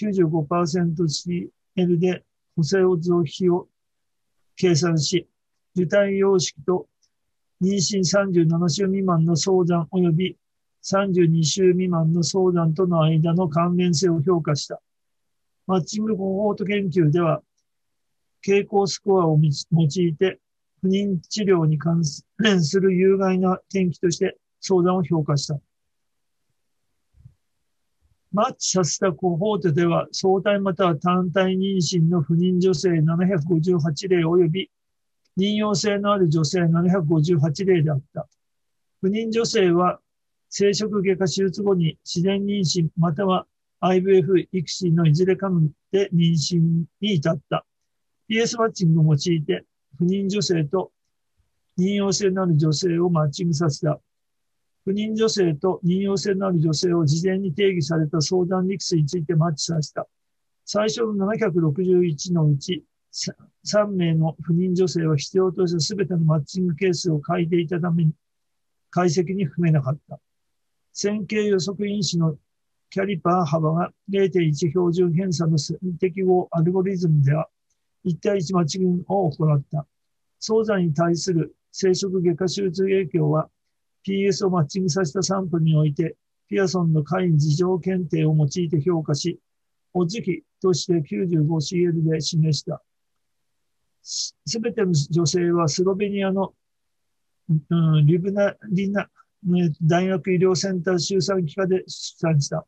[0.00, 2.22] 95%CL で
[2.54, 3.66] 補正を増費を
[4.54, 5.26] 計算し、
[5.74, 6.86] 受胎様式と
[7.60, 10.36] 妊娠37週未満の早産及び
[10.84, 14.80] 32週未満の相談との間の関連性を評価した。
[15.66, 17.42] マッチングコホート研究では、
[18.46, 20.38] 傾向スコアを用いて、
[20.80, 22.02] 不妊治療に関
[22.38, 25.58] 連する有害な転機として相談を評価した。
[28.30, 34.70] マッチさせたコホートでは、相対または単体妊娠の不妊女性758例及び、
[35.38, 38.28] 妊用性のある女性758例であった。
[39.00, 40.00] 不妊女性は、
[40.50, 43.46] 生殖外科手術後に自然妊娠または
[43.80, 45.48] IVF 育児のいずれか
[45.92, 46.58] で妊娠
[47.00, 47.64] に至った。
[48.28, 49.64] PS マッチングを用いて、
[49.96, 50.90] 不妊女性と
[51.78, 54.00] 妊用性のある女性をマッチングさせた。
[54.84, 60.06] 不妊女性と妊用性のある女性を事前に定義された相談リクスについてマッチさせた。
[60.64, 62.84] 最初の761のうち
[63.66, 68.12] 3名の不妊女性は必要とした全てのマッチングケースを書いていたために
[68.90, 70.18] 解析に含めなかった。
[71.00, 72.36] 線形予測因子の
[72.90, 77.46] キャリパー幅が0.1標準偏差の線適合アルゴリズムでは
[78.04, 79.86] 1対1マッチングを行った。
[80.40, 83.48] 早産に対する生殖外科手術影響は
[84.04, 86.16] PS をマッチングさせたサンプルにおいて
[86.48, 89.38] ピアソンの会員事情検定を用いて評価し、
[89.94, 92.82] お時期として 95CL で示した。
[94.02, 96.54] すべての女性はスロベニアの、
[97.70, 99.08] うん、リブナリナ
[99.82, 102.66] 大学医療センター周産機科で出産した。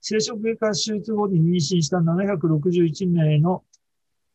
[0.00, 3.64] 生殖外科手術後に妊娠した761名の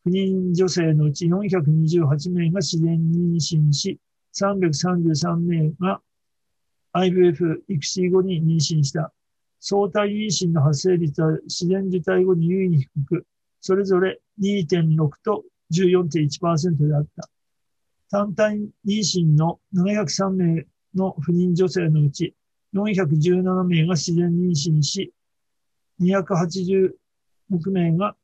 [0.04, 3.98] 不妊女性のうち428名が自然妊娠し、
[4.34, 6.00] 333名が
[6.92, 9.12] IVF 育児後に妊娠した。
[9.58, 13.26] 相対妊娠の発生率は自然受胎後に優位に低く、
[13.60, 17.28] それぞれ2.6と14.1%であった。
[18.08, 22.34] 単体妊娠の703名の不妊女性のうち
[22.74, 25.12] 417名が自然妊娠し、
[26.00, 26.92] 286
[27.70, 28.16] 名が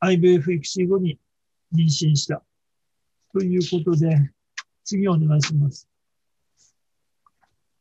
[0.00, 1.18] IVF 育児後に
[1.74, 2.42] 妊娠した。
[3.32, 4.30] ということで、
[4.84, 5.88] 次お願いします。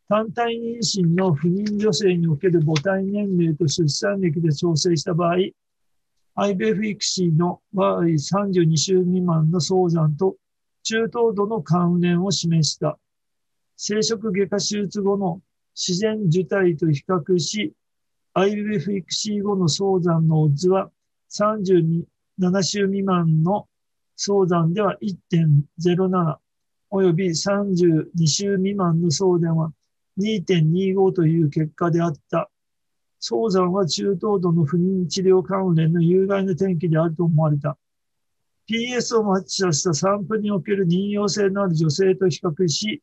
[0.07, 5.35] 単体妊娠の不妊女性における母体年齢と出産歴で調整した場合、
[6.35, 10.35] IVF 育児の場合32週未満の早産と
[10.83, 12.97] 中等度の関連を示した。
[13.83, 15.41] 生殖外科手術後の
[15.73, 17.73] 自然受胎と比較し、
[18.35, 20.91] IVF 育児後の早産のオッズは
[21.31, 23.67] 37週未満の
[24.15, 26.35] 早産では1.07
[26.91, 29.71] および32週未満の早産は
[30.19, 32.51] 2.25という結果であった。
[33.19, 37.79] 早産は中等度の不妊治療関連の有害な転機であると思われた。
[38.69, 43.01] PS をマッチさせたサンプルにおける妊用性のある女性と比較し、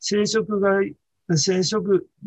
[0.00, 0.94] 生殖外、
[1.36, 1.76] 生殖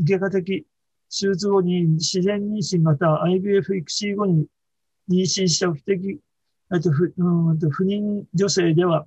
[0.06, 0.66] 外科的
[1.10, 4.48] 手術後に自然妊娠または IVF 育児後に
[5.10, 6.20] 妊娠した不適、
[6.82, 9.06] と不うんと不妊女性では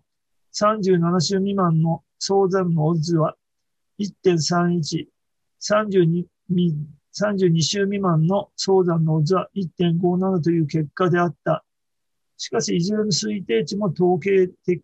[0.53, 3.35] 37週未満の早産のオッズは
[3.99, 5.07] 1.31、
[5.61, 11.65] 32, 32週未満の早産のオッズは1.57という結果であった。
[12.37, 14.83] しかし、いずれの推定値も統計的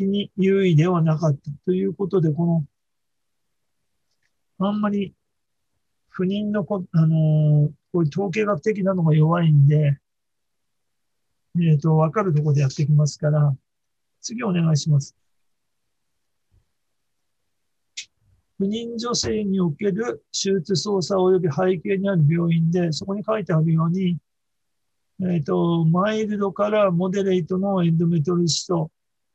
[0.00, 2.64] に優位ではなかったということで、この、
[4.58, 5.14] あんまり
[6.08, 9.98] 不妊のこ、あのー、こういう統計学的なのが弱いんで、
[11.56, 13.54] えっ、ー、と、わかるところでやってきますから、
[14.20, 15.16] 次お願いします。
[18.58, 24.16] 不妊女性における手術操作及び背景にある病院で、そこに書いてあるように、
[25.20, 28.90] えっ、ー、と、マイルドからモデレートのエンドメトリシスと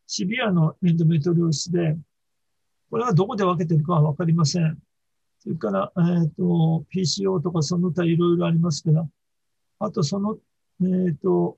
[0.07, 1.97] シビアのエンドメトリオスで、
[2.89, 4.77] これはどこで分けてるかはわかりません。
[5.39, 9.09] それから、えっ、ー、と、PCO とかその他いろいろありますけど、
[9.79, 10.37] あとその、
[10.81, 11.57] えっ、ー、と、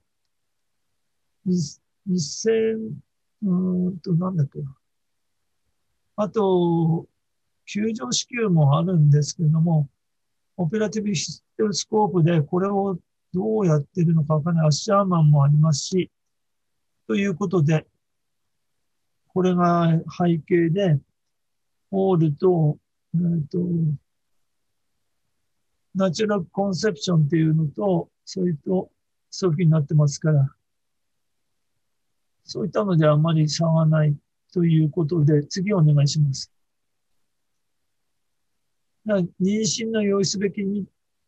[1.48, 2.94] 2000、
[3.44, 4.76] うんと、なんだっけな。
[6.16, 7.08] あと、
[7.66, 9.90] 球状子宮もあるんですけれども、
[10.58, 13.00] オペラティブヒステルスコープでこれを
[13.34, 14.66] どうやってるのかわかんない。
[14.66, 16.12] アッシャーマンもありますし、
[17.08, 17.88] ということで、
[19.30, 21.00] これが背景で、
[21.90, 22.78] オールと
[23.14, 23.60] えっと、
[25.94, 28.90] ナチュラルコンセプションっていうのと、それと、
[29.30, 30.48] そういうふうになってますから、
[32.44, 34.16] そういったのであまり差がない
[34.54, 36.52] ということで、次お願いします。
[39.06, 39.28] 妊
[39.62, 40.86] 娠の用意すべきに、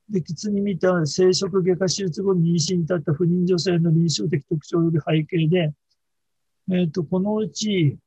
[0.10, 5.74] 別に見た生殖外科手術後に妊娠に至った不妊女性の臨床的特徴より背景で、
[6.72, 7.98] えっ、ー、と、このうち、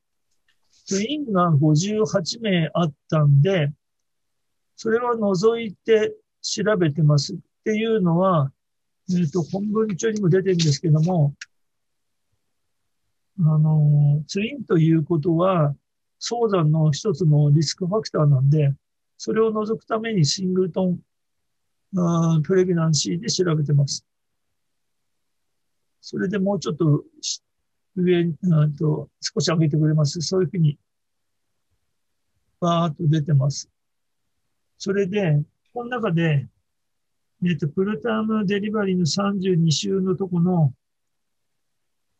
[0.87, 3.71] ツインが58名あったんで、
[4.75, 8.51] それを除いて調べてますっていうのは、
[9.09, 11.35] えっ、ー、と、本文中にも出てるんですけども、
[13.39, 15.75] あの、ツインということは、
[16.19, 18.73] 早産の一つのリスクファクターなんで、
[19.17, 20.99] それを除くためにシングルトン
[21.97, 24.05] あプレグナンシーで調べてます。
[26.01, 27.03] それでもうちょっと
[28.01, 30.21] 上あと少し上げてくれます。
[30.21, 30.77] そういうふうに
[32.59, 33.69] バーッと出てます。
[34.77, 35.43] それで、
[35.73, 36.47] この中で、
[37.43, 40.73] えっ、と、プルタームデリバリーの32週のとこの、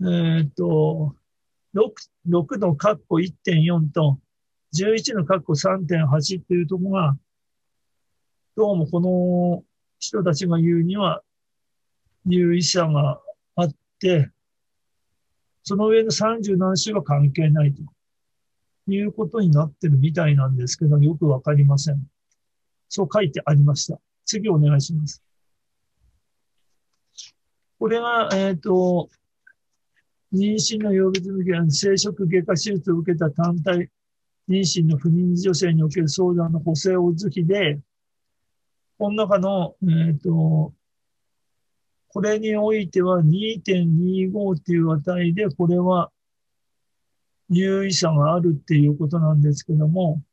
[0.01, 1.15] えっ、と、
[1.75, 1.91] 6,
[2.27, 4.19] 6のカッコ1.4と
[4.75, 7.17] 11のカッコ3.8っていうとこが、
[8.55, 9.63] どうもこの
[9.99, 11.21] 人たちが言うには、
[12.25, 13.21] 入医者が
[13.55, 14.31] あって、
[15.67, 17.81] その上の30何週は関係ないと
[18.89, 22.01] いうことになってるみたいなんですけど、よくわかりません。
[22.87, 23.99] そう書いてありました。
[24.23, 25.21] 次お願いします。
[27.79, 29.09] これが、えっ、ー、と、
[30.33, 33.89] 妊娠の曜日続きは生殖外科手術を受けた単体
[34.47, 37.81] 妊娠の不妊女性における相談の補正を図きで、
[38.97, 40.71] この中の、えっ、ー、と、
[42.17, 46.11] これにおいては2.25っていう値で、これは
[47.47, 50.23] 入位差があるっていうことなんですけども、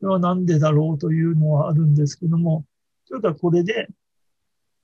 [0.00, 2.66] それは何でだろうというのはあるんですけども、
[3.04, 3.86] それかこれで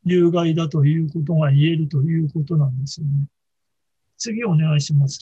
[0.05, 3.27] 有害だということが言えるということなんですよね。
[4.17, 5.19] 次お願いします。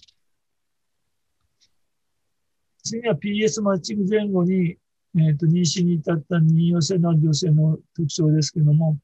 [2.85, 4.77] 次は PS マッチング前後に
[5.17, 8.99] えっ、ー、と、妊娠に至った妊用性の女性の特徴ですけども、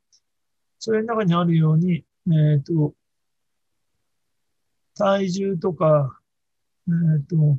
[0.85, 2.93] それの中にあるように、えっ、ー、と、
[4.95, 6.21] 体重とか、
[6.87, 7.59] えっ、ー、と、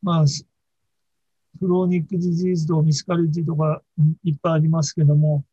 [0.00, 0.24] まあ、
[1.60, 3.82] クローニックディジーズとミスカリティとか
[4.24, 5.44] いっぱいありますけども、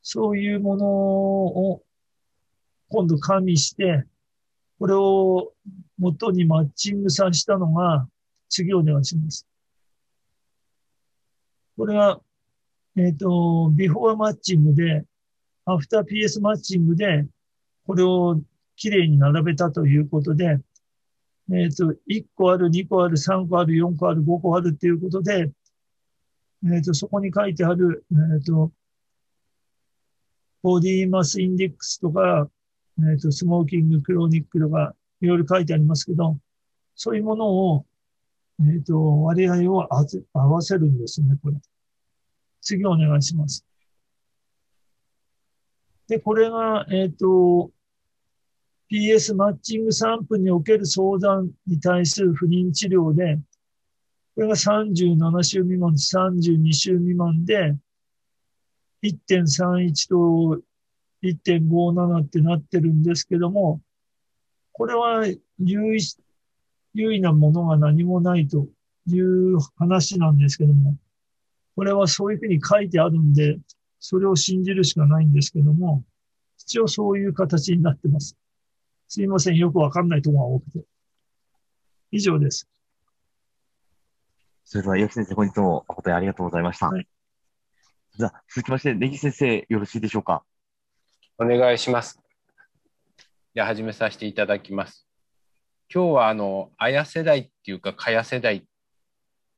[0.00, 1.82] そういうものを
[2.88, 4.06] 今度加味して、
[4.78, 5.52] これを
[5.98, 8.08] 元にマッチングさせたのが、
[8.48, 9.46] 次お願いします。
[11.76, 12.22] これは、
[12.96, 15.04] えっ、ー、と、ビフォーマッチングで、
[15.66, 17.26] アフター PS マッチングで、
[17.86, 18.40] これを
[18.74, 20.60] きれいに並べたということで、
[21.50, 25.50] えっ、ー、と、1個ある、2個ある、3個ある、4個ある、5個あるっていうことで、
[26.64, 28.72] えっ、ー、と、そこに書いてある、えっ、と、
[30.62, 32.50] ボディマスインデックスとか、
[32.98, 36.38] えっ、と、スモーキング、クロニックとか、いろいろ書いてありますけど、
[36.94, 37.86] そういうものを、
[38.60, 41.56] えっ、と、割合を合わせるんですね、これ。
[42.66, 43.64] 次お願いします。
[46.08, 47.70] で、これが、えっ、ー、と、
[48.90, 53.38] PS マッチング散布における相談に対する不妊治療で、
[54.34, 57.76] これが37週未満、32週未満で、
[59.02, 60.60] 1.31と
[61.22, 63.80] 1.57ってなってるんですけども、
[64.72, 65.24] これは
[65.58, 66.00] 有意
[66.94, 68.66] 優位なものが何もないと
[69.06, 70.96] いう話なんですけども、
[71.76, 73.58] これはそういうふうに書いてあるんで、
[74.00, 76.04] それを信じるしかないんですけども、
[76.58, 78.36] 一応そういう形になってます。
[79.08, 79.56] すいません。
[79.56, 80.84] よくわかんないところが多くて。
[82.10, 82.68] 以上です。
[84.64, 86.88] それでは、岩木先生、本日もお答えありがとうございました。
[86.88, 87.06] はい、
[88.16, 90.44] じゃあ、続きまして、根木先生、よろしいでしょうか？
[91.38, 92.18] お願いします。
[93.54, 95.06] では、始めさせていただきます。
[95.92, 98.66] 今日はあの、あや世代っていうか、かや世代って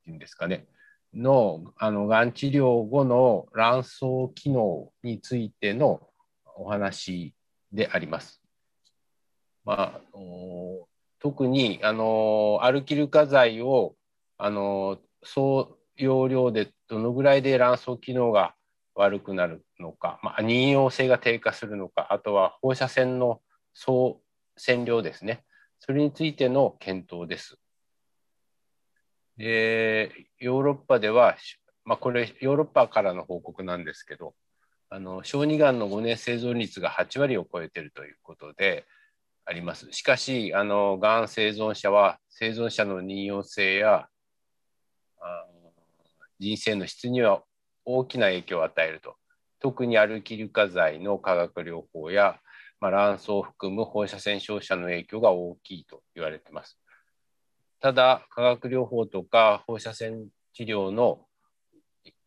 [0.09, 0.66] いうんですかね、
[1.14, 4.01] の、あの、がん治療後の卵巣
[4.35, 6.01] 機能についての
[6.56, 7.35] お話
[7.72, 8.43] であります。
[9.64, 10.01] まあ、
[11.20, 13.97] 特に、あの、アルキル化剤を、
[14.36, 18.55] あの、総容量でどのぐらいで卵巣機能が
[18.94, 23.40] 悪くなるのか、まあ、妊用性が低下するのか、あとは放射線の
[23.74, 24.20] 総
[24.56, 25.44] 線量ですね。
[25.80, 27.59] それについての検討です。
[29.39, 31.36] で、ヨーロッパでは、
[31.85, 34.35] まあ、これヨーロッパからの報告なんですけど、
[34.90, 38.86] あの小児がんの5年生存率が8割を超えているということで
[39.44, 39.89] あります。
[39.93, 44.09] しかし、あのがん生存者は生存者の妊用性や
[46.39, 47.43] 人生の質には
[47.85, 49.16] 大きな影響を与えると。
[49.60, 52.39] 特にアルキル化剤の化学療法や
[52.81, 56.78] まあ、卵巣を含む放射線照射の影響が大きいと言われています。
[57.81, 61.27] ただ、化学療法とか放射線治療の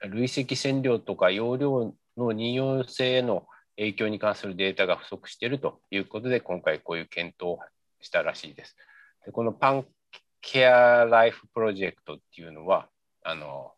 [0.10, 3.48] 累積線量とか容量の妊用性への
[3.78, 7.60] 影響に関するデータが不足しているということで、今回こういう検討を
[8.00, 8.76] したらしいです。
[9.26, 9.86] でこのパン
[10.42, 12.90] ケアライフプロジェクトっていうのは、
[13.24, 13.74] あの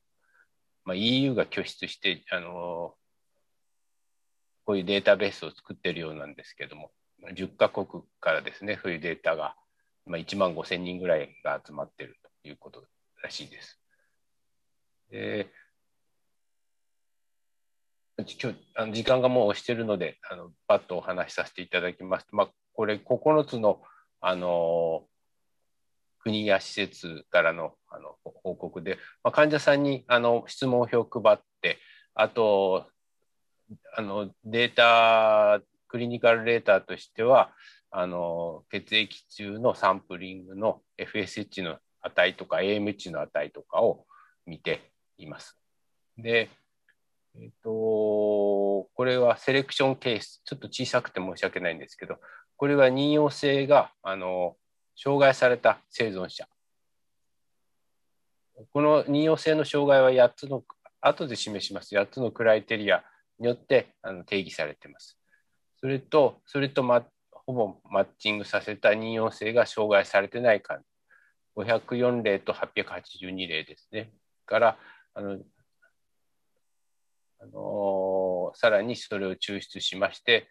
[0.85, 2.95] まあ、EU が拠出してあの
[4.65, 6.91] こういうデータベースを作ってるようなんですけども
[7.35, 9.55] 10カ国からですねそういうデータが、
[10.05, 12.83] まあ、1万5千人ぐらいが集まってるということ
[13.21, 13.79] らしいです。
[15.09, 15.49] で
[18.17, 23.81] 今日あの時間がもう押してるのであのパッとお話しさせていただきますと、まあ、これ9つの
[24.21, 25.03] あの
[26.19, 31.79] 国や施設からのあの報告で、まあ、患者さんにあの質問票を配って
[32.13, 32.85] あと
[33.97, 37.51] あのデータクリニカルデータとしては
[37.95, 44.07] あの血液中のサンプリングの FSH の値とか AMH の値とかを
[44.47, 45.55] 見ています。
[46.17, 46.49] で、
[47.35, 52.17] えっ、ー、と、これはセレクションケース、ちょっと小さくて申し訳ないんですけど、
[52.57, 54.55] これは任用性があの
[54.95, 56.47] 障害された生存者。
[58.71, 60.63] この任用性の障害は8つの、
[60.99, 63.03] 後で示します、8つのクライテリア
[63.37, 65.19] によってあの定義されています。
[65.79, 67.05] それと、それと、ま、
[67.45, 70.79] ほぼマッチングさせた任用性が障害されてないか、
[71.55, 74.11] 504例と882例ですね。
[74.45, 74.77] から
[75.13, 75.39] あの
[77.39, 80.47] あのさらにそれを抽出しまして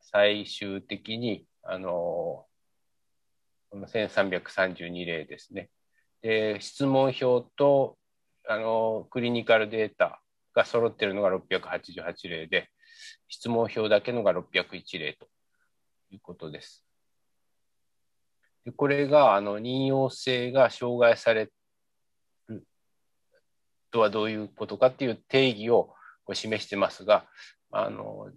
[0.00, 2.46] 最終的にあの
[3.70, 5.70] この1332例ですね。
[6.22, 7.98] で質問票と
[8.48, 10.20] あのクリニカルデータ
[10.54, 12.68] が揃っているのが688例で
[13.28, 15.26] 質問票だけのが601例と。
[16.12, 16.84] いうことです。
[18.64, 21.50] でこれがあの任用性が障害され
[22.48, 22.64] る
[23.90, 25.94] とはどういうことかっていう定義を
[26.32, 27.26] 示してますが
[27.72, 28.30] あの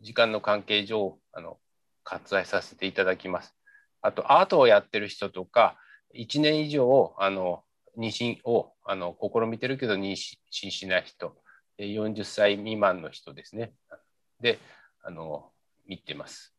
[0.00, 1.58] 時間の関係上あの
[2.04, 3.54] 割愛させていただきます。
[4.00, 5.76] あとアートをやってる人とか
[6.16, 7.62] 1年以上あの
[7.98, 11.36] 妊娠をあの試みてるけど妊娠しない人
[11.78, 13.72] 40歳未満の人ですね
[14.40, 14.58] で
[15.02, 15.50] あの
[15.86, 16.57] 見てます。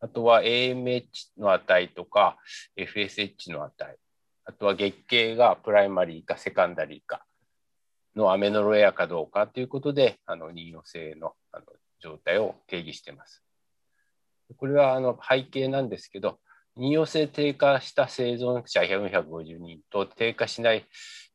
[0.00, 1.04] あとは AMH
[1.38, 2.38] の値とか
[2.76, 3.98] FSH の値、
[4.44, 7.24] あとは月経がプライマリーかセカンダリーか
[8.16, 11.64] のアメノロエアかどうかということで、あの任用性のあの
[12.00, 13.44] 状態を定義しています。
[14.56, 16.38] これはあの背景なんですけど、
[16.76, 20.86] 任用性低下した生存者450人と低下しない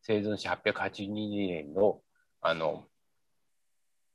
[0.02, 2.02] 生存者882人の
[2.42, 2.86] あの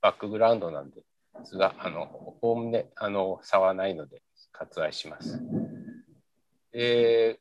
[0.01, 1.03] バックグラウンドなんで
[1.45, 2.03] すが、あの
[2.41, 4.21] おおむねあの差はないので、
[4.61, 5.41] 割愛します。
[6.73, 7.37] え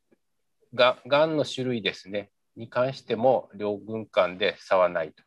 [0.75, 5.23] ー、ががんの種類ですね、に関しても両軍間で差はないと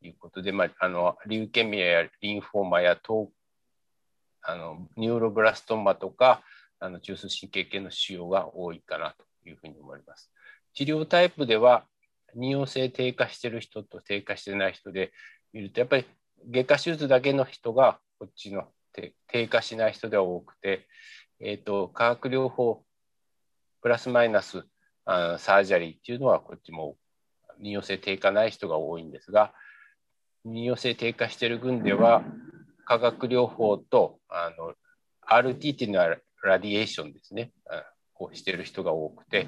[0.00, 3.30] いうことで、まあ、あのリューケミアやリンフォーマやト
[4.42, 6.42] あのニューロブラストンマとか
[6.78, 10.30] あの中枢神経系の腫瘍が多いかなというふうに思います。
[10.74, 11.84] 治療タイプでは
[12.36, 15.12] 妊用性低下してる人と低下してない人で
[15.52, 16.04] 見るとやっぱり
[16.50, 18.64] 外科手術だけの人がこっちの
[19.26, 20.86] 低下しない人では多くて
[21.40, 22.82] えーと、化学療法
[23.82, 24.64] プラスマイナス
[25.04, 26.96] あサージャリーっていうのはこっちも
[27.62, 29.52] 妊用性低下ない人が多いんですが
[30.46, 32.22] 妊用性低下している群では
[32.84, 34.74] 化学療法とあの
[35.28, 37.50] RT っていうのはラディエーションですね。
[38.14, 39.46] こうしてる人が多くて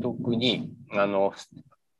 [0.00, 1.34] 特にあの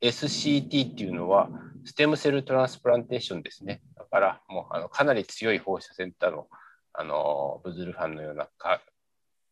[0.00, 1.50] SCT っていうのは
[1.84, 3.82] ステムセルトランスプランテーションですね。
[3.96, 6.46] だからもうあのかなり強い放射線多の
[6.92, 8.48] あのブズルファンのような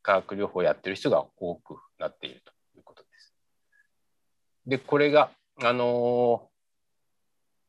[0.08, 3.34] 化学療法をやってる人が多くなっているということです。
[4.66, 5.30] で、これが、
[5.62, 6.48] あの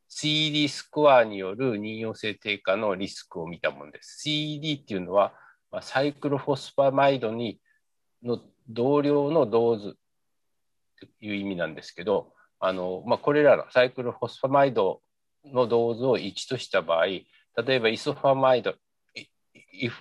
[0.07, 4.21] CD スコアによる妊用性低下のリスクを見たものです。
[4.21, 5.33] CD っていうのは、
[5.69, 7.59] ま、サイクロフォスファマイドに
[8.23, 8.39] の
[8.69, 9.97] 同量のドーズ
[10.99, 15.01] という意味なんですけど、あのまあ、これらのサイクロフォスファマイド
[15.45, 17.25] のドーズを1とした場合、例
[17.67, 18.75] えばイソファマイド、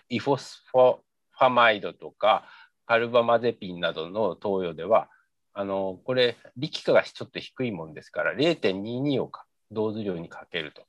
[0.09, 0.98] イフォスフォ
[1.39, 2.44] ファマイドとか
[2.86, 5.09] カルバマゼピンなどの投与では
[5.52, 9.31] あのこれ力化がちょっと低いもんですから0.22を
[9.70, 10.82] ドーズ量にかけると。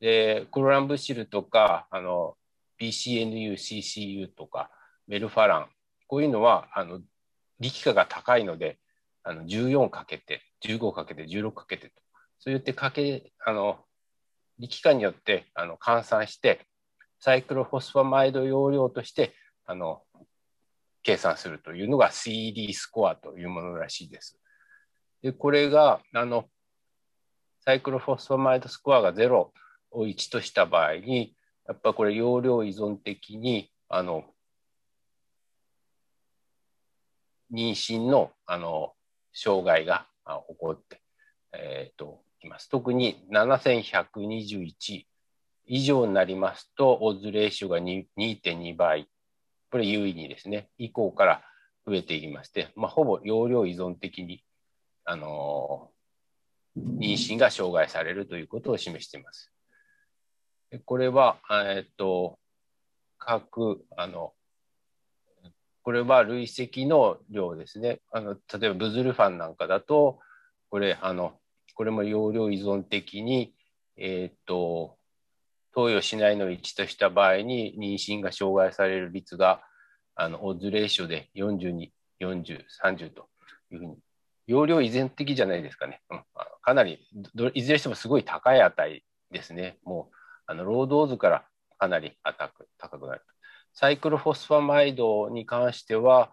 [0.00, 2.36] でクロランブシルとかあの
[2.80, 4.70] BCNU、CCU とか
[5.06, 5.68] メルファラン
[6.08, 7.00] こういうのはあの
[7.60, 8.78] 力化が高いので
[9.22, 11.94] あの14かけて15かけて16かけてと
[12.38, 13.78] そうやってかけあの
[14.58, 16.66] 力化によってあの換算して
[17.20, 19.32] サイクロフォスファマイド容量として
[19.66, 20.02] あの
[21.02, 24.38] 計算するというのが CD スコアというものらしいです。
[25.22, 26.46] でこれがあの
[27.64, 29.50] サイクロフォスファマイドスコアが0
[29.90, 31.36] を1とした場合に
[31.66, 34.24] やっぱこれ容量依存的にあの
[37.52, 38.92] 妊娠のあの
[39.32, 40.06] 障害が
[40.48, 41.00] 起こって、
[41.52, 42.68] えーと、きます。
[42.68, 45.04] 特に7121
[45.66, 49.08] 以上になりますと、オズレーションが2.2倍、
[49.72, 51.42] これ優位にですね、以降から
[51.86, 54.44] 増えていきまして、まあ、ほぼ容量依存的に、
[55.06, 55.90] あの、
[56.76, 59.50] 妊娠が障害されるということを示しています。
[60.84, 62.38] これは、えっと、
[63.16, 64.34] 各、あの、
[65.82, 68.00] これは累積の量ですね。
[68.10, 70.20] あの例えばブズルファンなんかだと、
[70.68, 71.40] これ、あの、
[71.74, 73.54] これも容量依存的に、
[73.96, 74.98] えっと、
[75.74, 79.62] 投与しないのを1とした場合に妊娠が障害される率が
[80.14, 81.90] あのオッズレーションで42、
[82.20, 83.28] 40、30と
[83.70, 83.96] いうふうに、
[84.46, 86.00] 容量依然的じゃないですかね。
[86.10, 86.22] うん、
[86.62, 87.06] かなり、
[87.54, 89.78] いずれにしてもすごい高い値ですね。
[89.84, 90.16] もう、
[90.46, 91.44] あのロードーズから
[91.78, 93.22] かなり高く高くなる。
[93.74, 96.32] サイクロフォスファマイドに関しては、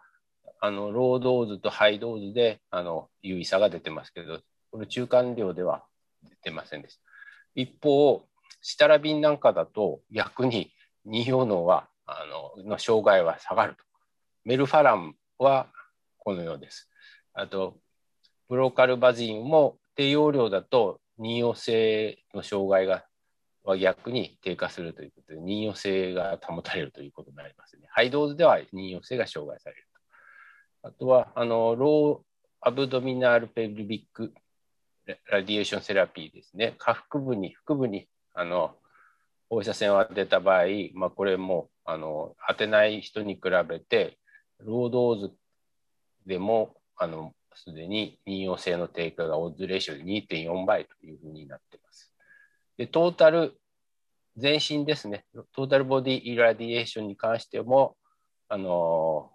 [0.61, 4.41] あのロードーズとハイドーズであの優位差が出てますけど、
[4.71, 5.85] これ中間量では
[6.23, 7.01] 出てませんでした。
[7.55, 8.27] 一方、
[8.61, 10.71] シタラビンなんかだと逆に
[11.05, 12.23] 妊孕能はあ
[12.57, 13.83] のの障害は下がると。
[14.45, 15.67] メルファランは
[16.17, 16.89] このようです。
[17.33, 17.77] あと、
[18.47, 23.05] プローカルバジンも低用量だと妊孕性の障害が
[23.63, 27.87] は逆に低下するということで、妊孕性が保たれるということになりますね。
[27.91, 29.87] high dose では妊孕性が障害される
[30.81, 30.87] と。
[30.89, 34.33] あとは、あの lower abdominal pelvic
[35.29, 36.75] radiation therapy ですね。
[36.77, 38.75] 下腹部に、腹部にあの
[39.49, 44.17] 放射線を当てた場合、まあ、これもあの当てない人に比べて、
[44.59, 45.31] ロードーズ
[46.25, 52.13] でもあのすでに妊用性の低下がオッズレーションで2.4倍というふうになっています。
[52.77, 53.59] でトータル
[54.37, 57.97] 全身ですね、トータルボディイラディエーションに関しても、
[58.47, 59.31] あの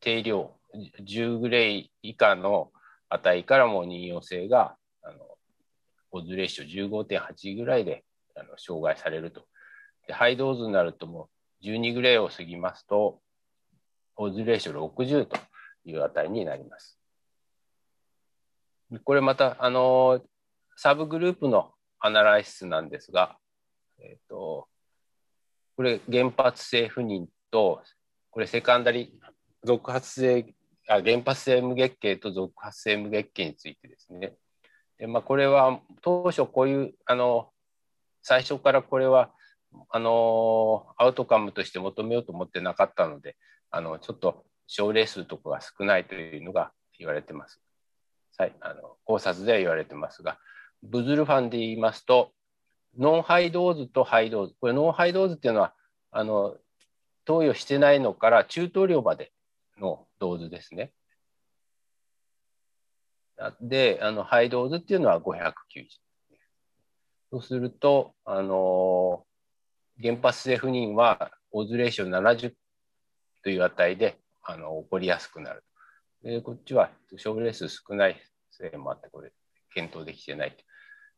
[0.00, 0.52] 定量
[1.00, 2.72] 10グレイ以下の
[3.08, 5.18] 値からも妊孕性があの
[6.10, 8.04] odds ratio 15.8ぐらいで
[8.34, 9.46] あの障害されると。
[10.06, 11.28] で high dose になるとも
[11.62, 13.20] う12グレイを過ぎますと、
[14.16, 15.36] オズレーション60と
[15.84, 16.98] いう値になります。
[19.04, 20.20] これまた、あの、
[20.76, 23.36] subgroup の analysis なんですが、
[24.00, 24.68] えっ、ー、と、
[25.76, 27.82] これ原発性不妊と、
[28.30, 29.12] これセカンダリ
[29.64, 30.54] 続発性
[30.88, 34.34] あ原発性無月経と続発性無月経についてですね。
[34.98, 37.50] でまあ、これは当初こういうあの
[38.22, 39.30] 最初からこれは
[39.90, 43.36] あのアウトカムとして求めようと思ってなかったので
[43.70, 47.60] あのちょっと症例数とかが少ないというのが言われてます。
[48.36, 50.38] はいあの考察では言われてますが
[50.82, 52.32] ブズルファンで言いますと
[52.96, 55.74] ノンハイドーズとハイドーズこれノンハイドーズっていうのは
[56.10, 56.56] あの
[57.24, 59.32] 投与してないのから中等量まで
[59.80, 60.92] のドーズですね。
[63.60, 65.86] で、あのハイドーズっていうのは590。
[67.30, 69.24] そうすると、あの
[70.02, 72.52] 原発性不妊はオズレーション70
[73.42, 75.64] という値であの起こりやすくなる。
[76.22, 78.20] でこっちは症例数少ない
[78.50, 79.32] せいもあって、これ
[79.72, 80.56] 検討できてない。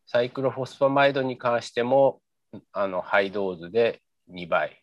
[0.07, 2.21] サイクロフォスファマイドに関しても
[2.73, 4.83] あのハイドーズで2倍。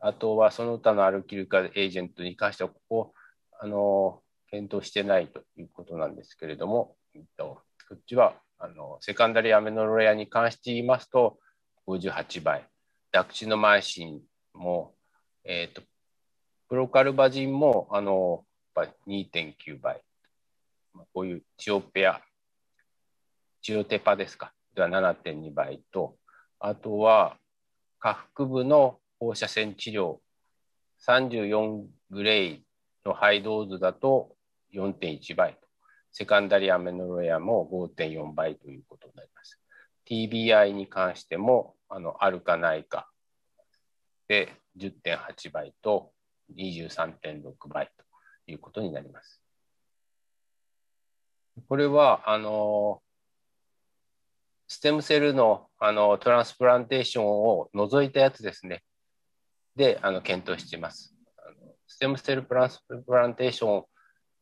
[0.00, 3.14] あとはその他のアルキルカエージェントに関しては、ここ、
[3.60, 11.38] あの検討してないということなんですけれども、えっと、こっちはあのセカンダリアメノロレアに関して言いますと
[11.86, 12.66] 58倍、
[13.12, 14.20] ダクチノマイシン
[14.54, 14.94] も、
[15.44, 15.82] えっと、
[16.68, 18.44] プロカルバジンもあの
[19.06, 20.02] 2.9倍、
[21.12, 22.20] こういうチオペア、
[23.62, 26.16] チオテパですか、では7.2倍と、
[26.60, 27.36] あとは
[28.00, 30.18] 下腹部の放射線治療。
[31.06, 32.64] 34グレイ
[33.04, 34.34] のハイドーズだと
[34.72, 35.60] 4.1倍と、
[36.12, 39.60] セカンダリアメノロエアも5.4倍ということになります。
[40.08, 43.08] TBI に関しても、あのあるかないか
[44.28, 46.12] で10.8倍と
[46.54, 48.04] 23.6倍と
[48.50, 49.42] いうことになります。
[51.68, 53.02] これは、あの、
[54.68, 58.84] stem cell のあの transplantation を除いたやつですね。
[59.74, 61.14] で、あの検討しています。
[61.86, 63.84] stem cell transplantation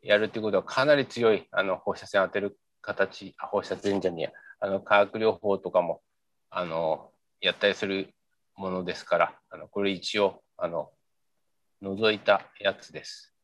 [0.07, 4.31] やるということはかなり強いあの放射線当てる形、放射線じゃねえや、
[4.61, 6.01] あの化学療法とかも
[6.51, 7.11] あの
[7.41, 8.15] やったりする
[8.57, 10.91] ものですから、あのこれ一応あの
[11.83, 13.35] 除いたやつです。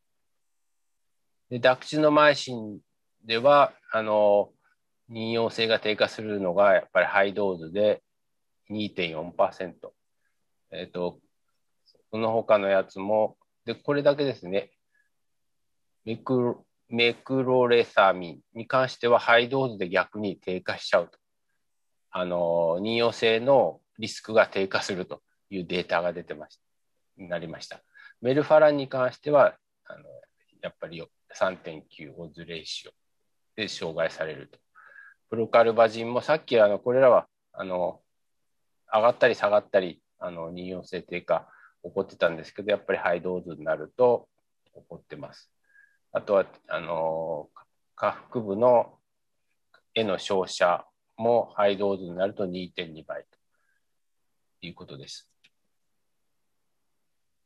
[1.51, 2.79] でダクチノマイシン
[3.25, 4.51] ではあの
[5.11, 8.03] 妊用性が低下するのがやっぱりハイドーズで
[8.71, 9.73] 2.4%。
[10.71, 11.19] えっ、ー、と、
[12.11, 14.71] その他のやつもで、これだけですね。
[16.05, 16.59] メク
[16.89, 21.19] メクロレサミンに関してはハイドーズで逆に低下しちゃうと。
[22.11, 26.61] あの、妊用性のリスクが低下するというデータが出てまし
[27.17, 27.81] なりました。
[28.21, 29.57] メルファランに関しては、
[29.87, 30.05] あの
[30.61, 31.03] やっぱり
[31.35, 32.93] 3.9オズレーシオ
[33.57, 34.59] で障害されると。
[35.31, 38.01] プロカルバジンもさっきあのこれらはあの
[38.93, 41.49] 上がったり下がったりあの妊用性低下
[41.83, 44.29] 起こってたんですけどやっぱりハイドーズになると
[44.75, 45.52] 起こってます。
[46.13, 47.49] あとはあの
[47.97, 48.99] 下腹部の
[49.95, 50.85] への照射
[51.17, 55.29] もハイドーズになると2.2倍ということです。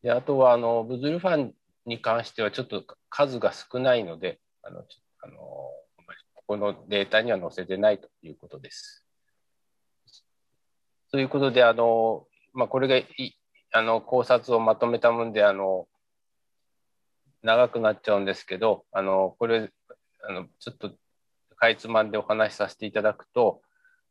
[0.03, 4.85] であとはあのブズルファンに関してはちょっと数が少ないのであの
[5.23, 9.05] あのここのデータには載せてないということです。
[11.11, 13.07] ということであの、まあ、これがい
[13.73, 15.87] あの考察をまとめたもんであの
[17.47, 19.71] 長くなっちゃうんですけどあのこれ
[20.29, 20.91] あのちょっと
[21.57, 23.63] かいつまんでお話しさせていただくと、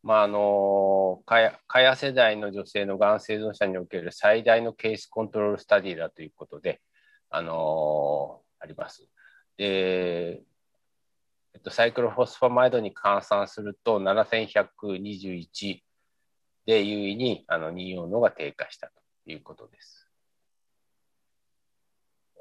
[0.03, 6.81] まあ、あのかやかや世代の女性のがん生存者における最大のケースコントロールスタディだということで、
[7.29, 9.07] あのあります。
[9.57, 10.41] で、
[11.53, 15.79] えっと、サイクロフォスファマイドに換算すると7121
[16.65, 18.93] で優位にあの妊用のが低下したと
[19.31, 20.04] いうことです。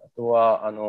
[0.04, 0.84] あとは、あのー、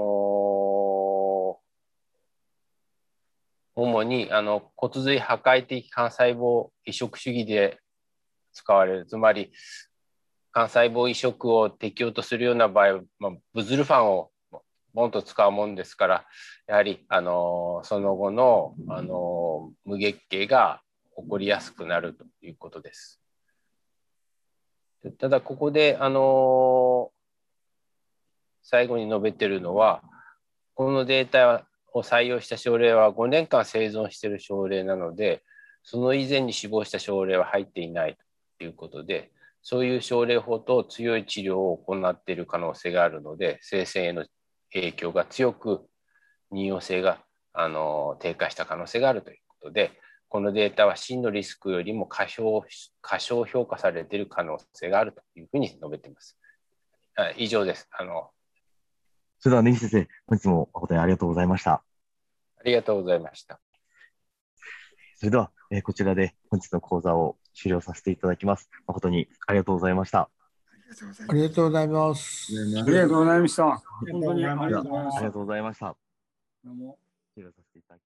[3.75, 7.79] 主にあの骨髄破壊的幹細胞移植主義で
[8.51, 9.51] 使われる、つまり
[10.53, 14.31] 幹細胞移植を適用とするような場合、まあ、ブズルファンを
[14.93, 16.25] ボンと使うもんですから、
[16.67, 20.81] やはり、あのその後の、あの無月経が
[21.17, 23.21] 起こりやすくなるということです。
[25.19, 27.11] ただ、ここで、あの
[28.65, 30.01] 最後に述べてるのは、
[30.73, 35.43] このデータを採用した症例は5年間生存している症例なので、
[35.83, 38.17] その以前に死亡した症例は入っていない
[38.57, 39.31] ということで、
[39.61, 44.25] そういう症例法と強い治療を行っている可能性があるので、生鮮への
[44.73, 45.85] 影響が強く、
[46.51, 47.19] 妊用性が
[47.53, 49.91] あの低下した可能性があるということで、
[50.27, 52.63] このデータは真のリスクよりも過小
[53.01, 56.37] 過小評価されている可能性があるというふうに述べています。
[57.37, 57.87] 以上です。
[57.91, 58.31] あの
[59.45, 61.73] それでは、根岸先生、本日も誠にありがとうございました。
[61.73, 61.83] あ
[62.65, 63.59] りがとうございました。
[65.17, 68.71] それでは、えー、こちらで本日の講座を終了させていただきます。
[68.87, 70.31] 誠にありがとうございました。
[71.29, 72.53] ありがとうございます。
[72.55, 73.63] ありがとうございました。
[73.63, 74.89] 本当にありがと
[75.29, 75.95] うございました。
[77.35, 78.04] 終了させていただきます。